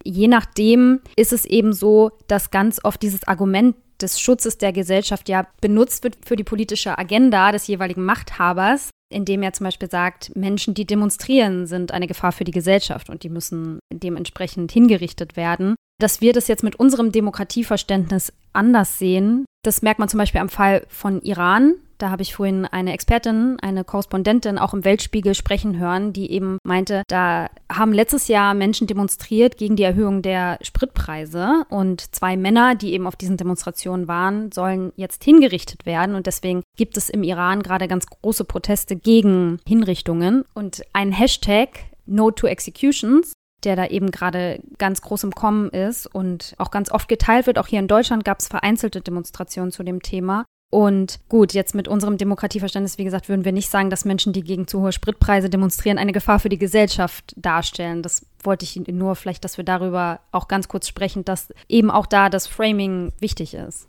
Je 0.04 0.28
nachdem 0.28 1.02
ist 1.16 1.32
es 1.32 1.46
eben 1.46 1.74
so, 1.74 2.12
dass 2.26 2.50
ganz 2.50 2.84
oft 2.84 3.04
dieses 3.04 3.28
Argument 3.28 3.76
des 4.02 4.20
Schutzes 4.20 4.58
der 4.58 4.74
Gesellschaft 4.74 5.30
ja 5.30 5.46
benutzt 5.62 6.04
wird 6.04 6.18
für 6.26 6.38
die 6.38 6.44
politische 6.44 6.98
Agenda 6.98 7.52
des 7.52 7.68
jeweiligen 7.68 8.04
Machthabers, 8.04 8.90
indem 9.14 9.44
er 9.44 9.54
zum 9.54 9.66
Beispiel 9.66 9.92
sagt, 9.92 10.36
Menschen, 10.36 10.74
die 10.74 10.88
demonstrieren, 10.88 11.68
sind 11.68 11.92
eine 11.92 12.08
Gefahr 12.08 12.32
für 12.32 12.46
die 12.46 12.52
Gesellschaft 12.52 13.12
und 13.12 13.22
die 13.22 13.30
müssen 13.30 13.78
dementsprechend 13.94 14.72
hingerichtet 14.72 15.36
werden. 15.36 15.76
Dass 16.00 16.22
wir 16.22 16.34
das 16.34 16.48
jetzt 16.48 16.64
mit 16.64 16.78
unserem 16.78 17.12
Demokratieverständnis 17.12 18.34
anders 18.54 18.98
sehen, 18.98 19.46
das 19.64 19.82
merkt 19.82 20.00
man 20.00 20.08
zum 20.08 20.18
Beispiel 20.18 20.42
am 20.42 20.50
Fall 20.50 20.86
von 20.88 21.22
Iran. 21.22 21.76
Da 21.98 22.12
habe 22.12 22.22
ich 22.22 22.34
vorhin 22.34 22.66
eine 22.66 22.94
Expertin, 22.94 23.58
eine 23.62 23.84
Korrespondentin 23.84 24.58
auch 24.58 24.74
im 24.74 24.86
Weltspiegel 24.86 25.36
sprechen 25.36 25.78
hören, 25.78 26.14
die 26.14 26.32
eben 26.32 26.58
meinte, 26.64 27.04
da 27.08 27.50
haben 27.70 27.92
letztes 27.92 28.30
Jahr 28.30 28.54
Menschen 28.54 28.88
demonstriert 28.88 29.58
gegen 29.58 29.76
die 29.76 29.84
Erhöhung 29.84 30.22
der 30.22 30.58
Spritpreise 30.62 31.66
und 31.68 32.16
zwei 32.16 32.38
Männer, 32.38 32.76
die 32.76 32.94
eben 32.94 33.06
auf 33.06 33.18
diesen 33.18 33.36
Demonstrationen 33.36 34.08
waren, 34.08 34.54
sollen 34.54 34.94
jetzt 34.96 35.26
hingerichtet 35.26 35.86
werden. 35.86 36.16
Und 36.16 36.26
deswegen 36.26 36.64
gibt 36.78 36.96
es 36.96 37.10
im 37.10 37.24
Iran 37.24 37.64
gerade 37.64 37.90
ganz 37.90 38.06
große 38.06 38.46
Proteste 38.46 38.96
gegen 38.96 39.60
Hinrichtungen. 39.68 40.46
Und 40.54 40.84
ein 40.94 41.12
Hashtag 41.12 41.80
No 42.06 42.32
to 42.32 42.48
Executions 42.48 43.34
der 43.64 43.76
da 43.76 43.88
eben 43.88 44.12
gerade 44.12 44.62
ganz 44.78 45.02
groß 45.02 45.24
im 45.26 45.36
Kommen 45.36 45.70
ist 45.70 46.08
und 46.08 46.56
auch 46.58 46.72
ganz 46.72 46.92
oft 46.92 47.08
geteilt 47.08 47.48
wird. 47.48 47.60
Auch 47.60 47.68
hier 47.68 47.80
in 47.80 47.88
Deutschland 47.88 48.26
gab 48.26 48.40
es 48.40 48.48
vereinzelte 48.48 49.02
Demonstrationen 49.02 49.72
zu 49.72 49.84
dem 49.84 50.02
Thema. 50.02 50.46
Und 50.72 51.20
gut, 51.30 51.54
jetzt 51.54 51.74
mit 51.74 51.88
unserem 51.88 52.18
Demokratieverständnis, 52.18 53.00
wie 53.00 53.04
gesagt, 53.04 53.28
würden 53.28 53.44
wir 53.44 53.52
nicht 53.52 53.70
sagen, 53.70 53.90
dass 53.90 54.06
Menschen, 54.06 54.34
die 54.34 54.44
gegen 54.44 54.68
zu 54.68 54.82
hohe 54.82 54.92
Spritpreise 54.92 55.50
demonstrieren, 55.50 55.98
eine 55.98 56.12
Gefahr 56.12 56.40
für 56.40 56.50
die 56.50 56.60
Gesellschaft 56.60 57.34
darstellen. 57.36 58.04
Das 58.04 58.26
wollte 58.44 58.66
ich 58.66 58.76
nur 58.76 59.16
vielleicht, 59.16 59.44
dass 59.44 59.58
wir 59.58 59.66
darüber 59.66 60.20
auch 60.32 60.48
ganz 60.48 60.68
kurz 60.68 60.88
sprechen, 60.88 61.26
dass 61.26 61.52
eben 61.68 61.90
auch 61.90 62.06
da 62.06 62.30
das 62.30 62.46
Framing 62.46 63.12
wichtig 63.20 63.56
ist. 63.56 63.88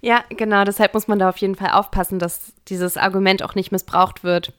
Ja, 0.00 0.24
genau, 0.30 0.64
deshalb 0.64 0.94
muss 0.94 1.08
man 1.08 1.18
da 1.18 1.28
auf 1.28 1.38
jeden 1.38 1.56
Fall 1.56 1.70
aufpassen, 1.70 2.18
dass 2.18 2.54
dieses 2.68 2.96
Argument 2.96 3.42
auch 3.42 3.54
nicht 3.54 3.70
missbraucht 3.70 4.24
wird. 4.24 4.52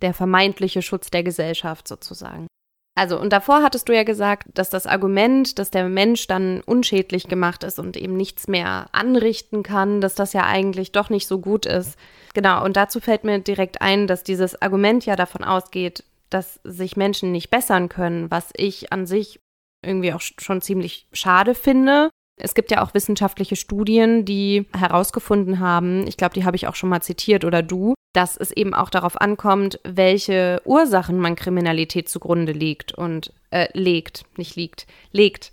Der 0.00 0.14
vermeintliche 0.14 0.82
Schutz 0.82 1.10
der 1.10 1.22
Gesellschaft 1.22 1.88
sozusagen. 1.88 2.46
Also, 2.94 3.18
und 3.18 3.32
davor 3.32 3.62
hattest 3.62 3.88
du 3.88 3.94
ja 3.94 4.02
gesagt, 4.02 4.48
dass 4.52 4.68
das 4.68 4.86
Argument, 4.86 5.58
dass 5.58 5.70
der 5.70 5.88
Mensch 5.88 6.26
dann 6.26 6.60
unschädlich 6.60 7.26
gemacht 7.26 7.64
ist 7.64 7.78
und 7.78 7.96
eben 7.96 8.16
nichts 8.16 8.48
mehr 8.48 8.88
anrichten 8.92 9.62
kann, 9.62 10.02
dass 10.02 10.14
das 10.14 10.34
ja 10.34 10.44
eigentlich 10.44 10.92
doch 10.92 11.08
nicht 11.08 11.26
so 11.26 11.38
gut 11.38 11.64
ist. 11.64 11.98
Genau, 12.34 12.62
und 12.62 12.76
dazu 12.76 13.00
fällt 13.00 13.24
mir 13.24 13.38
direkt 13.38 13.80
ein, 13.80 14.06
dass 14.06 14.24
dieses 14.24 14.60
Argument 14.60 15.06
ja 15.06 15.16
davon 15.16 15.42
ausgeht, 15.42 16.04
dass 16.28 16.60
sich 16.64 16.96
Menschen 16.96 17.32
nicht 17.32 17.50
bessern 17.50 17.88
können, 17.88 18.30
was 18.30 18.50
ich 18.56 18.92
an 18.92 19.06
sich 19.06 19.40
irgendwie 19.84 20.12
auch 20.12 20.20
schon 20.20 20.60
ziemlich 20.60 21.06
schade 21.12 21.54
finde. 21.54 22.10
Es 22.44 22.54
gibt 22.54 22.72
ja 22.72 22.82
auch 22.82 22.92
wissenschaftliche 22.92 23.54
Studien, 23.54 24.24
die 24.24 24.66
herausgefunden 24.76 25.60
haben, 25.60 26.04
ich 26.08 26.16
glaube, 26.16 26.34
die 26.34 26.44
habe 26.44 26.56
ich 26.56 26.66
auch 26.66 26.74
schon 26.74 26.88
mal 26.88 27.00
zitiert 27.00 27.44
oder 27.44 27.62
du, 27.62 27.94
dass 28.12 28.36
es 28.36 28.50
eben 28.50 28.74
auch 28.74 28.90
darauf 28.90 29.20
ankommt, 29.20 29.78
welche 29.84 30.60
Ursachen 30.64 31.20
man 31.20 31.36
Kriminalität 31.36 32.08
zugrunde 32.08 32.50
legt 32.50 32.92
und 32.92 33.32
äh, 33.52 33.68
legt, 33.74 34.24
nicht 34.36 34.56
liegt, 34.56 34.88
legt. 35.12 35.52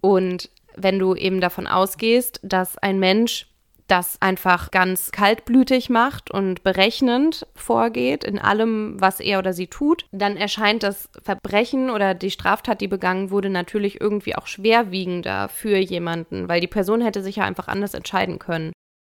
Und 0.00 0.50
wenn 0.74 0.98
du 0.98 1.14
eben 1.14 1.40
davon 1.40 1.68
ausgehst, 1.68 2.40
dass 2.42 2.76
ein 2.76 2.98
Mensch, 2.98 3.46
das 3.86 4.20
einfach 4.20 4.70
ganz 4.70 5.12
kaltblütig 5.12 5.90
macht 5.90 6.30
und 6.30 6.62
berechnend 6.62 7.46
vorgeht 7.54 8.24
in 8.24 8.38
allem, 8.38 9.00
was 9.00 9.20
er 9.20 9.38
oder 9.38 9.52
sie 9.52 9.68
tut, 9.68 10.06
dann 10.12 10.36
erscheint 10.36 10.82
das 10.82 11.08
Verbrechen 11.22 11.90
oder 11.90 12.14
die 12.14 12.30
Straftat, 12.30 12.80
die 12.80 12.88
begangen 12.88 13.30
wurde, 13.30 13.50
natürlich 13.50 14.00
irgendwie 14.00 14.34
auch 14.34 14.46
schwerwiegender 14.46 15.48
für 15.48 15.76
jemanden, 15.76 16.48
weil 16.48 16.60
die 16.60 16.66
Person 16.66 17.00
hätte 17.00 17.22
sich 17.22 17.36
ja 17.36 17.44
einfach 17.44 17.68
anders 17.68 17.94
entscheiden 17.94 18.38
können. 18.38 18.72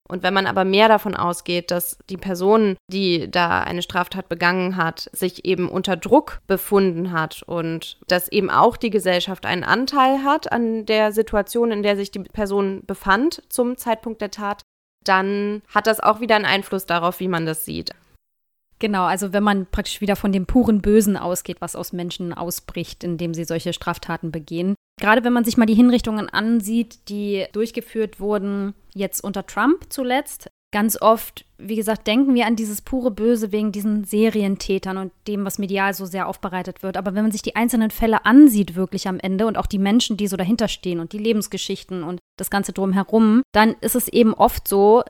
Und 0.10 0.24
wenn 0.24 0.34
man 0.34 0.45
aber 0.45 0.66
mehr 0.66 0.89
davon 0.89 1.16
ausgeht, 1.16 1.72
dass 1.72 1.97
die 2.10 2.18
Person, 2.18 2.76
die 2.91 3.32
da 3.32 3.62
eine 3.62 3.82
Straftat 3.82 4.28
begangen 4.28 4.76
hat, 4.76 5.10
sich 5.14 5.45
eben 5.45 5.70
unter 5.70 5.95
Druck 5.95 6.41
befunden 6.47 7.14
hat 7.14 7.43
und 7.43 7.97
dass 8.08 8.28
eben 8.28 8.49
auch 8.49 8.76
die 8.76 8.89
Gesellschaft 8.89 9.45
einen 9.45 9.64
Anteil 9.64 10.24
hat 10.24 10.52
an 10.52 10.86
der 10.86 11.12
Situation, 11.14 11.72
in 11.72 11.84
der 11.84 11.95
sich 11.95 12.12
die 12.12 12.20
Person 12.20 12.82
befand 12.86 13.41
zum 13.47 13.78
Zeitpunkt 13.78 14.22
der 14.22 14.32
Tat, 14.32 14.64
dann 15.06 15.62
hat 15.74 15.88
das 15.88 15.99
auch 15.99 16.20
wieder 16.20 16.36
einen 16.36 16.45
Einfluss 16.45 16.86
darauf, 16.86 17.20
wie 17.20 17.30
man 17.30 17.45
das 17.45 17.66
sieht. 17.66 17.93
Genau, 18.80 19.04
also 19.04 19.32
wenn 19.32 19.43
man 19.43 19.68
praktisch 19.68 20.02
wieder 20.02 20.16
von 20.16 20.32
dem 20.32 20.47
puren 20.47 20.82
Bösen 20.82 21.16
ausgeht, 21.16 21.62
was 21.62 21.76
aus 21.76 21.93
Menschen 21.93 22.34
ausbricht, 22.34 23.04
indem 23.04 23.36
sie 23.36 23.43
solche 23.43 23.74
Straftaten 23.74 24.32
begehen. 24.32 24.74
Gerade 25.02 25.24
wenn 25.24 25.34
man 25.34 25.43
sich 25.43 25.58
mal 25.58 25.66
die 25.66 25.74
Hinrichtungen 25.74 26.30
ansieht, 26.30 27.10
die 27.10 27.45
durchgeführt 27.52 28.20
wurden, 28.20 28.74
jetzt 28.93 29.24
unter 29.24 29.45
Trump 29.45 29.88
zuletzt, 29.89 30.49
ganz 30.72 31.02
oft, 31.02 31.43
wie 31.58 31.76
gesagt, 31.76 32.08
denken 32.08 32.34
wir 32.34 32.45
an 32.45 32.56
dieses 32.56 32.82
pure 32.82 33.12
Böse 33.12 33.52
wegen 33.52 33.72
diesen 33.72 34.04
Serientätern 34.06 34.97
und 34.97 35.12
dem, 35.28 35.43
was 35.43 35.60
medial 35.60 35.93
so 35.93 36.06
sehr 36.06 36.28
aufbereitet 36.28 36.84
wird. 36.84 36.97
Aber 36.97 37.14
wenn 37.14 37.24
man 37.24 37.32
sich 37.32 37.41
die 37.41 37.56
einzelnen 37.56 37.91
Fälle 37.91 38.26
ansieht, 38.26 38.76
wirklich 38.76 39.08
am 39.08 39.20
Ende 39.20 39.47
und 39.47 39.58
auch 39.58 39.66
die 39.66 39.80
Menschen, 39.80 40.18
die 40.18 40.28
so 40.28 40.38
dahinter 40.38 40.68
stehen 40.68 40.99
und 40.99 41.14
die 41.14 41.18
Lebensgeschichten 41.18 42.04
und 42.04 42.20
das 42.38 42.49
Ganze 42.49 42.72
drumherum, 42.72 43.41
dann 43.54 43.76
ist 43.82 43.95
es 43.95 44.08
eben 44.08 44.34
oft 44.34 44.68
so, 44.68 45.04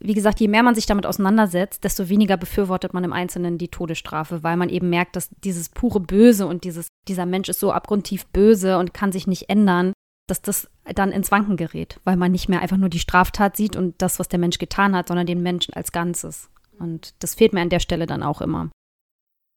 wie 0.00 0.14
gesagt, 0.14 0.40
je 0.40 0.48
mehr 0.48 0.62
man 0.62 0.74
sich 0.74 0.86
damit 0.86 1.06
auseinandersetzt, 1.06 1.84
desto 1.84 2.08
weniger 2.08 2.36
befürwortet 2.36 2.94
man 2.94 3.04
im 3.04 3.12
Einzelnen 3.12 3.58
die 3.58 3.68
Todesstrafe, 3.68 4.42
weil 4.42 4.56
man 4.56 4.68
eben 4.68 4.90
merkt, 4.90 5.16
dass 5.16 5.30
dieses 5.44 5.68
pure 5.68 6.00
Böse 6.00 6.46
und 6.46 6.64
dieses, 6.64 6.88
dieser 7.08 7.26
Mensch 7.26 7.48
ist 7.48 7.60
so 7.60 7.72
abgrundtief 7.72 8.26
böse 8.26 8.78
und 8.78 8.94
kann 8.94 9.12
sich 9.12 9.26
nicht 9.26 9.48
ändern, 9.48 9.92
dass 10.28 10.42
das 10.42 10.70
dann 10.84 11.12
ins 11.12 11.30
Wanken 11.30 11.56
gerät, 11.56 12.00
weil 12.04 12.16
man 12.16 12.32
nicht 12.32 12.48
mehr 12.48 12.60
einfach 12.60 12.76
nur 12.76 12.88
die 12.88 12.98
Straftat 12.98 13.56
sieht 13.56 13.76
und 13.76 14.00
das, 14.00 14.18
was 14.18 14.28
der 14.28 14.38
Mensch 14.38 14.58
getan 14.58 14.96
hat, 14.96 15.08
sondern 15.08 15.26
den 15.26 15.42
Menschen 15.42 15.74
als 15.74 15.92
Ganzes. 15.92 16.50
Und 16.78 17.14
das 17.22 17.34
fehlt 17.34 17.52
mir 17.52 17.60
an 17.60 17.68
der 17.68 17.80
Stelle 17.80 18.06
dann 18.06 18.22
auch 18.22 18.40
immer. 18.40 18.70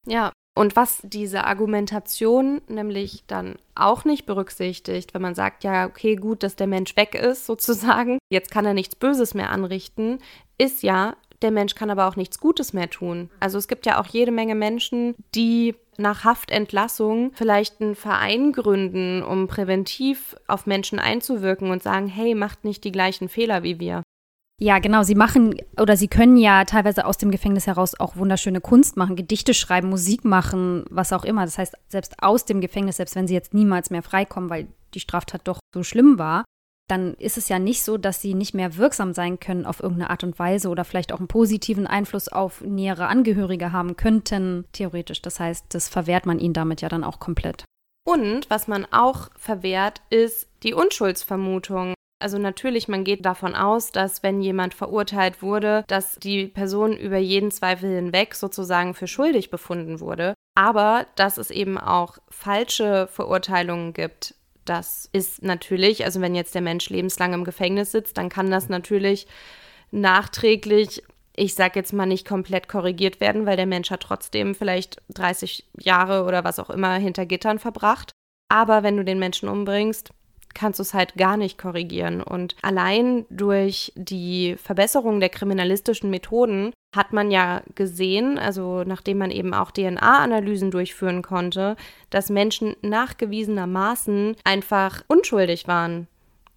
Ja, 0.06 0.32
und 0.56 0.74
was 0.74 1.00
diese 1.02 1.44
Argumentation 1.44 2.62
nämlich 2.66 3.24
dann 3.26 3.56
auch 3.74 4.06
nicht 4.06 4.24
berücksichtigt, 4.24 5.12
wenn 5.12 5.20
man 5.20 5.34
sagt, 5.34 5.64
ja, 5.64 5.86
okay, 5.86 6.16
gut, 6.16 6.42
dass 6.42 6.56
der 6.56 6.66
Mensch 6.66 6.96
weg 6.96 7.14
ist, 7.14 7.44
sozusagen, 7.44 8.18
jetzt 8.30 8.50
kann 8.50 8.64
er 8.64 8.72
nichts 8.72 8.96
Böses 8.96 9.34
mehr 9.34 9.50
anrichten, 9.50 10.18
ist 10.56 10.82
ja, 10.82 11.14
der 11.42 11.50
Mensch 11.50 11.74
kann 11.74 11.90
aber 11.90 12.08
auch 12.08 12.16
nichts 12.16 12.40
Gutes 12.40 12.72
mehr 12.72 12.88
tun. 12.88 13.28
Also 13.38 13.58
es 13.58 13.68
gibt 13.68 13.84
ja 13.84 14.00
auch 14.00 14.06
jede 14.06 14.32
Menge 14.32 14.54
Menschen, 14.54 15.14
die 15.34 15.74
nach 15.98 16.24
Haftentlassung 16.24 17.32
vielleicht 17.34 17.82
einen 17.82 17.94
Verein 17.94 18.52
gründen, 18.52 19.22
um 19.22 19.48
präventiv 19.48 20.36
auf 20.46 20.64
Menschen 20.64 20.98
einzuwirken 20.98 21.70
und 21.70 21.82
sagen, 21.82 22.06
hey, 22.06 22.34
macht 22.34 22.64
nicht 22.64 22.82
die 22.84 22.92
gleichen 22.92 23.28
Fehler 23.28 23.62
wie 23.62 23.78
wir. 23.78 24.02
Ja, 24.58 24.78
genau. 24.78 25.02
Sie 25.02 25.14
machen 25.14 25.54
oder 25.78 25.96
sie 25.96 26.08
können 26.08 26.38
ja 26.38 26.64
teilweise 26.64 27.04
aus 27.04 27.18
dem 27.18 27.30
Gefängnis 27.30 27.66
heraus 27.66 27.98
auch 27.98 28.16
wunderschöne 28.16 28.62
Kunst 28.62 28.96
machen, 28.96 29.14
Gedichte 29.14 29.52
schreiben, 29.52 29.90
Musik 29.90 30.24
machen, 30.24 30.84
was 30.88 31.12
auch 31.12 31.24
immer. 31.24 31.44
Das 31.44 31.58
heißt, 31.58 31.74
selbst 31.88 32.14
aus 32.22 32.46
dem 32.46 32.62
Gefängnis, 32.62 32.96
selbst 32.96 33.16
wenn 33.16 33.28
sie 33.28 33.34
jetzt 33.34 33.52
niemals 33.52 33.90
mehr 33.90 34.02
freikommen, 34.02 34.48
weil 34.48 34.68
die 34.94 35.00
Straftat 35.00 35.42
doch 35.44 35.58
so 35.74 35.82
schlimm 35.82 36.18
war, 36.18 36.44
dann 36.88 37.14
ist 37.14 37.36
es 37.36 37.48
ja 37.48 37.58
nicht 37.58 37.82
so, 37.82 37.98
dass 37.98 38.22
sie 38.22 38.32
nicht 38.32 38.54
mehr 38.54 38.76
wirksam 38.76 39.12
sein 39.12 39.40
können 39.40 39.66
auf 39.66 39.80
irgendeine 39.80 40.10
Art 40.10 40.24
und 40.24 40.38
Weise 40.38 40.68
oder 40.68 40.84
vielleicht 40.84 41.12
auch 41.12 41.18
einen 41.18 41.28
positiven 41.28 41.86
Einfluss 41.86 42.28
auf 42.28 42.60
nähere 42.62 43.08
Angehörige 43.08 43.72
haben 43.72 43.96
könnten, 43.96 44.64
theoretisch. 44.72 45.20
Das 45.20 45.40
heißt, 45.40 45.66
das 45.70 45.88
verwehrt 45.88 46.26
man 46.26 46.38
ihnen 46.38 46.54
damit 46.54 46.80
ja 46.80 46.88
dann 46.88 47.04
auch 47.04 47.18
komplett. 47.18 47.64
Und 48.06 48.48
was 48.48 48.68
man 48.68 48.86
auch 48.92 49.30
verwehrt, 49.36 50.00
ist 50.10 50.48
die 50.62 50.74
Unschuldsvermutung. 50.74 51.94
Also 52.18 52.38
natürlich, 52.38 52.88
man 52.88 53.04
geht 53.04 53.26
davon 53.26 53.54
aus, 53.54 53.92
dass 53.92 54.22
wenn 54.22 54.40
jemand 54.40 54.72
verurteilt 54.72 55.42
wurde, 55.42 55.84
dass 55.86 56.16
die 56.16 56.46
Person 56.46 56.96
über 56.96 57.18
jeden 57.18 57.50
Zweifel 57.50 57.94
hinweg 57.94 58.34
sozusagen 58.34 58.94
für 58.94 59.06
schuldig 59.06 59.50
befunden 59.50 60.00
wurde. 60.00 60.34
Aber 60.54 61.06
dass 61.16 61.36
es 61.36 61.50
eben 61.50 61.76
auch 61.76 62.16
falsche 62.30 63.06
Verurteilungen 63.08 63.92
gibt, 63.92 64.34
das 64.64 65.08
ist 65.12 65.42
natürlich, 65.42 66.04
also 66.04 66.20
wenn 66.20 66.34
jetzt 66.34 66.54
der 66.54 66.62
Mensch 66.62 66.88
lebenslang 66.88 67.34
im 67.34 67.44
Gefängnis 67.44 67.92
sitzt, 67.92 68.16
dann 68.16 68.30
kann 68.30 68.50
das 68.50 68.68
natürlich 68.68 69.26
nachträglich, 69.90 71.02
ich 71.36 71.54
sag 71.54 71.76
jetzt 71.76 71.92
mal 71.92 72.06
nicht 72.06 72.26
komplett 72.26 72.66
korrigiert 72.66 73.20
werden, 73.20 73.44
weil 73.44 73.58
der 73.58 73.66
Mensch 73.66 73.90
hat 73.90 74.00
trotzdem 74.00 74.54
vielleicht 74.54 75.02
30 75.10 75.66
Jahre 75.78 76.24
oder 76.24 76.44
was 76.44 76.58
auch 76.58 76.70
immer 76.70 76.94
hinter 76.94 77.26
Gittern 77.26 77.58
verbracht. 77.58 78.12
Aber 78.48 78.82
wenn 78.82 78.96
du 78.96 79.04
den 79.04 79.18
Menschen 79.18 79.48
umbringst, 79.48 80.12
kannst 80.56 80.78
du 80.80 80.82
es 80.82 80.94
halt 80.94 81.14
gar 81.14 81.36
nicht 81.36 81.58
korrigieren. 81.58 82.22
Und 82.22 82.56
allein 82.62 83.26
durch 83.30 83.92
die 83.94 84.56
Verbesserung 84.56 85.20
der 85.20 85.28
kriminalistischen 85.28 86.10
Methoden 86.10 86.72
hat 86.96 87.12
man 87.12 87.30
ja 87.30 87.62
gesehen, 87.74 88.38
also 88.38 88.82
nachdem 88.84 89.18
man 89.18 89.30
eben 89.30 89.52
auch 89.52 89.70
DNA-Analysen 89.70 90.70
durchführen 90.70 91.22
konnte, 91.22 91.76
dass 92.10 92.30
Menschen 92.30 92.74
nachgewiesenermaßen 92.80 94.36
einfach 94.44 95.04
unschuldig 95.06 95.68
waren 95.68 96.08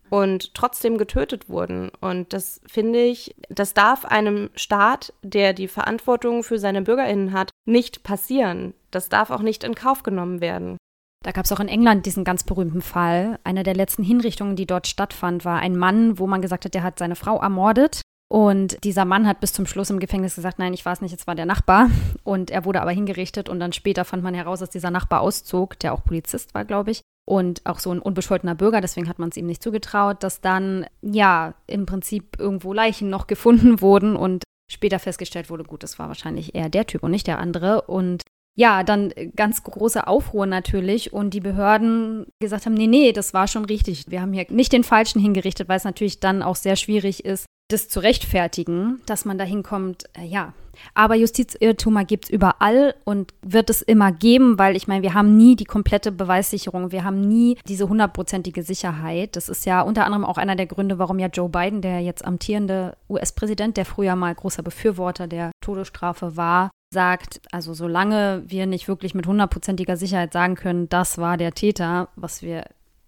und 0.09 0.53
trotzdem 0.53 0.97
getötet 0.97 1.49
wurden. 1.49 1.91
Und 1.99 2.33
das 2.33 2.61
finde 2.65 3.03
ich, 3.03 3.35
das 3.49 3.73
darf 3.73 4.05
einem 4.05 4.49
Staat, 4.55 5.13
der 5.21 5.53
die 5.53 5.67
Verantwortung 5.67 6.43
für 6.43 6.57
seine 6.57 6.81
Bürgerinnen 6.81 7.33
hat, 7.33 7.51
nicht 7.65 8.03
passieren. 8.03 8.73
Das 8.91 9.09
darf 9.09 9.29
auch 9.29 9.41
nicht 9.41 9.63
in 9.63 9.75
Kauf 9.75 10.03
genommen 10.03 10.41
werden. 10.41 10.77
Da 11.23 11.31
gab 11.31 11.45
es 11.45 11.51
auch 11.51 11.59
in 11.59 11.67
England 11.67 12.05
diesen 12.05 12.23
ganz 12.23 12.43
berühmten 12.43 12.81
Fall. 12.81 13.39
Eine 13.43 13.63
der 13.63 13.75
letzten 13.75 14.03
Hinrichtungen, 14.03 14.55
die 14.55 14.65
dort 14.65 14.87
stattfand, 14.87 15.43
war 15.43 15.59
ein 15.59 15.77
Mann, 15.77 16.17
wo 16.17 16.27
man 16.27 16.41
gesagt 16.41 16.65
hat, 16.65 16.73
der 16.73 16.83
hat 16.83 16.97
seine 16.97 17.15
Frau 17.15 17.39
ermordet. 17.39 18.01
Und 18.31 18.83
dieser 18.83 19.05
Mann 19.05 19.27
hat 19.27 19.39
bis 19.39 19.53
zum 19.53 19.65
Schluss 19.65 19.89
im 19.89 19.99
Gefängnis 19.99 20.35
gesagt, 20.35 20.59
nein, 20.59 20.73
ich 20.73 20.85
war 20.85 20.93
es 20.93 21.01
nicht, 21.01 21.13
es 21.13 21.25
war 21.25 21.35
der 21.35 21.47
Nachbar. 21.47 21.89
Und 22.23 22.51
er 22.51 22.63
wurde 22.63 22.81
aber 22.81 22.91
hingerichtet 22.91 23.49
und 23.49 23.59
dann 23.59 23.73
später 23.73 24.05
fand 24.05 24.23
man 24.23 24.35
heraus, 24.35 24.59
dass 24.59 24.69
dieser 24.69 24.91
Nachbar 24.91 25.21
auszog, 25.21 25.79
der 25.79 25.93
auch 25.93 26.03
Polizist 26.03 26.53
war, 26.53 26.63
glaube 26.63 26.91
ich. 26.91 27.01
Und 27.27 27.65
auch 27.65 27.79
so 27.79 27.91
ein 27.91 27.99
unbescholtener 27.99 28.55
Bürger, 28.55 28.81
deswegen 28.81 29.09
hat 29.09 29.19
man 29.19 29.29
es 29.29 29.37
ihm 29.37 29.45
nicht 29.45 29.61
zugetraut, 29.61 30.23
dass 30.23 30.41
dann, 30.41 30.85
ja, 31.01 31.53
im 31.67 31.85
Prinzip 31.85 32.39
irgendwo 32.39 32.71
Leichen 32.71 33.09
noch 33.09 33.27
gefunden 33.27 33.81
wurden 33.81 34.15
und 34.15 34.43
später 34.71 34.99
festgestellt 34.99 35.49
wurde, 35.49 35.63
gut, 35.63 35.81
das 35.83 35.97
war 35.99 36.07
wahrscheinlich 36.07 36.55
eher 36.55 36.69
der 36.69 36.85
Typ 36.85 37.03
und 37.03 37.11
nicht 37.11 37.27
der 37.27 37.39
andere. 37.39 37.81
Und 37.83 38.21
ja, 38.59 38.83
dann 38.83 39.13
ganz 39.37 39.63
große 39.63 40.05
Aufruhr 40.05 40.45
natürlich 40.45 41.13
und 41.13 41.33
die 41.33 41.39
Behörden 41.39 42.25
gesagt 42.41 42.65
haben, 42.65 42.73
nee, 42.73 42.87
nee, 42.87 43.13
das 43.13 43.33
war 43.33 43.47
schon 43.47 43.63
richtig. 43.63 44.03
Wir 44.09 44.21
haben 44.21 44.33
hier 44.33 44.47
nicht 44.49 44.73
den 44.73 44.83
Falschen 44.83 45.21
hingerichtet, 45.21 45.69
weil 45.69 45.77
es 45.77 45.85
natürlich 45.85 46.19
dann 46.19 46.43
auch 46.43 46.57
sehr 46.57 46.75
schwierig 46.75 47.23
ist, 47.23 47.45
das 47.69 47.87
zu 47.87 48.01
rechtfertigen, 48.01 48.99
dass 49.05 49.23
man 49.23 49.37
da 49.37 49.45
hinkommt, 49.45 50.09
äh, 50.13 50.25
ja. 50.25 50.51
Aber 50.93 51.15
Justizirrtümer 51.15 52.03
gibt 52.03 52.25
es 52.25 52.31
überall 52.31 52.95
und 53.05 53.33
wird 53.41 53.69
es 53.69 53.81
immer 53.81 54.11
geben, 54.11 54.59
weil 54.59 54.75
ich 54.75 54.89
meine, 54.89 55.03
wir 55.03 55.13
haben 55.13 55.37
nie 55.37 55.55
die 55.55 55.65
komplette 55.65 56.11
Beweissicherung, 56.11 56.91
wir 56.91 57.05
haben 57.05 57.21
nie 57.21 57.57
diese 57.65 57.87
hundertprozentige 57.87 58.63
Sicherheit. 58.63 59.37
Das 59.37 59.47
ist 59.47 59.65
ja 59.65 59.81
unter 59.81 60.05
anderem 60.05 60.25
auch 60.25 60.37
einer 60.37 60.57
der 60.57 60.67
Gründe, 60.67 60.99
warum 60.99 61.19
ja 61.19 61.27
Joe 61.27 61.47
Biden, 61.47 61.81
der 61.81 62.01
jetzt 62.01 62.25
amtierende 62.25 62.97
US-Präsident, 63.09 63.77
der 63.77 63.85
früher 63.85 64.17
mal 64.17 64.35
großer 64.35 64.63
Befürworter 64.63 65.27
der 65.27 65.51
Todesstrafe 65.61 66.35
war, 66.35 66.71
sagt, 66.91 67.41
also 67.51 67.73
solange 67.73 68.43
wir 68.47 68.65
nicht 68.65 68.87
wirklich 68.87 69.13
mit 69.13 69.27
hundertprozentiger 69.27 69.97
Sicherheit 69.97 70.33
sagen 70.33 70.55
können, 70.55 70.89
das 70.89 71.17
war 71.17 71.37
der 71.37 71.53
Täter, 71.53 72.09
was 72.15 72.41
wir 72.41 72.65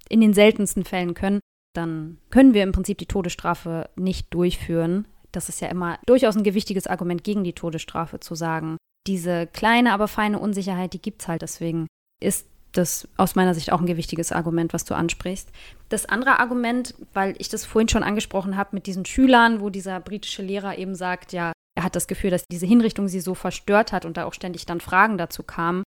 in 0.09 0.21
den 0.21 0.33
seltensten 0.33 0.83
Fällen 0.83 1.13
können, 1.13 1.39
dann 1.73 2.17
können 2.29 2.53
wir 2.53 2.63
im 2.63 2.73
Prinzip 2.73 2.97
die 2.97 3.05
Todesstrafe 3.05 3.89
nicht 3.95 4.33
durchführen. 4.33 5.07
Das 5.31 5.49
ist 5.49 5.61
ja 5.61 5.69
immer 5.69 5.97
durchaus 6.05 6.35
ein 6.35 6.43
gewichtiges 6.43 6.87
Argument 6.87 7.23
gegen 7.23 7.43
die 7.43 7.53
Todesstrafe 7.53 8.19
zu 8.19 8.35
sagen. 8.35 8.77
Diese 9.07 9.47
kleine, 9.47 9.93
aber 9.93 10.07
feine 10.07 10.39
Unsicherheit, 10.39 10.93
die 10.93 11.01
gibt 11.01 11.21
es 11.21 11.27
halt. 11.27 11.41
Deswegen 11.41 11.87
ist 12.19 12.47
das 12.73 13.07
aus 13.17 13.35
meiner 13.35 13.53
Sicht 13.53 13.71
auch 13.71 13.79
ein 13.79 13.87
gewichtiges 13.87 14.31
Argument, 14.31 14.73
was 14.73 14.85
du 14.85 14.93
ansprichst. 14.93 15.49
Das 15.89 16.05
andere 16.05 16.39
Argument, 16.39 16.93
weil 17.13 17.35
ich 17.37 17.49
das 17.49 17.65
vorhin 17.65 17.89
schon 17.89 18.03
angesprochen 18.03 18.57
habe 18.57 18.69
mit 18.73 18.85
diesen 18.85 19.05
Schülern, 19.05 19.61
wo 19.61 19.69
dieser 19.69 19.99
britische 19.99 20.41
Lehrer 20.41 20.77
eben 20.77 20.95
sagt, 20.95 21.33
ja, 21.33 21.51
hat 21.83 21.95
das 21.95 22.07
Gefühl, 22.07 22.29
dass 22.29 22.45
diese 22.47 22.65
Hinrichtung 22.65 23.07
sie 23.07 23.19
so 23.19 23.35
verstört 23.35 23.91
hat 23.91 24.05
und 24.05 24.17
da 24.17 24.25
auch 24.25 24.33
ständig 24.33 24.65
dann 24.65 24.81
Fragen 24.81 25.17
dazu 25.17 25.43
kamen. 25.43 25.83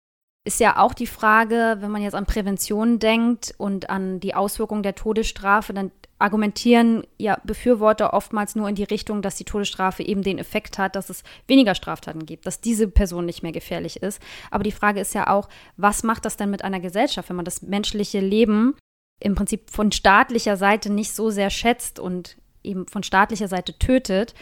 Ist 0.47 0.61
ja 0.61 0.79
auch 0.79 0.95
die 0.95 1.07
Frage, 1.07 1.77
wenn 1.81 1.91
man 1.91 2.03
jetzt 2.03 2.15
an 2.15 2.25
Prävention 2.25 2.99
denkt 2.99 3.55
und 3.59 3.91
an 3.91 4.21
die 4.21 4.35
Auswirkungen 4.35 4.83
der 4.83 4.95
Todesstrafe, 4.95 5.75
dann 5.75 5.91
argumentieren 6.19 7.07
ja 7.19 7.39
Befürworter 7.45 8.13
oftmals 8.13 8.57
nur 8.57 8.69
in 8.69 8.75
die 8.75 8.85
Richtung, 8.85 9.23
dass 9.23 9.37
die 9.37 9.45
Todesstrafe 9.45 10.03
eben 10.03 10.23
den 10.23 10.39
Effekt 10.39 10.79
hat, 10.79 10.97
dass 10.97 11.11
es 11.11 11.23
weniger 11.47 11.75
Straftaten 11.75 12.27
gibt, 12.27 12.47
dass 12.47 12.61
diese 12.61 12.89
Person 12.89 13.27
nicht 13.27 13.43
mehr 13.43 13.53
gefährlich 13.53 14.03
ist. 14.03 14.21
Aber 14.51 14.65
die 14.65 14.73
Frage 14.73 15.01
ist 15.01 15.15
ja 15.15 15.29
auch, 15.29 15.49
was 15.77 16.03
macht 16.03 16.25
das 16.25 16.37
denn 16.37 16.51
mit 16.51 16.65
einer 16.65 16.81
Gesellschaft, 16.81 17.29
wenn 17.29 17.37
man 17.37 17.45
das 17.45 17.63
menschliche 17.63 18.21
Leben 18.21 18.75
im 19.21 19.35
Prinzip 19.35 19.71
von 19.71 19.93
staatlicher 19.93 20.57
Seite 20.57 20.91
nicht 20.91 21.13
so 21.13 21.31
sehr 21.31 21.51
schätzt 21.51 22.01
und 22.01 22.37
eben 22.63 22.87
von 22.87 23.03
staatlicher 23.03 23.49
Seite 23.49 23.79
tötet, 23.79 24.35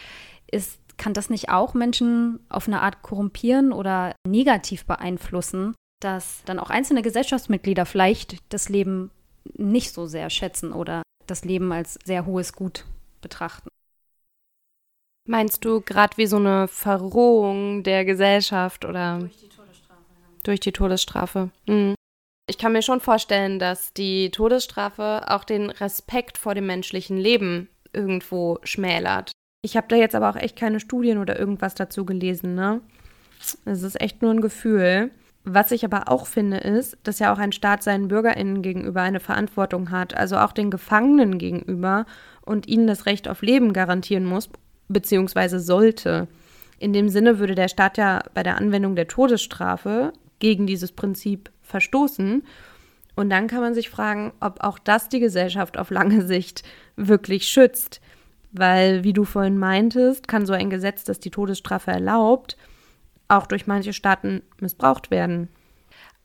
ist, 0.51 0.79
kann 0.97 1.15
das 1.15 1.31
nicht 1.31 1.49
auch 1.51 1.75
Menschen 1.75 2.41
auf 2.49 2.67
eine 2.67 2.83
Art 2.83 3.03
korrumpieren 3.03 3.73
oder 3.73 4.15
negativ 4.27 4.87
beeinflussen, 4.87 5.75
dass 6.01 6.43
dann 6.45 6.59
auch 6.59 6.71
einzelne 6.71 7.03
Gesellschaftsmitglieder 7.03 7.87
vielleicht 7.87 8.39
das 8.53 8.69
Leben 8.69 9.11
nicht 9.55 9.93
so 9.93 10.07
sehr 10.07 10.31
schätzen 10.31 10.73
oder 10.73 11.03
das 11.27 11.45
Leben 11.45 11.73
als 11.73 11.99
sehr 12.05 12.27
hohes 12.27 12.53
Gut 12.53 12.85
betrachten. 13.21 13.69
Meinst 15.29 15.65
du 15.65 15.81
gerade 15.81 16.17
wie 16.17 16.27
so 16.27 16.37
eine 16.37 16.69
Verrohung 16.69 17.83
der 17.83 18.05
Gesellschaft 18.05 18.85
oder 18.85 19.19
durch 19.19 19.37
die 19.39 19.49
Todesstrafe? 19.49 20.03
Ja. 20.13 20.39
Durch 20.45 20.61
die 20.61 20.73
Todesstrafe. 20.73 21.51
Mhm. 21.67 21.95
Ich 22.49 22.59
kann 22.59 22.73
mir 22.73 22.83
schon 22.83 23.01
vorstellen, 23.01 23.59
dass 23.59 23.93
die 23.93 24.31
Todesstrafe 24.31 25.25
auch 25.29 25.43
den 25.43 25.71
Respekt 25.71 26.39
vor 26.39 26.55
dem 26.55 26.67
menschlichen 26.67 27.17
Leben 27.17 27.69
irgendwo 27.93 28.59
schmälert. 28.63 29.33
Ich 29.67 29.77
habe 29.77 29.89
da 29.89 29.97
jetzt 29.97 30.15
aber 30.15 30.31
auch 30.31 30.37
echt 30.37 30.55
keine 30.55 30.79
Studien 30.79 31.19
oder 31.19 31.41
irgendwas 31.41 31.75
dazu 31.75 32.05
gelesen, 32.05 32.55
ne? 32.55 32.83
Es 33.65 33.83
ist 33.83 34.01
echt 34.01 34.23
nur 34.23 34.31
ein 34.31 34.41
Gefühl. 34.41 35.11
Was 35.43 35.73
ich 35.73 35.85
aber 35.85 36.09
auch 36.09 36.29
finde, 36.29 36.59
ist, 36.59 36.97
dass 37.03 37.19
ja 37.19 37.33
auch 37.33 37.39
ein 37.39 37.51
Staat 37.51 37.83
seinen 37.83 38.07
BürgerInnen 38.07 38.63
gegenüber 38.63 39.03
eine 39.03 39.19
Verantwortung 39.19 39.91
hat, 39.91 40.17
also 40.17 40.37
auch 40.37 40.53
den 40.53 40.71
Gefangenen 40.71 41.37
gegenüber 41.37 42.07
und 42.43 42.69
ihnen 42.69 42.87
das 42.87 43.07
Recht 43.07 43.27
auf 43.27 43.43
Leben 43.43 43.73
garantieren 43.73 44.25
muss, 44.25 44.51
beziehungsweise 44.87 45.59
sollte. 45.59 46.29
In 46.79 46.93
dem 46.93 47.09
Sinne 47.09 47.41
würde 47.41 47.57
der 47.57 47.67
Staat 47.67 47.99
ja 47.99 48.23
bei 48.35 48.45
der 48.45 48.59
Anwendung 48.59 48.95
der 48.95 49.09
Todesstrafe 49.09 50.13
gegen 50.39 50.69
dieses 50.69 50.93
Prinzip 50.93 51.51
verstoßen. 51.63 52.45
Und 53.17 53.31
dann 53.31 53.49
kann 53.49 53.63
man 53.63 53.75
sich 53.75 53.91
fragen, 53.91 54.33
ob 54.39 54.63
auch 54.63 54.79
das 54.79 55.09
die 55.09 55.19
Gesellschaft 55.19 55.77
auf 55.77 55.91
lange 55.91 56.25
Sicht 56.25 56.63
wirklich 56.95 57.49
schützt. 57.49 58.01
Weil, 58.59 59.05
wie 59.05 59.13
du 59.13 59.25
vorhin 59.25 59.59
meintest, 59.59 60.29
kann 60.29 60.47
so 60.47 60.55
ein 60.55 60.71
Gesetz, 60.71 61.05
das 61.05 61.21
die 61.21 61.31
Todesstrafe 61.31 61.91
erlaubt, 61.91 62.57
auch 63.29 63.47
durch 63.47 63.67
manche 63.67 63.93
Staaten 63.93 64.43
missbraucht 64.61 65.11
werden. 65.11 65.49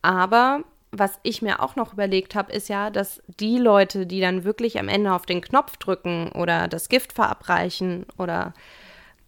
Aber 0.02 0.64
was 0.92 1.20
ich 1.24 1.42
mir 1.42 1.62
auch 1.62 1.76
noch 1.76 1.94
überlegt 1.94 2.36
habe, 2.36 2.52
ist 2.52 2.70
ja, 2.70 2.90
dass 2.90 3.22
die 3.40 3.58
Leute, 3.58 4.06
die 4.06 4.22
dann 4.22 4.44
wirklich 4.44 4.80
am 4.80 4.88
Ende 4.88 5.14
auf 5.14 5.26
den 5.26 5.42
Knopf 5.42 5.78
drücken 5.78 6.32
oder 6.34 6.68
das 6.68 6.90
Gift 6.90 7.14
verabreichen 7.14 8.06
oder, 8.18 8.54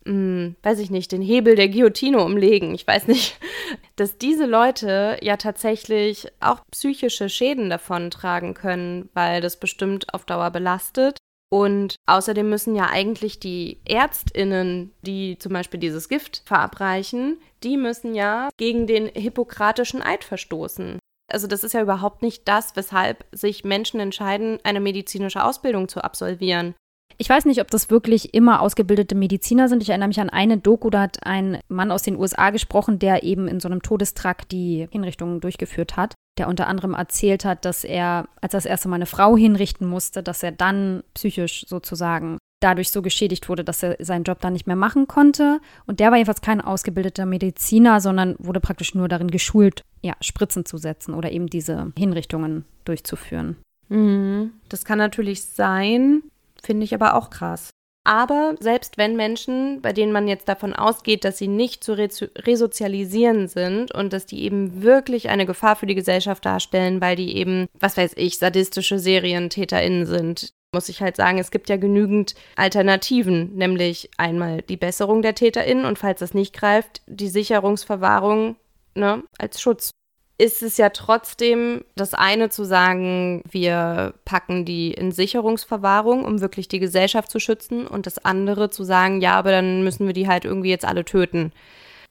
mh, 0.06 0.12
hm, 0.14 0.56
weiß 0.64 0.80
ich 0.80 0.89
nicht, 0.89 1.12
den 1.12 1.22
Hebel 1.22 1.56
der 1.56 1.70
Guillotine 1.70 2.22
umlegen, 2.22 2.74
ich 2.74 2.86
weiß 2.86 3.08
nicht, 3.08 3.39
dass 3.95 4.18
diese 4.18 4.45
Leute 4.45 5.18
ja 5.22 5.38
tatsächlich 5.38 6.28
auch 6.39 6.62
psychische 6.72 7.30
Schäden 7.30 7.70
davon 7.70 8.12
tragen 8.12 8.54
können, 8.54 9.10
weil 9.14 9.41
das 9.41 9.58
bestimmt 9.58 10.14
auf 10.14 10.26
Dauer 10.26 10.51
belastet 10.51 11.18
und 11.54 11.97
außerdem 12.08 12.49
müssen 12.49 12.74
ja 12.74 12.89
eigentlich 12.89 13.39
die 13.39 13.80
Ärztinnen, 13.86 14.91
die 15.04 15.38
zum 15.38 15.54
Beispiel 15.54 15.80
dieses 15.80 16.10
Gift 16.10 16.41
verabreichen, 16.45 17.38
die 17.62 17.78
müssen 17.78 18.16
ja 18.16 18.49
gegen 18.58 18.88
den 18.88 19.06
hippokratischen 19.06 20.01
Eid 20.01 20.24
verstoßen. 20.24 20.97
Also 21.32 21.45
das 21.45 21.64
ist 21.64 21.74
ja 21.74 21.84
überhaupt 21.84 22.24
nicht 22.24 22.47
das, 22.47 22.76
weshalb 22.76 23.28
sich 23.32 23.64
Menschen 23.64 23.99
entscheiden, 23.99 24.58
eine 24.64 24.80
medizinische 24.80 25.43
Ausbildung 25.43 25.89
zu 25.89 26.04
absolvieren. 26.04 26.74
Ich 27.18 27.30
weiß 27.30 27.45
nicht, 27.45 27.61
ob 27.61 27.70
das 27.72 27.89
wirklich 27.89 28.34
immer 28.34 28.61
ausgebildete 28.61 29.16
Mediziner 29.16 29.68
sind. 29.70 29.82
Ich 29.82 29.89
erinnere 29.89 30.07
mich 30.07 30.20
an 30.20 30.30
eine 30.30 30.57
Doku, 30.57 30.89
da 30.89 31.01
hat 31.01 31.26
ein 31.26 31.59
Mann 31.68 31.91
aus 31.91 32.03
den 32.03 32.18
USA 32.18 32.49
gesprochen, 32.49 32.99
der 32.99 33.24
eben 33.24 33.47
in 33.47 33.59
so 33.59 33.68
einem 33.68 33.82
Todestrakt 33.82 34.51
die 34.51 34.88
Hinrichtungen 34.91 35.39
durchgeführt 35.39 35.97
hat 35.97 36.16
der 36.38 36.47
unter 36.47 36.68
anderem 36.68 36.93
erzählt 36.93 37.45
hat, 37.45 37.66
dass 37.66 37.84
er, 37.84 38.28
als 38.41 38.53
er 38.53 38.57
das 38.57 38.66
erste 38.66 38.89
Mal 38.89 38.95
eine 38.95 39.05
Frau 39.05 39.38
hinrichten 39.38 39.88
musste, 39.88 40.24
dass 40.24 40.43
er 40.43 40.51
dann 40.51 41.03
psychisch 41.14 41.66
sozusagen 41.68 42.38
dadurch 42.59 42.91
so 42.91 43.01
geschädigt 43.01 43.49
wurde, 43.49 43.64
dass 43.64 43.84
er 43.84 43.97
seinen 43.99 44.24
Job 44.24 44.39
dann 44.39 44.53
nicht 44.53 44.68
mehr 44.68 44.76
machen 44.76 45.07
konnte. 45.07 45.59
Und 45.86 45.99
der 45.99 46.09
war 46.09 46.18
jedenfalls 46.18 46.41
kein 46.41 46.61
ausgebildeter 46.61 47.26
Mediziner, 47.26 47.99
sondern 47.99 48.36
wurde 48.39 48.61
praktisch 48.61 48.95
nur 48.95 49.07
darin 49.09 49.30
geschult, 49.30 49.84
ja, 50.01 50.14
Spritzen 50.22 50.66
zu 50.66 50.78
setzen 50.78 51.14
oder 51.14 51.32
eben 51.32 51.47
diese 51.47 51.91
Hinrichtungen 51.97 52.66
durchzuführen. 52.86 53.57
Mhm. 53.89 54.53
Das 54.70 54.86
kann 54.86 54.97
natürlich 54.97 55.43
sein, 55.43 56.24
finde 56.64 56.86
ich 56.86 56.93
aber 56.93 57.16
auch 57.16 57.30
krass. 57.30 57.70
Aber 58.05 58.55
selbst 58.59 58.97
wenn 58.97 59.16
Menschen, 59.16 59.82
bei 59.82 59.93
denen 59.93 60.11
man 60.11 60.28
jetzt 60.28 60.49
davon 60.49 60.74
ausgeht, 60.74 61.24
dass 61.24 61.38
sie 61.38 61.47
nicht 61.47 61.84
zu 61.84 61.93
resozialisieren 61.93 63.47
sind 63.47 63.93
und 63.93 64.11
dass 64.11 64.26
die 64.26 64.43
eben 64.43 64.84
wirklich 64.84 65.30
eine 65.30 65.45
Gefahr 65.45 65.78
für 65.78 65.86
die 65.86 65.95
Gesellschaft 65.95 66.45
darstellen, 66.45 66.99
weil 66.99 67.16
die 67.16 67.38
eben, 67.38 67.68
was 67.80 67.95
weiß 67.95 68.14
ich, 68.18 68.39
sadistische 68.39 68.99
SerientäterInnen 68.99 70.05
sind, 70.05 70.51
muss 70.74 70.89
ich 70.89 71.01
halt 71.01 71.16
sagen, 71.16 71.38
es 71.38 71.51
gibt 71.51 71.70
ja 71.70 71.78
genügend 71.78 72.36
Alternativen, 72.57 73.55
nämlich 73.55 74.09
einmal 74.18 74.64
die 74.64 74.78
Besserung 74.78 75.22
der 75.22 75.36
TäterInnen 75.36 75.86
und 75.86 75.97
falls 75.97 76.20
das 76.20 76.34
nicht 76.34 76.53
greift, 76.53 77.01
die 77.07 77.30
Sicherungsverwahrung 77.30 78.57
ne, 78.95 79.24
als 79.38 79.61
Schutz 79.61 79.91
ist 80.38 80.63
es 80.63 80.77
ja 80.77 80.89
trotzdem 80.89 81.84
das 81.95 82.13
eine 82.13 82.49
zu 82.49 82.63
sagen, 82.63 83.43
wir 83.49 84.13
packen 84.25 84.65
die 84.65 84.91
in 84.91 85.11
Sicherungsverwahrung, 85.11 86.25
um 86.25 86.41
wirklich 86.41 86.67
die 86.67 86.79
Gesellschaft 86.79 87.29
zu 87.29 87.39
schützen, 87.39 87.86
und 87.86 88.07
das 88.07 88.23
andere 88.25 88.69
zu 88.69 88.84
sagen, 88.84 89.21
ja, 89.21 89.34
aber 89.34 89.51
dann 89.51 89.84
müssen 89.84 90.07
wir 90.07 90.13
die 90.13 90.27
halt 90.27 90.45
irgendwie 90.45 90.69
jetzt 90.69 90.86
alle 90.86 91.05
töten. 91.05 91.51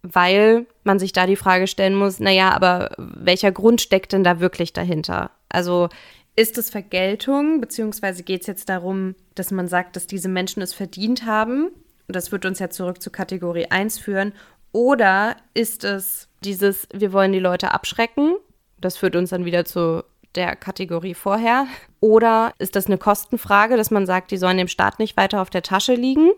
Weil 0.02 0.66
man 0.84 0.98
sich 0.98 1.12
da 1.12 1.26
die 1.26 1.36
Frage 1.36 1.66
stellen 1.66 1.94
muss, 1.94 2.20
naja, 2.20 2.50
aber 2.50 2.90
welcher 2.96 3.52
Grund 3.52 3.80
steckt 3.80 4.12
denn 4.12 4.24
da 4.24 4.40
wirklich 4.40 4.72
dahinter? 4.72 5.30
Also 5.48 5.88
ist 6.34 6.58
es 6.58 6.70
Vergeltung, 6.70 7.60
beziehungsweise 7.60 8.22
geht 8.22 8.40
es 8.42 8.46
jetzt 8.46 8.68
darum, 8.68 9.14
dass 9.34 9.50
man 9.50 9.68
sagt, 9.68 9.96
dass 9.96 10.06
diese 10.06 10.28
Menschen 10.28 10.62
es 10.62 10.72
verdient 10.72 11.26
haben? 11.26 11.70
Das 12.08 12.32
wird 12.32 12.46
uns 12.46 12.58
ja 12.58 12.70
zurück 12.70 13.02
zu 13.02 13.10
Kategorie 13.10 13.66
1 13.66 13.98
führen. 13.98 14.32
Oder 14.72 15.36
ist 15.54 15.84
es 15.84 16.28
dieses, 16.44 16.88
wir 16.92 17.12
wollen 17.12 17.32
die 17.32 17.38
Leute 17.38 17.72
abschrecken? 17.72 18.36
Das 18.80 18.96
führt 18.96 19.16
uns 19.16 19.30
dann 19.30 19.44
wieder 19.44 19.64
zu 19.64 20.04
der 20.34 20.56
Kategorie 20.56 21.14
vorher. 21.14 21.66
Oder 22.00 22.52
ist 22.58 22.76
das 22.76 22.86
eine 22.86 22.98
Kostenfrage, 22.98 23.76
dass 23.76 23.90
man 23.90 24.06
sagt, 24.06 24.30
die 24.30 24.36
sollen 24.36 24.56
dem 24.56 24.68
Staat 24.68 24.98
nicht 24.98 25.16
weiter 25.16 25.42
auf 25.42 25.50
der 25.50 25.62
Tasche 25.62 25.94
liegen? 25.94 26.30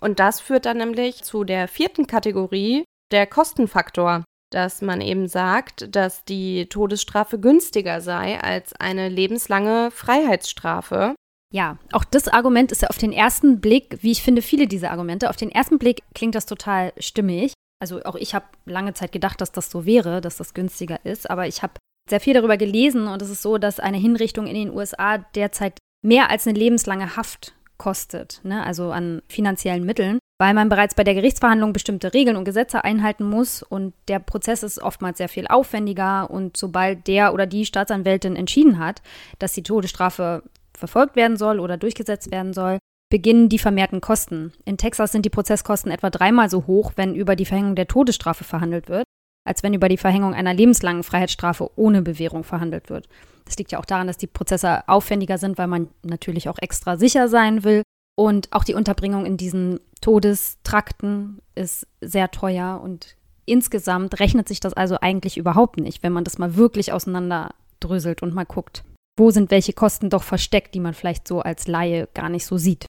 Und 0.00 0.20
das 0.20 0.40
führt 0.40 0.66
dann 0.66 0.78
nämlich 0.78 1.24
zu 1.24 1.44
der 1.44 1.68
vierten 1.68 2.06
Kategorie, 2.06 2.84
der 3.10 3.26
Kostenfaktor, 3.26 4.24
dass 4.50 4.82
man 4.82 5.00
eben 5.00 5.28
sagt, 5.28 5.94
dass 5.94 6.24
die 6.24 6.66
Todesstrafe 6.66 7.38
günstiger 7.38 8.00
sei 8.00 8.40
als 8.40 8.72
eine 8.74 9.08
lebenslange 9.08 9.90
Freiheitsstrafe. 9.90 11.14
Ja, 11.52 11.78
auch 11.92 12.04
das 12.04 12.28
Argument 12.28 12.72
ist 12.72 12.82
ja 12.82 12.88
auf 12.88 12.98
den 12.98 13.12
ersten 13.12 13.60
Blick, 13.60 13.98
wie 14.00 14.12
ich 14.12 14.22
finde, 14.22 14.42
viele 14.42 14.66
dieser 14.66 14.90
Argumente, 14.90 15.30
auf 15.30 15.36
den 15.36 15.50
ersten 15.50 15.78
Blick 15.78 16.02
klingt 16.14 16.34
das 16.34 16.46
total 16.46 16.92
stimmig 16.98 17.52
also 17.80 18.02
auch 18.04 18.16
ich 18.16 18.34
habe 18.34 18.46
lange 18.66 18.94
Zeit 18.94 19.12
gedacht, 19.12 19.40
dass 19.40 19.52
das 19.52 19.70
so 19.70 19.84
wäre, 19.86 20.20
dass 20.20 20.36
das 20.36 20.54
günstiger 20.54 21.04
ist, 21.04 21.28
aber 21.30 21.46
ich 21.46 21.62
habe 21.62 21.74
sehr 22.08 22.20
viel 22.20 22.34
darüber 22.34 22.56
gelesen 22.56 23.06
und 23.08 23.22
es 23.22 23.30
ist 23.30 23.42
so, 23.42 23.58
dass 23.58 23.80
eine 23.80 23.96
Hinrichtung 23.96 24.46
in 24.46 24.54
den 24.54 24.74
USA 24.74 25.18
derzeit 25.18 25.78
mehr 26.02 26.30
als 26.30 26.46
eine 26.46 26.58
lebenslange 26.58 27.16
Haft 27.16 27.54
kostet, 27.78 28.40
ne? 28.44 28.64
also 28.64 28.92
an 28.92 29.22
finanziellen 29.28 29.84
Mitteln, 29.84 30.18
weil 30.38 30.54
man 30.54 30.68
bereits 30.68 30.94
bei 30.94 31.04
der 31.04 31.14
Gerichtsverhandlung 31.14 31.72
bestimmte 31.72 32.14
Regeln 32.14 32.36
und 32.36 32.44
Gesetze 32.44 32.84
einhalten 32.84 33.24
muss 33.24 33.62
und 33.62 33.94
der 34.08 34.18
Prozess 34.18 34.62
ist 34.62 34.80
oftmals 34.80 35.18
sehr 35.18 35.28
viel 35.28 35.46
aufwendiger 35.46 36.30
und 36.30 36.56
sobald 36.56 37.06
der 37.06 37.34
oder 37.34 37.46
die 37.46 37.66
Staatsanwältin 37.66 38.36
entschieden 38.36 38.78
hat, 38.78 39.02
dass 39.38 39.54
die 39.54 39.62
Todesstrafe 39.62 40.42
verfolgt 40.76 41.16
werden 41.16 41.36
soll 41.36 41.60
oder 41.60 41.76
durchgesetzt 41.76 42.30
werden 42.30 42.52
soll, 42.52 42.78
beginnen 43.14 43.48
die 43.48 43.60
vermehrten 43.60 44.00
Kosten. 44.00 44.52
In 44.64 44.76
Texas 44.76 45.12
sind 45.12 45.24
die 45.24 45.30
Prozesskosten 45.30 45.92
etwa 45.92 46.10
dreimal 46.10 46.50
so 46.50 46.66
hoch, 46.66 46.94
wenn 46.96 47.14
über 47.14 47.36
die 47.36 47.44
Verhängung 47.44 47.76
der 47.76 47.86
Todesstrafe 47.86 48.42
verhandelt 48.42 48.88
wird, 48.88 49.04
als 49.46 49.62
wenn 49.62 49.72
über 49.72 49.88
die 49.88 49.98
Verhängung 49.98 50.34
einer 50.34 50.52
lebenslangen 50.52 51.04
Freiheitsstrafe 51.04 51.70
ohne 51.76 52.02
Bewährung 52.02 52.42
verhandelt 52.42 52.90
wird. 52.90 53.08
Das 53.44 53.56
liegt 53.56 53.70
ja 53.70 53.78
auch 53.78 53.84
daran, 53.84 54.08
dass 54.08 54.18
die 54.18 54.26
Prozesse 54.26 54.88
aufwendiger 54.88 55.38
sind, 55.38 55.58
weil 55.58 55.68
man 55.68 55.90
natürlich 56.02 56.48
auch 56.48 56.58
extra 56.60 56.96
sicher 56.96 57.28
sein 57.28 57.62
will. 57.62 57.84
Und 58.16 58.52
auch 58.52 58.64
die 58.64 58.74
Unterbringung 58.74 59.26
in 59.26 59.36
diesen 59.36 59.78
Todestrakten 60.00 61.40
ist 61.54 61.86
sehr 62.00 62.32
teuer 62.32 62.80
und 62.82 63.14
insgesamt 63.46 64.18
rechnet 64.18 64.48
sich 64.48 64.58
das 64.58 64.74
also 64.74 64.98
eigentlich 65.00 65.36
überhaupt 65.36 65.78
nicht, 65.78 66.02
wenn 66.02 66.12
man 66.12 66.24
das 66.24 66.38
mal 66.38 66.56
wirklich 66.56 66.92
auseinanderdröselt 66.92 68.24
und 68.24 68.34
mal 68.34 68.44
guckt, 68.44 68.82
wo 69.16 69.30
sind 69.30 69.52
welche 69.52 69.72
Kosten 69.72 70.10
doch 70.10 70.24
versteckt, 70.24 70.74
die 70.74 70.80
man 70.80 70.94
vielleicht 70.94 71.28
so 71.28 71.42
als 71.42 71.68
Laie 71.68 72.08
gar 72.12 72.28
nicht 72.28 72.44
so 72.44 72.56
sieht. 72.56 72.86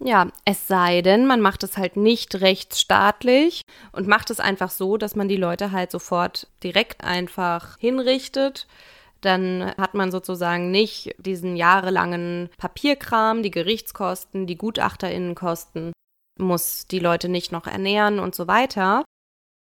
Ja, 0.00 0.28
es 0.44 0.68
sei 0.68 1.02
denn, 1.02 1.26
man 1.26 1.40
macht 1.40 1.64
es 1.64 1.76
halt 1.76 1.96
nicht 1.96 2.40
rechtsstaatlich 2.40 3.62
und 3.90 4.06
macht 4.06 4.30
es 4.30 4.38
einfach 4.38 4.70
so, 4.70 4.96
dass 4.96 5.16
man 5.16 5.28
die 5.28 5.36
Leute 5.36 5.72
halt 5.72 5.90
sofort 5.90 6.46
direkt 6.62 7.02
einfach 7.02 7.76
hinrichtet. 7.78 8.68
Dann 9.20 9.74
hat 9.76 9.94
man 9.94 10.12
sozusagen 10.12 10.70
nicht 10.70 11.16
diesen 11.18 11.56
jahrelangen 11.56 12.50
Papierkram, 12.58 13.42
die 13.42 13.50
Gerichtskosten, 13.50 14.46
die 14.46 14.56
Gutachterinnenkosten, 14.56 15.92
muss 16.38 16.86
die 16.86 17.00
Leute 17.00 17.28
nicht 17.28 17.50
noch 17.50 17.66
ernähren 17.66 18.20
und 18.20 18.36
so 18.36 18.46
weiter. 18.46 19.04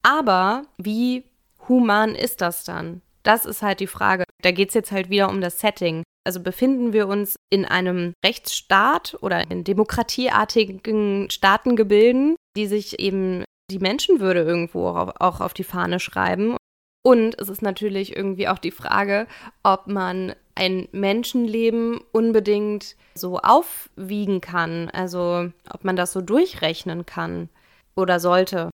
Aber 0.03 0.63
wie 0.77 1.23
human 1.69 2.15
ist 2.15 2.41
das 2.41 2.65
dann? 2.65 3.01
Das 3.23 3.45
ist 3.45 3.61
halt 3.61 3.79
die 3.79 3.87
Frage. 3.87 4.25
Da 4.41 4.51
geht 4.51 4.69
es 4.69 4.75
jetzt 4.75 4.91
halt 4.91 5.09
wieder 5.09 5.29
um 5.29 5.39
das 5.39 5.61
Setting. 5.61 6.03
Also 6.29 6.41
befinden 6.41 6.93
wir 6.93 7.07
uns 7.07 7.37
in 7.49 7.65
einem 7.65 8.13
Rechtsstaat 8.23 9.17
oder 9.21 9.49
in 9.49 9.63
demokratieartigen 9.63 11.27
Staatengebilden, 11.31 12.35
die 12.55 12.67
sich 12.67 12.99
eben 12.99 13.43
die 13.71 13.79
Menschenwürde 13.79 14.41
irgendwo 14.41 14.89
auch 14.89 15.41
auf 15.41 15.55
die 15.55 15.63
Fahne 15.63 15.99
schreiben. 15.99 16.55
Und 17.03 17.39
es 17.39 17.49
ist 17.49 17.63
natürlich 17.63 18.15
irgendwie 18.15 18.47
auch 18.47 18.59
die 18.59 18.69
Frage, 18.69 19.25
ob 19.63 19.87
man 19.87 20.35
ein 20.53 20.87
Menschenleben 20.91 21.99
unbedingt 22.11 22.95
so 23.15 23.39
aufwiegen 23.39 24.39
kann, 24.39 24.91
also 24.91 25.49
ob 25.73 25.83
man 25.83 25.95
das 25.95 26.11
so 26.11 26.21
durchrechnen 26.21 27.07
kann 27.07 27.49
oder 27.95 28.19
sollte. 28.19 28.69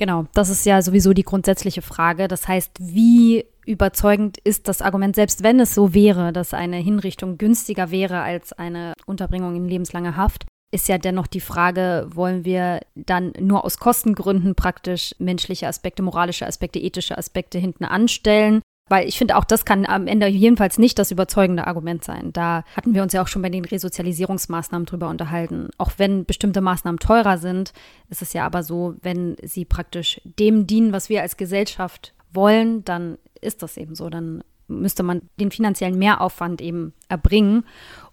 Genau, 0.00 0.24
das 0.32 0.48
ist 0.48 0.64
ja 0.64 0.80
sowieso 0.80 1.12
die 1.12 1.24
grundsätzliche 1.24 1.82
Frage. 1.82 2.28
Das 2.28 2.48
heißt, 2.48 2.70
wie 2.78 3.44
überzeugend 3.68 4.38
ist 4.38 4.66
das 4.66 4.82
Argument, 4.82 5.14
selbst 5.14 5.42
wenn 5.42 5.60
es 5.60 5.74
so 5.74 5.94
wäre, 5.94 6.32
dass 6.32 6.54
eine 6.54 6.78
Hinrichtung 6.78 7.38
günstiger 7.38 7.90
wäre 7.90 8.22
als 8.22 8.52
eine 8.52 8.94
Unterbringung 9.06 9.54
in 9.54 9.68
lebenslange 9.68 10.16
Haft, 10.16 10.46
ist 10.70 10.88
ja 10.88 10.98
dennoch 10.98 11.26
die 11.26 11.40
Frage, 11.40 12.08
wollen 12.12 12.44
wir 12.44 12.80
dann 12.94 13.32
nur 13.38 13.64
aus 13.64 13.78
Kostengründen 13.78 14.54
praktisch 14.54 15.14
menschliche 15.18 15.66
Aspekte, 15.66 16.02
moralische 16.02 16.46
Aspekte, 16.46 16.78
ethische 16.78 17.16
Aspekte 17.16 17.58
hinten 17.58 17.84
anstellen? 17.84 18.60
Weil 18.90 19.06
ich 19.06 19.18
finde, 19.18 19.36
auch 19.36 19.44
das 19.44 19.66
kann 19.66 19.84
am 19.84 20.06
Ende 20.06 20.26
jedenfalls 20.28 20.78
nicht 20.78 20.98
das 20.98 21.10
überzeugende 21.10 21.66
Argument 21.66 22.02
sein. 22.04 22.32
Da 22.32 22.64
hatten 22.74 22.94
wir 22.94 23.02
uns 23.02 23.12
ja 23.12 23.22
auch 23.22 23.28
schon 23.28 23.42
bei 23.42 23.50
den 23.50 23.66
Resozialisierungsmaßnahmen 23.66 24.86
drüber 24.86 25.10
unterhalten. 25.10 25.68
Auch 25.76 25.92
wenn 25.98 26.24
bestimmte 26.24 26.62
Maßnahmen 26.62 26.98
teurer 26.98 27.36
sind, 27.36 27.72
ist 28.08 28.22
es 28.22 28.32
ja 28.32 28.46
aber 28.46 28.62
so, 28.62 28.94
wenn 29.02 29.36
sie 29.42 29.66
praktisch 29.66 30.22
dem 30.24 30.66
dienen, 30.66 30.92
was 30.92 31.10
wir 31.10 31.20
als 31.20 31.36
Gesellschaft 31.36 32.14
wollen, 32.32 32.84
dann 32.84 33.18
ist 33.40 33.62
das 33.62 33.76
eben 33.76 33.94
so. 33.94 34.10
Dann 34.10 34.42
müsste 34.68 35.02
man 35.02 35.22
den 35.40 35.50
finanziellen 35.50 35.98
Mehraufwand 35.98 36.60
eben 36.60 36.92
erbringen. 37.08 37.64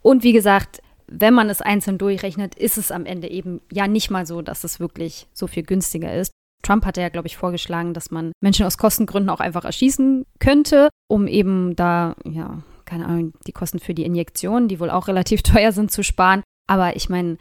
Und 0.01 0.23
wie 0.23 0.33
gesagt, 0.33 0.81
wenn 1.07 1.33
man 1.33 1.49
es 1.49 1.61
einzeln 1.61 1.97
durchrechnet, 1.97 2.55
ist 2.55 2.77
es 2.77 2.91
am 2.91 3.05
Ende 3.05 3.29
eben 3.29 3.61
ja 3.71 3.87
nicht 3.87 4.09
mal 4.09 4.25
so, 4.25 4.41
dass 4.41 4.63
es 4.63 4.79
wirklich 4.79 5.27
so 5.33 5.47
viel 5.47 5.63
günstiger 5.63 6.13
ist. 6.13 6.31
Trump 6.63 6.85
hatte 6.85 7.01
ja, 7.01 7.09
glaube 7.09 7.27
ich, 7.27 7.37
vorgeschlagen, 7.37 7.93
dass 7.93 8.09
man 8.09 8.31
Menschen 8.41 8.65
aus 8.65 8.77
Kostengründen 8.77 9.29
auch 9.29 9.39
einfach 9.39 9.65
erschießen 9.65 10.25
könnte, 10.39 10.89
um 11.07 11.27
eben 11.27 11.75
da, 11.75 12.15
ja, 12.23 12.63
keine 12.85 13.05
Ahnung, 13.05 13.33
die 13.45 13.51
Kosten 13.51 13.79
für 13.79 13.93
die 13.93 14.05
Injektion, 14.05 14.67
die 14.67 14.79
wohl 14.79 14.89
auch 14.89 15.07
relativ 15.07 15.43
teuer 15.43 15.71
sind, 15.71 15.91
zu 15.91 16.03
sparen. 16.03 16.41
Aber 16.67 16.95
ich 16.95 17.09
meine, 17.09 17.37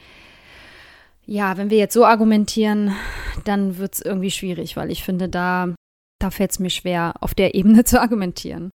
ja, 1.26 1.57
wenn 1.57 1.70
wir 1.70 1.78
jetzt 1.78 1.95
so 1.95 2.05
argumentieren, 2.05 2.95
dann 3.45 3.78
wird 3.78 3.95
es 3.95 4.03
irgendwie 4.03 4.30
schwierig, 4.30 4.76
weil 4.76 4.91
ich 4.91 5.03
finde, 5.05 5.30
da, 5.30 5.74
da 6.24 6.30
fällt 6.30 6.52
es 6.52 6.58
mir 6.58 6.70
schwer, 6.70 7.14
auf 7.20 7.34
der 7.34 7.54
Ebene 7.54 7.84
zu 7.84 8.00
argumentieren. 8.00 8.70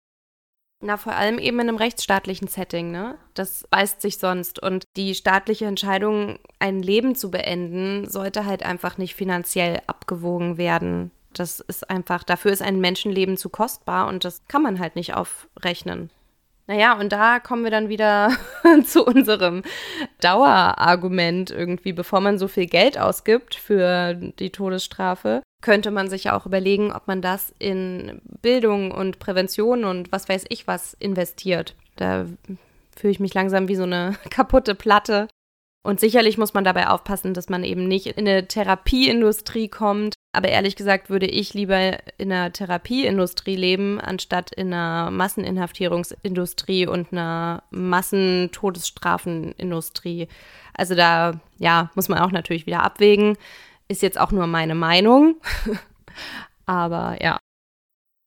Na, 0.82 0.96
vor 0.96 1.14
allem 1.14 1.40
eben 1.40 1.60
in 1.60 1.68
einem 1.68 1.78
rechtsstaatlichen 1.78 2.48
Setting, 2.48 2.92
ne? 2.92 3.18
Das 3.34 3.66
beißt 3.70 4.02
sich 4.02 4.18
sonst. 4.18 4.64
Und 4.64 4.86
die 4.96 5.14
staatliche 5.14 5.66
Entscheidung, 5.66 6.40
ein 6.60 6.82
Leben 6.82 7.16
zu 7.16 7.32
beenden, 7.32 8.10
sollte 8.10 8.46
halt 8.46 8.64
einfach 8.64 8.98
nicht 8.98 9.14
finanziell 9.14 9.82
abgewogen 9.88 10.58
werden. 10.58 11.12
Das 11.34 11.60
ist 11.60 11.90
einfach, 11.90 12.24
dafür 12.24 12.52
ist 12.52 12.62
ein 12.62 12.80
Menschenleben 12.80 13.36
zu 13.36 13.50
kostbar 13.50 14.08
und 14.08 14.24
das 14.24 14.48
kann 14.48 14.64
man 14.64 14.80
halt 14.80 14.96
nicht 14.96 15.16
aufrechnen. 15.16 16.12
Naja, 16.66 16.98
und 16.98 17.12
da 17.12 17.40
kommen 17.40 17.64
wir 17.64 17.72
dann 17.72 17.90
wieder 17.90 18.32
zu 18.86 19.06
unserem 19.06 19.64
Dauerargument 20.22 21.52
irgendwie, 21.52 21.94
bevor 21.94 22.22
man 22.22 22.40
so 22.40 22.48
viel 22.48 22.68
Geld 22.68 22.98
ausgibt 22.98 23.56
für 23.56 24.14
die 24.14 24.52
Todesstrafe, 24.52 25.42
könnte 25.62 25.92
man 25.92 26.10
sich 26.10 26.26
ja 26.26 26.38
auch 26.38 26.46
überlegen, 26.46 26.92
ob 26.92 27.08
man 27.08 27.22
das 27.22 27.54
in 27.60 28.22
Bildung 28.42 28.92
und 28.92 29.20
Prävention 29.20 29.84
und 29.84 30.12
was 30.12 30.30
weiß 30.30 30.46
ich 30.50 30.68
was 30.68 30.94
investiert. 30.96 31.76
Da 31.96 32.26
fühle 32.96 33.12
ich 33.12 33.20
mich 33.20 33.34
langsam 33.34 33.68
wie 33.68 33.76
so 33.76 33.84
eine 33.84 34.16
kaputte 34.30 34.76
Platte. 34.76 35.28
Und 35.82 36.02
sicherlich 36.02 36.38
muss 36.38 36.54
man 36.54 36.66
dabei 36.66 36.90
aufpassen, 36.90 37.34
dass 37.34 37.48
man 37.48 37.64
eben 37.64 37.88
nicht 37.88 38.08
in 38.08 38.28
eine 38.28 38.48
Therapieindustrie 38.48 39.70
kommt, 39.70 40.16
aber 40.34 40.50
ehrlich 40.50 40.76
gesagt 40.76 41.10
würde 41.10 41.26
ich 41.26 41.54
lieber 41.54 41.98
in 42.18 42.32
einer 42.32 42.52
Therapieindustrie 42.52 43.56
leben, 43.56 44.02
anstatt 44.02 44.52
in 44.52 44.74
einer 44.74 45.10
Masseninhaftierungsindustrie 45.10 46.86
und 46.86 47.14
einer 47.14 47.64
Massentodesstrafenindustrie. 47.72 50.28
Also 50.74 50.96
da, 50.96 51.40
ja, 51.58 51.92
muss 51.96 52.10
man 52.10 52.20
auch 52.20 52.32
natürlich 52.32 52.66
wieder 52.66 52.84
abwägen. 52.84 53.38
Ist 53.90 54.02
jetzt 54.02 54.20
auch 54.20 54.32
nur 54.32 54.48
meine 54.48 54.76
Meinung. 54.76 55.36
aber 56.66 57.18
ja. 57.22 57.40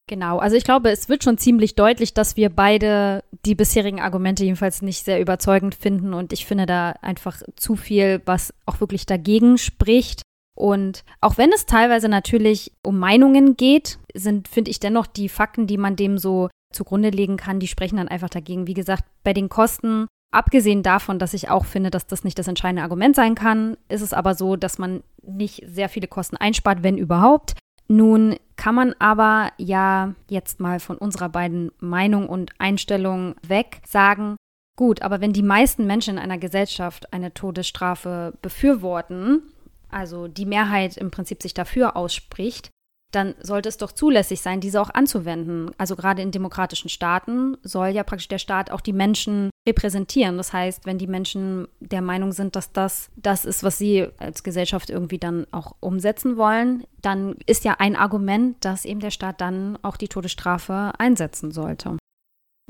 Genau, 0.08 0.38
also 0.38 0.56
ich 0.56 0.64
glaube, 0.64 0.90
es 0.90 1.08
wird 1.08 1.24
schon 1.24 1.38
ziemlich 1.38 1.74
deutlich, 1.74 2.12
dass 2.12 2.36
wir 2.36 2.50
beide 2.50 3.22
die 3.46 3.54
bisherigen 3.54 4.00
Argumente 4.00 4.44
jedenfalls 4.44 4.82
nicht 4.82 5.04
sehr 5.04 5.20
überzeugend 5.20 5.74
finden 5.74 6.12
und 6.12 6.32
ich 6.32 6.44
finde 6.44 6.66
da 6.66 6.90
einfach 7.00 7.40
zu 7.56 7.76
viel, 7.76 8.20
was 8.26 8.52
auch 8.66 8.80
wirklich 8.80 9.06
dagegen 9.06 9.56
spricht. 9.56 10.22
Und 10.54 11.04
auch 11.20 11.38
wenn 11.38 11.50
es 11.52 11.64
teilweise 11.64 12.08
natürlich 12.08 12.72
um 12.82 12.98
Meinungen 12.98 13.56
geht, 13.56 13.98
sind, 14.12 14.48
finde 14.48 14.70
ich, 14.70 14.80
dennoch 14.80 15.06
die 15.06 15.28
Fakten, 15.28 15.66
die 15.66 15.78
man 15.78 15.96
dem 15.96 16.18
so 16.18 16.50
zugrunde 16.74 17.10
legen 17.10 17.36
kann, 17.36 17.60
die 17.60 17.68
sprechen 17.68 17.96
dann 17.96 18.08
einfach 18.08 18.28
dagegen. 18.28 18.66
Wie 18.66 18.74
gesagt, 18.74 19.04
bei 19.24 19.32
den 19.32 19.48
Kosten, 19.48 20.08
abgesehen 20.32 20.82
davon, 20.82 21.18
dass 21.18 21.34
ich 21.34 21.50
auch 21.50 21.64
finde, 21.64 21.90
dass 21.90 22.06
das 22.06 22.24
nicht 22.24 22.38
das 22.38 22.48
entscheidende 22.48 22.82
Argument 22.82 23.14
sein 23.14 23.34
kann, 23.34 23.76
ist 23.88 24.00
es 24.00 24.12
aber 24.12 24.34
so, 24.34 24.56
dass 24.56 24.78
man 24.78 25.02
nicht 25.22 25.62
sehr 25.66 25.88
viele 25.88 26.08
Kosten 26.08 26.36
einspart, 26.36 26.82
wenn 26.82 26.98
überhaupt. 26.98 27.54
Nun 27.88 28.36
kann 28.56 28.74
man 28.74 28.94
aber 28.98 29.52
ja 29.58 30.14
jetzt 30.28 30.60
mal 30.60 30.80
von 30.80 30.96
unserer 30.96 31.28
beiden 31.28 31.70
Meinung 31.78 32.28
und 32.28 32.52
Einstellung 32.58 33.34
weg 33.46 33.82
sagen, 33.86 34.36
gut, 34.76 35.02
aber 35.02 35.20
wenn 35.20 35.32
die 35.32 35.42
meisten 35.42 35.86
Menschen 35.86 36.14
in 36.16 36.22
einer 36.22 36.38
Gesellschaft 36.38 37.12
eine 37.12 37.34
Todesstrafe 37.34 38.32
befürworten, 38.40 39.42
also 39.90 40.26
die 40.26 40.46
Mehrheit 40.46 40.96
im 40.96 41.10
Prinzip 41.10 41.42
sich 41.42 41.54
dafür 41.54 41.96
ausspricht, 41.96 42.70
dann 43.12 43.34
sollte 43.40 43.68
es 43.68 43.76
doch 43.76 43.92
zulässig 43.92 44.40
sein, 44.40 44.60
diese 44.60 44.80
auch 44.80 44.90
anzuwenden. 44.90 45.70
Also 45.78 45.96
gerade 45.96 46.22
in 46.22 46.30
demokratischen 46.30 46.88
Staaten 46.88 47.56
soll 47.62 47.88
ja 47.88 48.02
praktisch 48.02 48.28
der 48.28 48.38
Staat 48.38 48.70
auch 48.70 48.80
die 48.80 48.92
Menschen 48.92 49.50
repräsentieren. 49.68 50.36
Das 50.36 50.52
heißt, 50.52 50.86
wenn 50.86 50.98
die 50.98 51.06
Menschen 51.06 51.68
der 51.80 52.02
Meinung 52.02 52.32
sind, 52.32 52.56
dass 52.56 52.72
das 52.72 53.10
das 53.16 53.44
ist, 53.44 53.62
was 53.62 53.78
sie 53.78 54.08
als 54.18 54.42
Gesellschaft 54.42 54.90
irgendwie 54.90 55.18
dann 55.18 55.46
auch 55.52 55.76
umsetzen 55.80 56.36
wollen, 56.36 56.84
dann 57.00 57.36
ist 57.46 57.64
ja 57.64 57.76
ein 57.78 57.96
Argument, 57.96 58.56
dass 58.64 58.84
eben 58.84 59.00
der 59.00 59.10
Staat 59.10 59.40
dann 59.40 59.78
auch 59.82 59.96
die 59.96 60.08
Todesstrafe 60.08 60.92
einsetzen 60.98 61.52
sollte. 61.52 61.98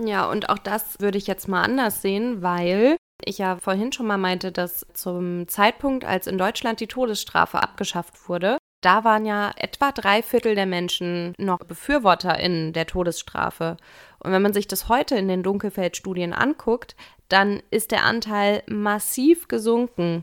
Ja, 0.01 0.29
und 0.31 0.49
auch 0.49 0.59
das 0.59 0.99
würde 1.01 1.19
ich 1.19 1.27
jetzt 1.27 1.49
mal 1.49 1.63
anders 1.63 2.03
sehen, 2.03 2.43
weil 2.43 2.97
ich 3.25 3.39
ja 3.39 3.57
vorhin 3.57 3.93
schon 3.93 4.07
mal 4.07 4.19
meinte, 4.19 4.51
dass 4.51 4.87
zum 4.95 5.47
Zeitpunkt, 5.49 6.05
als 6.05 6.27
in 6.27 6.39
Deutschland 6.39 6.81
die 6.81 6.87
Todesstrafe 6.87 7.63
abgeschafft 7.63 8.29
wurde, 8.29 8.59
da 8.83 9.05
waren 9.05 9.25
ja 9.25 9.53
etwa 9.57 9.93
drei 9.93 10.23
Viertel 10.23 10.55
der 10.55 10.67
Menschen 10.67 11.35
noch 11.39 11.61
BefürworterInnen 11.61 12.73
der 12.73 12.87
Todesstrafe. 12.87 13.77
Und 14.19 14.33
wenn 14.33 14.43
man 14.43 14.53
sich 14.53 14.69
das 14.69 14.89
heute 14.89 15.17
in 15.17 15.29
den 15.29 15.43
Dunkelfeldstudien 15.43 16.33
anguckt, 16.33 16.95
dann 17.29 17.63
ist 17.71 17.93
der 17.93 18.05
Anteil 18.05 18.63
massiv 18.67 19.49
gesunken. 19.49 20.23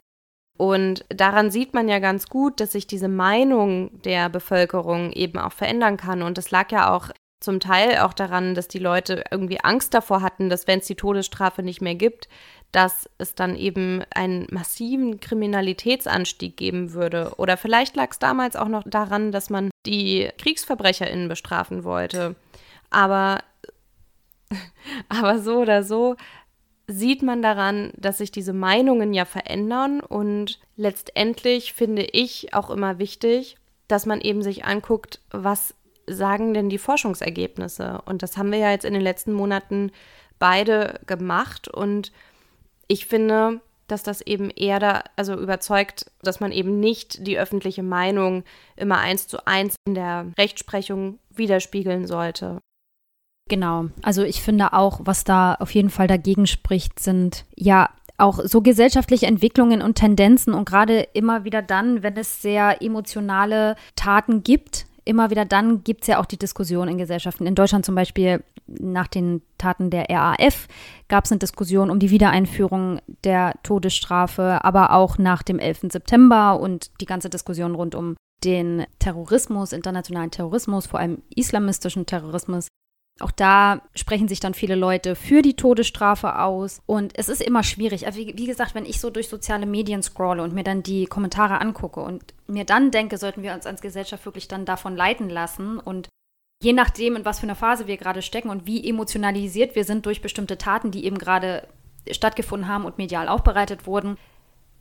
Und 0.58 1.06
daran 1.10 1.52
sieht 1.52 1.74
man 1.74 1.88
ja 1.88 2.00
ganz 2.00 2.28
gut, 2.28 2.60
dass 2.60 2.74
sich 2.74 2.86
diese 2.86 3.08
Meinung 3.08 4.02
der 4.02 4.30
Bevölkerung 4.30 5.14
eben 5.14 5.40
auch 5.40 5.54
verändern 5.54 5.96
kann. 5.98 6.22
Und 6.22 6.38
das 6.38 6.52
lag 6.52 6.72
ja 6.72 6.94
auch 6.94 7.10
zum 7.40 7.62
Teil 7.62 8.00
auch 8.00 8.14
daran, 8.14 8.54
dass 8.54 8.68
die 8.68 8.80
Leute 8.80 9.24
irgendwie 9.32 9.62
Angst 9.62 9.94
davor 9.94 10.22
hatten, 10.22 10.50
dass 10.50 10.68
wenn 10.68 10.80
es 10.80 10.88
die 10.88 10.96
Todesstrafe 10.96 11.64
nicht 11.64 11.82
mehr 11.82 11.96
gibt, 11.96 12.28
dass 12.72 13.10
es 13.18 13.34
dann 13.34 13.56
eben 13.56 14.04
einen 14.14 14.48
massiven 14.52 15.20
Kriminalitätsanstieg 15.20 16.56
geben 16.56 16.94
würde. 16.94 17.34
Oder 17.38 17.58
vielleicht 17.58 17.96
lag 17.96 18.12
es 18.12 18.20
damals 18.20 18.56
auch 18.56 18.68
noch 18.68 18.84
daran, 18.86 19.32
dass 19.32 19.50
man 19.50 19.72
die 19.86 20.30
KriegsverbrecherInnen 20.38 21.28
bestrafen 21.28 21.84
wollte. 21.84 22.36
Aber, 22.92 23.40
aber 25.10 25.40
so 25.40 25.58
oder 25.60 25.84
so 25.84 26.16
sieht 26.88 27.22
man 27.22 27.42
daran, 27.42 27.92
dass 27.98 28.18
sich 28.18 28.32
diese 28.32 28.54
Meinungen 28.54 29.14
ja 29.14 29.26
verändern 29.26 30.00
und 30.00 30.60
letztendlich 30.76 31.74
finde 31.74 32.04
ich 32.04 32.54
auch 32.54 32.72
immer 32.72 32.98
wichtig, 32.98 33.58
dass 33.88 34.08
man 34.08 34.22
eben 34.22 34.42
sich 34.42 34.66
anguckt, 34.66 35.22
was 35.30 35.76
sagen 36.08 36.56
denn 36.56 36.70
die 36.70 36.80
Forschungsergebnisse? 36.80 38.02
Und 38.06 38.24
das 38.24 38.38
haben 38.38 38.52
wir 38.52 38.60
ja 38.60 38.72
jetzt 38.72 38.86
in 38.86 38.94
den 38.94 39.04
letzten 39.04 39.34
Monaten 39.34 39.92
beide 40.40 41.00
gemacht 41.06 41.68
und 41.68 42.12
ich 42.90 43.06
finde, 43.06 43.62
dass 43.88 44.04
das 44.04 44.22
eben 44.22 44.50
eher 44.50 44.80
da, 44.80 45.04
also 45.16 45.34
überzeugt, 45.34 46.12
dass 46.22 46.40
man 46.40 46.52
eben 46.52 46.80
nicht 46.80 47.26
die 47.26 47.40
öffentliche 47.40 47.84
Meinung 47.84 48.44
immer 48.76 48.98
eins 48.98 49.28
zu 49.28 49.48
eins 49.48 49.76
in 49.88 49.96
der 49.96 50.28
Rechtsprechung 50.38 51.20
widerspiegeln 51.30 52.06
sollte. 52.06 52.60
Genau. 53.48 53.86
Also 54.04 54.24
ich 54.24 54.42
finde 54.42 54.74
auch, 54.74 55.00
was 55.04 55.24
da 55.24 55.56
auf 55.56 55.74
jeden 55.74 55.90
Fall 55.90 56.08
dagegen 56.08 56.46
spricht, 56.46 57.00
sind 57.00 57.46
ja 57.56 57.90
auch 58.18 58.40
so 58.44 58.62
gesellschaftliche 58.62 59.26
Entwicklungen 59.26 59.82
und 59.82 59.96
Tendenzen 59.96 60.54
und 60.54 60.68
gerade 60.68 61.02
immer 61.14 61.46
wieder 61.46 61.62
dann, 61.62 62.04
wenn 62.04 62.18
es 62.18 62.42
sehr 62.42 62.82
emotionale 62.82 63.76
Taten 63.96 64.44
gibt, 64.44 64.86
immer 65.06 65.32
wieder 65.32 65.46
dann 65.46 65.84
gibt 65.84 66.02
es 66.02 66.08
ja 66.08 66.20
auch 66.20 66.26
die 66.26 66.38
Diskussion 66.38 66.88
in 66.88 66.98
Gesellschaften. 66.98 67.48
In 67.48 67.56
Deutschland 67.56 67.86
zum 67.86 67.96
Beispiel 67.96 68.44
nach 68.80 69.08
den 69.08 69.42
Taten 69.58 69.90
der 69.90 70.08
RAF 70.10 70.68
gab 71.08 71.26
es 71.26 71.32
eine 71.32 71.40
Diskussion 71.40 71.90
um 71.90 72.00
die 72.00 72.12
Wiedereinführung 72.12 73.00
der 73.24 73.54
Todesstrafe, 73.64 74.64
aber 74.64 74.94
auch 74.94 75.18
nach 75.18 75.44
dem 75.44 75.60
11. 75.60 75.92
September 75.92 76.60
und 76.60 76.92
die 77.02 77.06
ganze 77.06 77.30
Diskussion 77.30 77.76
rund 77.76 77.96
um 77.96 78.16
den 78.44 78.86
Terrorismus, 79.00 79.74
internationalen 79.74 80.32
Terrorismus, 80.32 80.88
vor 80.88 81.00
allem 81.00 81.22
islamistischen 81.36 82.06
Terrorismus. 82.06 82.68
Auch 83.20 83.32
da 83.32 83.82
sprechen 83.96 84.30
sich 84.30 84.40
dann 84.40 84.54
viele 84.54 84.76
Leute 84.76 85.16
für 85.16 85.42
die 85.42 85.56
Todesstrafe 85.56 86.40
aus. 86.40 86.82
Und 86.86 87.18
es 87.18 87.28
ist 87.28 87.42
immer 87.42 87.64
schwierig. 87.64 88.06
Also 88.06 88.20
wie, 88.20 88.34
wie, 88.38 88.46
gesagt, 88.46 88.76
wenn 88.76 88.86
ich 88.86 89.02
so 89.02 89.10
durch 89.10 89.28
soziale 89.28 89.66
Medien 89.66 90.02
scrolle 90.02 90.42
und 90.42 90.54
mir 90.54 90.64
dann 90.64 90.84
die 90.84 91.06
Kommentare 91.06 91.60
angucke 91.60 92.00
und 92.00 92.34
mir 92.48 92.64
dann 92.64 92.92
denke, 92.92 93.18
sollten 93.18 93.44
wir 93.44 93.54
uns 93.54 93.66
als 93.66 93.82
Gesellschaft 93.82 94.26
wirklich 94.26 94.48
dann 94.48 94.64
davon 94.64 94.96
leiten 94.96 95.30
lassen 95.30 95.80
und 95.80 96.08
je 96.62 96.74
nachdem, 96.74 97.16
in 97.16 97.26
was 97.26 97.40
für 97.40 97.46
einer 97.46 97.56
Phase 97.56 97.88
wir 97.88 97.98
gerade 97.98 98.22
stecken 98.22 98.50
und 98.50 98.66
wie 98.66 98.88
emotionalisiert 98.88 99.76
wir 99.76 99.86
sind 99.86 100.06
durch 100.06 100.22
bestimmte 100.22 100.58
Taten, 100.58 100.92
die 100.92 101.06
eben 101.06 101.18
gerade 101.18 101.68
stattgefunden 102.12 102.68
haben 102.68 102.86
und 102.86 102.98
medial 102.98 103.28
aufbereitet 103.28 103.88
wurden, 103.88 104.18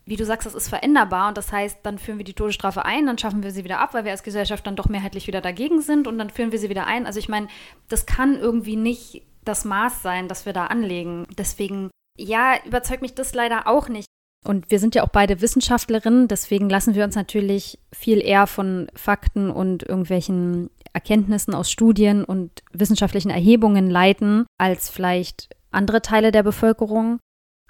wie 0.04 0.16
du 0.16 0.24
sagst, 0.24 0.46
das 0.46 0.54
ist 0.54 0.68
veränderbar 0.68 1.28
und 1.28 1.36
das 1.36 1.52
heißt, 1.52 1.80
dann 1.82 1.98
führen 1.98 2.16
wir 2.16 2.24
die 2.24 2.34
Todesstrafe 2.34 2.84
ein, 2.84 3.06
dann 3.06 3.18
schaffen 3.18 3.42
wir 3.42 3.50
sie 3.50 3.64
wieder 3.64 3.78
ab, 3.78 3.92
weil 3.92 4.04
wir 4.04 4.10
als 4.10 4.22
Gesellschaft 4.22 4.66
dann 4.66 4.76
doch 4.76 4.88
mehrheitlich 4.88 5.26
wieder 5.26 5.42
dagegen 5.42 5.82
sind 5.82 6.06
und 6.06 6.18
dann 6.18 6.30
führen 6.30 6.50
wir 6.50 6.58
sie 6.58 6.70
wieder 6.70 6.86
ein. 6.86 7.04
Also 7.06 7.18
ich 7.18 7.28
meine, 7.28 7.48
das 7.88 8.06
kann 8.06 8.38
irgendwie 8.38 8.76
nicht 8.76 9.22
das 9.44 9.66
Maß 9.66 10.02
sein, 10.02 10.26
das 10.26 10.46
wir 10.46 10.54
da 10.54 10.66
anlegen. 10.66 11.26
Deswegen, 11.36 11.90
ja, 12.18 12.54
überzeugt 12.64 13.02
mich 13.02 13.14
das 13.14 13.34
leider 13.34 13.66
auch 13.66 13.88
nicht. 13.88 14.06
Und 14.46 14.70
wir 14.70 14.78
sind 14.78 14.94
ja 14.94 15.02
auch 15.02 15.08
beide 15.08 15.42
Wissenschaftlerinnen, 15.42 16.28
deswegen 16.28 16.70
lassen 16.70 16.94
wir 16.94 17.04
uns 17.04 17.16
natürlich 17.16 17.78
viel 17.92 18.20
eher 18.20 18.46
von 18.46 18.88
Fakten 18.94 19.50
und 19.50 19.82
irgendwelchen 19.82 20.70
Erkenntnissen 20.98 21.54
aus 21.54 21.70
Studien 21.70 22.24
und 22.24 22.50
wissenschaftlichen 22.72 23.30
Erhebungen 23.30 23.88
leiten, 23.88 24.46
als 24.58 24.90
vielleicht 24.90 25.48
andere 25.70 26.02
Teile 26.02 26.32
der 26.32 26.42
Bevölkerung. 26.42 27.20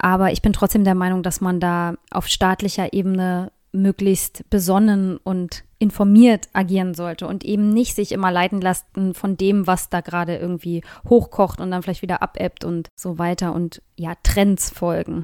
Aber 0.01 0.31
ich 0.31 0.41
bin 0.41 0.51
trotzdem 0.51 0.83
der 0.83 0.95
Meinung, 0.95 1.21
dass 1.21 1.39
man 1.39 1.59
da 1.59 1.93
auf 2.09 2.25
staatlicher 2.25 2.91
Ebene 2.91 3.51
möglichst 3.71 4.49
besonnen 4.49 5.17
und 5.17 5.63
informiert 5.77 6.49
agieren 6.53 6.95
sollte 6.95 7.27
und 7.27 7.45
eben 7.45 7.69
nicht 7.69 7.93
sich 7.93 8.13
immer 8.13 8.31
leiten 8.31 8.61
lassen 8.61 9.13
von 9.13 9.37
dem, 9.37 9.67
was 9.67 9.89
da 9.89 10.01
gerade 10.01 10.37
irgendwie 10.37 10.81
hochkocht 11.07 11.61
und 11.61 11.69
dann 11.69 11.83
vielleicht 11.83 12.01
wieder 12.01 12.23
abebbt 12.23 12.65
und 12.65 12.89
so 12.99 13.19
weiter 13.19 13.53
und 13.53 13.83
ja, 13.95 14.15
Trends 14.23 14.71
folgen. 14.71 15.23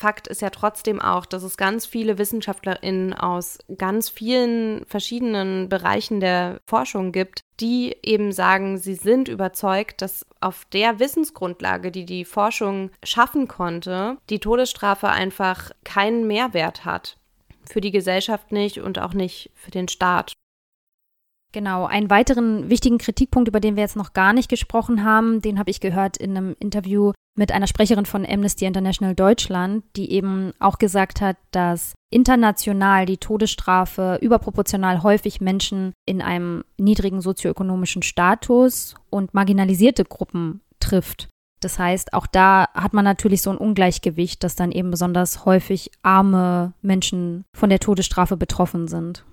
Fakt 0.00 0.26
ist 0.26 0.42
ja 0.42 0.50
trotzdem 0.50 1.00
auch, 1.00 1.24
dass 1.24 1.44
es 1.44 1.56
ganz 1.56 1.86
viele 1.86 2.18
WissenschaftlerInnen 2.18 3.14
aus 3.14 3.58
ganz 3.78 4.08
vielen 4.08 4.84
verschiedenen 4.86 5.68
Bereichen 5.68 6.18
der 6.18 6.60
Forschung 6.66 7.12
gibt, 7.12 7.42
die 7.60 7.96
eben 8.02 8.32
sagen, 8.32 8.76
sie 8.76 8.94
sind 8.94 9.28
überzeugt, 9.28 10.02
dass 10.02 10.26
auf 10.40 10.64
der 10.72 10.98
Wissensgrundlage, 10.98 11.92
die 11.92 12.06
die 12.06 12.24
Forschung 12.24 12.90
schaffen 13.04 13.46
konnte, 13.46 14.18
die 14.30 14.40
Todesstrafe 14.40 15.08
einfach 15.08 15.70
keinen 15.84 16.26
Mehrwert 16.26 16.84
hat. 16.84 17.16
Für 17.64 17.80
die 17.80 17.92
Gesellschaft 17.92 18.50
nicht 18.50 18.80
und 18.80 18.98
auch 18.98 19.14
nicht 19.14 19.52
für 19.54 19.70
den 19.70 19.88
Staat. 19.88 20.32
Genau, 21.52 21.86
einen 21.86 22.10
weiteren 22.10 22.68
wichtigen 22.68 22.98
Kritikpunkt, 22.98 23.48
über 23.48 23.60
den 23.60 23.76
wir 23.76 23.84
jetzt 23.84 23.94
noch 23.94 24.12
gar 24.12 24.32
nicht 24.32 24.48
gesprochen 24.48 25.04
haben, 25.04 25.40
den 25.40 25.60
habe 25.60 25.70
ich 25.70 25.78
gehört 25.78 26.16
in 26.16 26.36
einem 26.36 26.56
Interview 26.58 27.12
mit 27.36 27.52
einer 27.52 27.66
Sprecherin 27.66 28.06
von 28.06 28.24
Amnesty 28.26 28.64
International 28.64 29.14
Deutschland, 29.14 29.84
die 29.96 30.12
eben 30.12 30.52
auch 30.60 30.78
gesagt 30.78 31.20
hat, 31.20 31.36
dass 31.50 31.94
international 32.10 33.06
die 33.06 33.18
Todesstrafe 33.18 34.18
überproportional 34.22 35.02
häufig 35.02 35.40
Menschen 35.40 35.92
in 36.06 36.22
einem 36.22 36.64
niedrigen 36.78 37.20
sozioökonomischen 37.20 38.02
Status 38.02 38.94
und 39.10 39.34
marginalisierte 39.34 40.04
Gruppen 40.04 40.60
trifft. 40.78 41.28
Das 41.60 41.78
heißt, 41.78 42.12
auch 42.12 42.26
da 42.26 42.68
hat 42.74 42.92
man 42.92 43.04
natürlich 43.04 43.40
so 43.40 43.50
ein 43.50 43.56
Ungleichgewicht, 43.56 44.44
dass 44.44 44.54
dann 44.54 44.70
eben 44.70 44.90
besonders 44.90 45.44
häufig 45.46 45.90
arme 46.02 46.74
Menschen 46.82 47.44
von 47.56 47.70
der 47.70 47.80
Todesstrafe 47.80 48.36
betroffen 48.36 48.86
sind. 48.86 49.24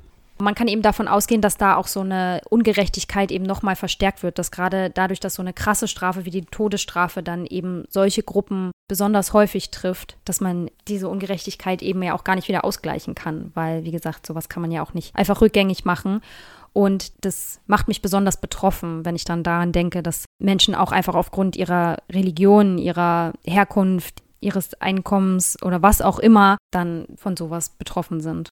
Man 0.41 0.55
kann 0.55 0.67
eben 0.67 0.81
davon 0.81 1.07
ausgehen, 1.07 1.41
dass 1.41 1.57
da 1.57 1.75
auch 1.75 1.87
so 1.87 2.01
eine 2.01 2.41
Ungerechtigkeit 2.49 3.31
eben 3.31 3.45
nochmal 3.45 3.75
verstärkt 3.75 4.23
wird, 4.23 4.39
dass 4.39 4.51
gerade 4.51 4.89
dadurch, 4.89 5.19
dass 5.19 5.35
so 5.35 5.41
eine 5.41 5.53
krasse 5.53 5.87
Strafe 5.87 6.25
wie 6.25 6.31
die 6.31 6.45
Todesstrafe 6.45 7.21
dann 7.23 7.45
eben 7.45 7.85
solche 7.89 8.23
Gruppen 8.23 8.71
besonders 8.87 9.33
häufig 9.33 9.71
trifft, 9.71 10.17
dass 10.25 10.41
man 10.41 10.69
diese 10.87 11.07
Ungerechtigkeit 11.07 11.81
eben 11.81 12.01
ja 12.03 12.13
auch 12.13 12.23
gar 12.23 12.35
nicht 12.35 12.47
wieder 12.47 12.65
ausgleichen 12.65 13.15
kann, 13.15 13.51
weil, 13.53 13.83
wie 13.85 13.91
gesagt, 13.91 14.25
sowas 14.25 14.49
kann 14.49 14.61
man 14.61 14.71
ja 14.71 14.83
auch 14.83 14.93
nicht 14.93 15.15
einfach 15.15 15.41
rückgängig 15.41 15.85
machen. 15.85 16.21
Und 16.73 17.25
das 17.25 17.59
macht 17.67 17.87
mich 17.87 18.01
besonders 18.01 18.39
betroffen, 18.39 19.05
wenn 19.05 19.15
ich 19.15 19.25
dann 19.25 19.43
daran 19.43 19.71
denke, 19.71 20.01
dass 20.01 20.25
Menschen 20.39 20.73
auch 20.73 20.91
einfach 20.91 21.15
aufgrund 21.15 21.55
ihrer 21.55 21.97
Religion, 22.11 22.77
ihrer 22.77 23.33
Herkunft, 23.45 24.23
ihres 24.39 24.73
Einkommens 24.81 25.61
oder 25.61 25.81
was 25.81 26.01
auch 26.01 26.19
immer 26.19 26.57
dann 26.71 27.05
von 27.15 27.37
sowas 27.37 27.69
betroffen 27.69 28.21
sind. 28.21 28.49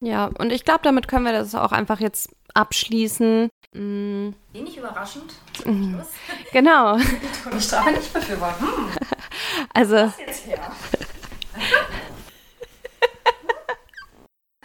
Ja, 0.00 0.30
und 0.38 0.52
ich 0.52 0.64
glaube, 0.64 0.80
damit 0.82 1.08
können 1.08 1.24
wir 1.24 1.32
das 1.32 1.54
auch 1.54 1.72
einfach 1.72 2.00
jetzt 2.00 2.34
abschließen. 2.54 3.48
Mm. 3.72 4.30
Wenig 4.52 4.76
überraschend 4.76 5.34
zum 5.54 5.80
mhm. 5.80 5.94
Schluss. 5.94 6.08
Genau. 6.52 6.96
Die 7.52 7.60
Strafe 7.60 7.92
nicht 7.92 8.12
befürworten. 8.12 8.66
Hm. 8.66 8.88
Also. 9.72 9.96
Was 9.96 10.18
jetzt 10.18 10.46
her? 10.46 10.72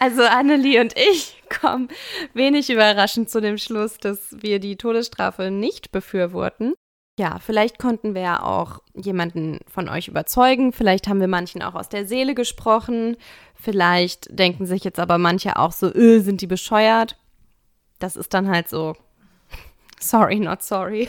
Also 0.02 0.22
Annelie 0.24 0.80
und 0.80 0.94
ich 0.96 1.42
kommen 1.48 1.88
wenig 2.34 2.70
überraschend 2.70 3.30
zu 3.30 3.40
dem 3.40 3.56
Schluss, 3.56 3.98
dass 3.98 4.34
wir 4.42 4.58
die 4.58 4.76
Todesstrafe 4.76 5.52
nicht 5.52 5.92
befürworten. 5.92 6.74
Ja, 7.18 7.38
vielleicht 7.38 7.78
konnten 7.78 8.14
wir 8.14 8.22
ja 8.22 8.42
auch 8.42 8.80
jemanden 8.94 9.58
von 9.66 9.88
euch 9.88 10.08
überzeugen. 10.08 10.72
Vielleicht 10.72 11.08
haben 11.08 11.20
wir 11.20 11.28
manchen 11.28 11.62
auch 11.62 11.74
aus 11.74 11.90
der 11.90 12.06
Seele 12.06 12.34
gesprochen. 12.34 13.16
Vielleicht 13.54 14.38
denken 14.38 14.64
sich 14.64 14.82
jetzt 14.82 14.98
aber 14.98 15.18
manche 15.18 15.56
auch 15.56 15.72
so, 15.72 15.92
öh, 15.92 16.20
sind 16.20 16.40
die 16.40 16.46
bescheuert. 16.46 17.18
Das 17.98 18.16
ist 18.16 18.32
dann 18.32 18.48
halt 18.48 18.68
so, 18.68 18.94
sorry, 20.00 20.40
not 20.40 20.62
sorry. 20.62 21.08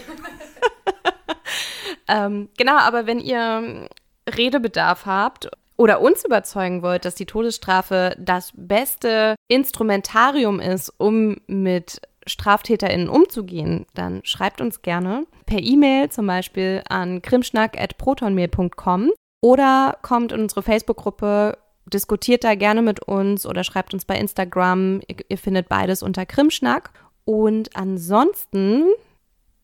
ähm, 2.10 2.49
genau, 2.58 2.78
aber 2.78 3.08
wenn 3.08 3.22
ihr 3.22 3.88
Redebedarf 4.30 5.06
habt 5.06 5.49
oder 5.78 6.01
uns 6.01 6.26
überzeugen 6.26 6.82
wollt, 6.82 7.06
dass 7.06 7.16
die 7.16 7.26
Todesstrafe 7.26 8.16
das 8.20 8.51
beste 8.56 9.36
Instrumentarium 9.47 10.60
ist, 10.60 10.93
um 10.97 11.38
mit 11.47 12.01
StraftäterInnen 12.26 13.09
umzugehen, 13.09 13.86
dann 13.93 14.21
schreibt 14.24 14.61
uns 14.61 14.82
gerne 14.82 15.26
per 15.45 15.59
E-Mail 15.59 16.09
zum 16.09 16.28
Beispiel 16.28 16.84
an 16.88 17.21
krimschnack.protonmail.com 17.21 19.11
oder 19.41 19.97
kommt 20.01 20.32
in 20.32 20.41
unsere 20.41 20.63
Facebook-Gruppe, 20.63 21.57
diskutiert 21.86 22.43
da 22.43 22.55
gerne 22.55 22.82
mit 22.82 23.01
uns 23.01 23.45
oder 23.45 23.63
schreibt 23.63 23.93
uns 23.93 24.05
bei 24.05 24.17
Instagram. 24.17 25.01
Ihr, 25.07 25.17
ihr 25.28 25.38
findet 25.38 25.67
beides 25.67 26.01
unter 26.01 26.26
Krimschnack. 26.26 26.91
Und 27.26 27.76
ansonsten 27.76 28.86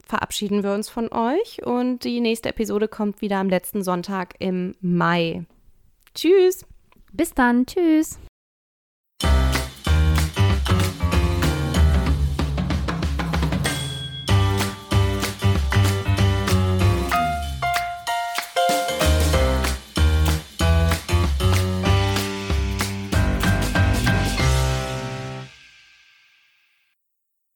verabschieden 0.06 0.64
wir 0.64 0.74
uns 0.74 0.90
von 0.90 1.12
euch 1.12 1.66
und 1.66 2.04
die 2.04 2.20
nächste 2.20 2.50
Episode 2.50 2.88
kommt 2.88 3.22
wieder 3.22 3.38
am 3.38 3.50
letzten 3.50 3.84
Sonntag 3.84 4.36
im 4.40 4.76
Mai. 4.82 5.46
Tschüss. 6.16 6.66
Bis 7.14 7.34
dann. 7.34 7.66
Tschüss. 7.66 8.20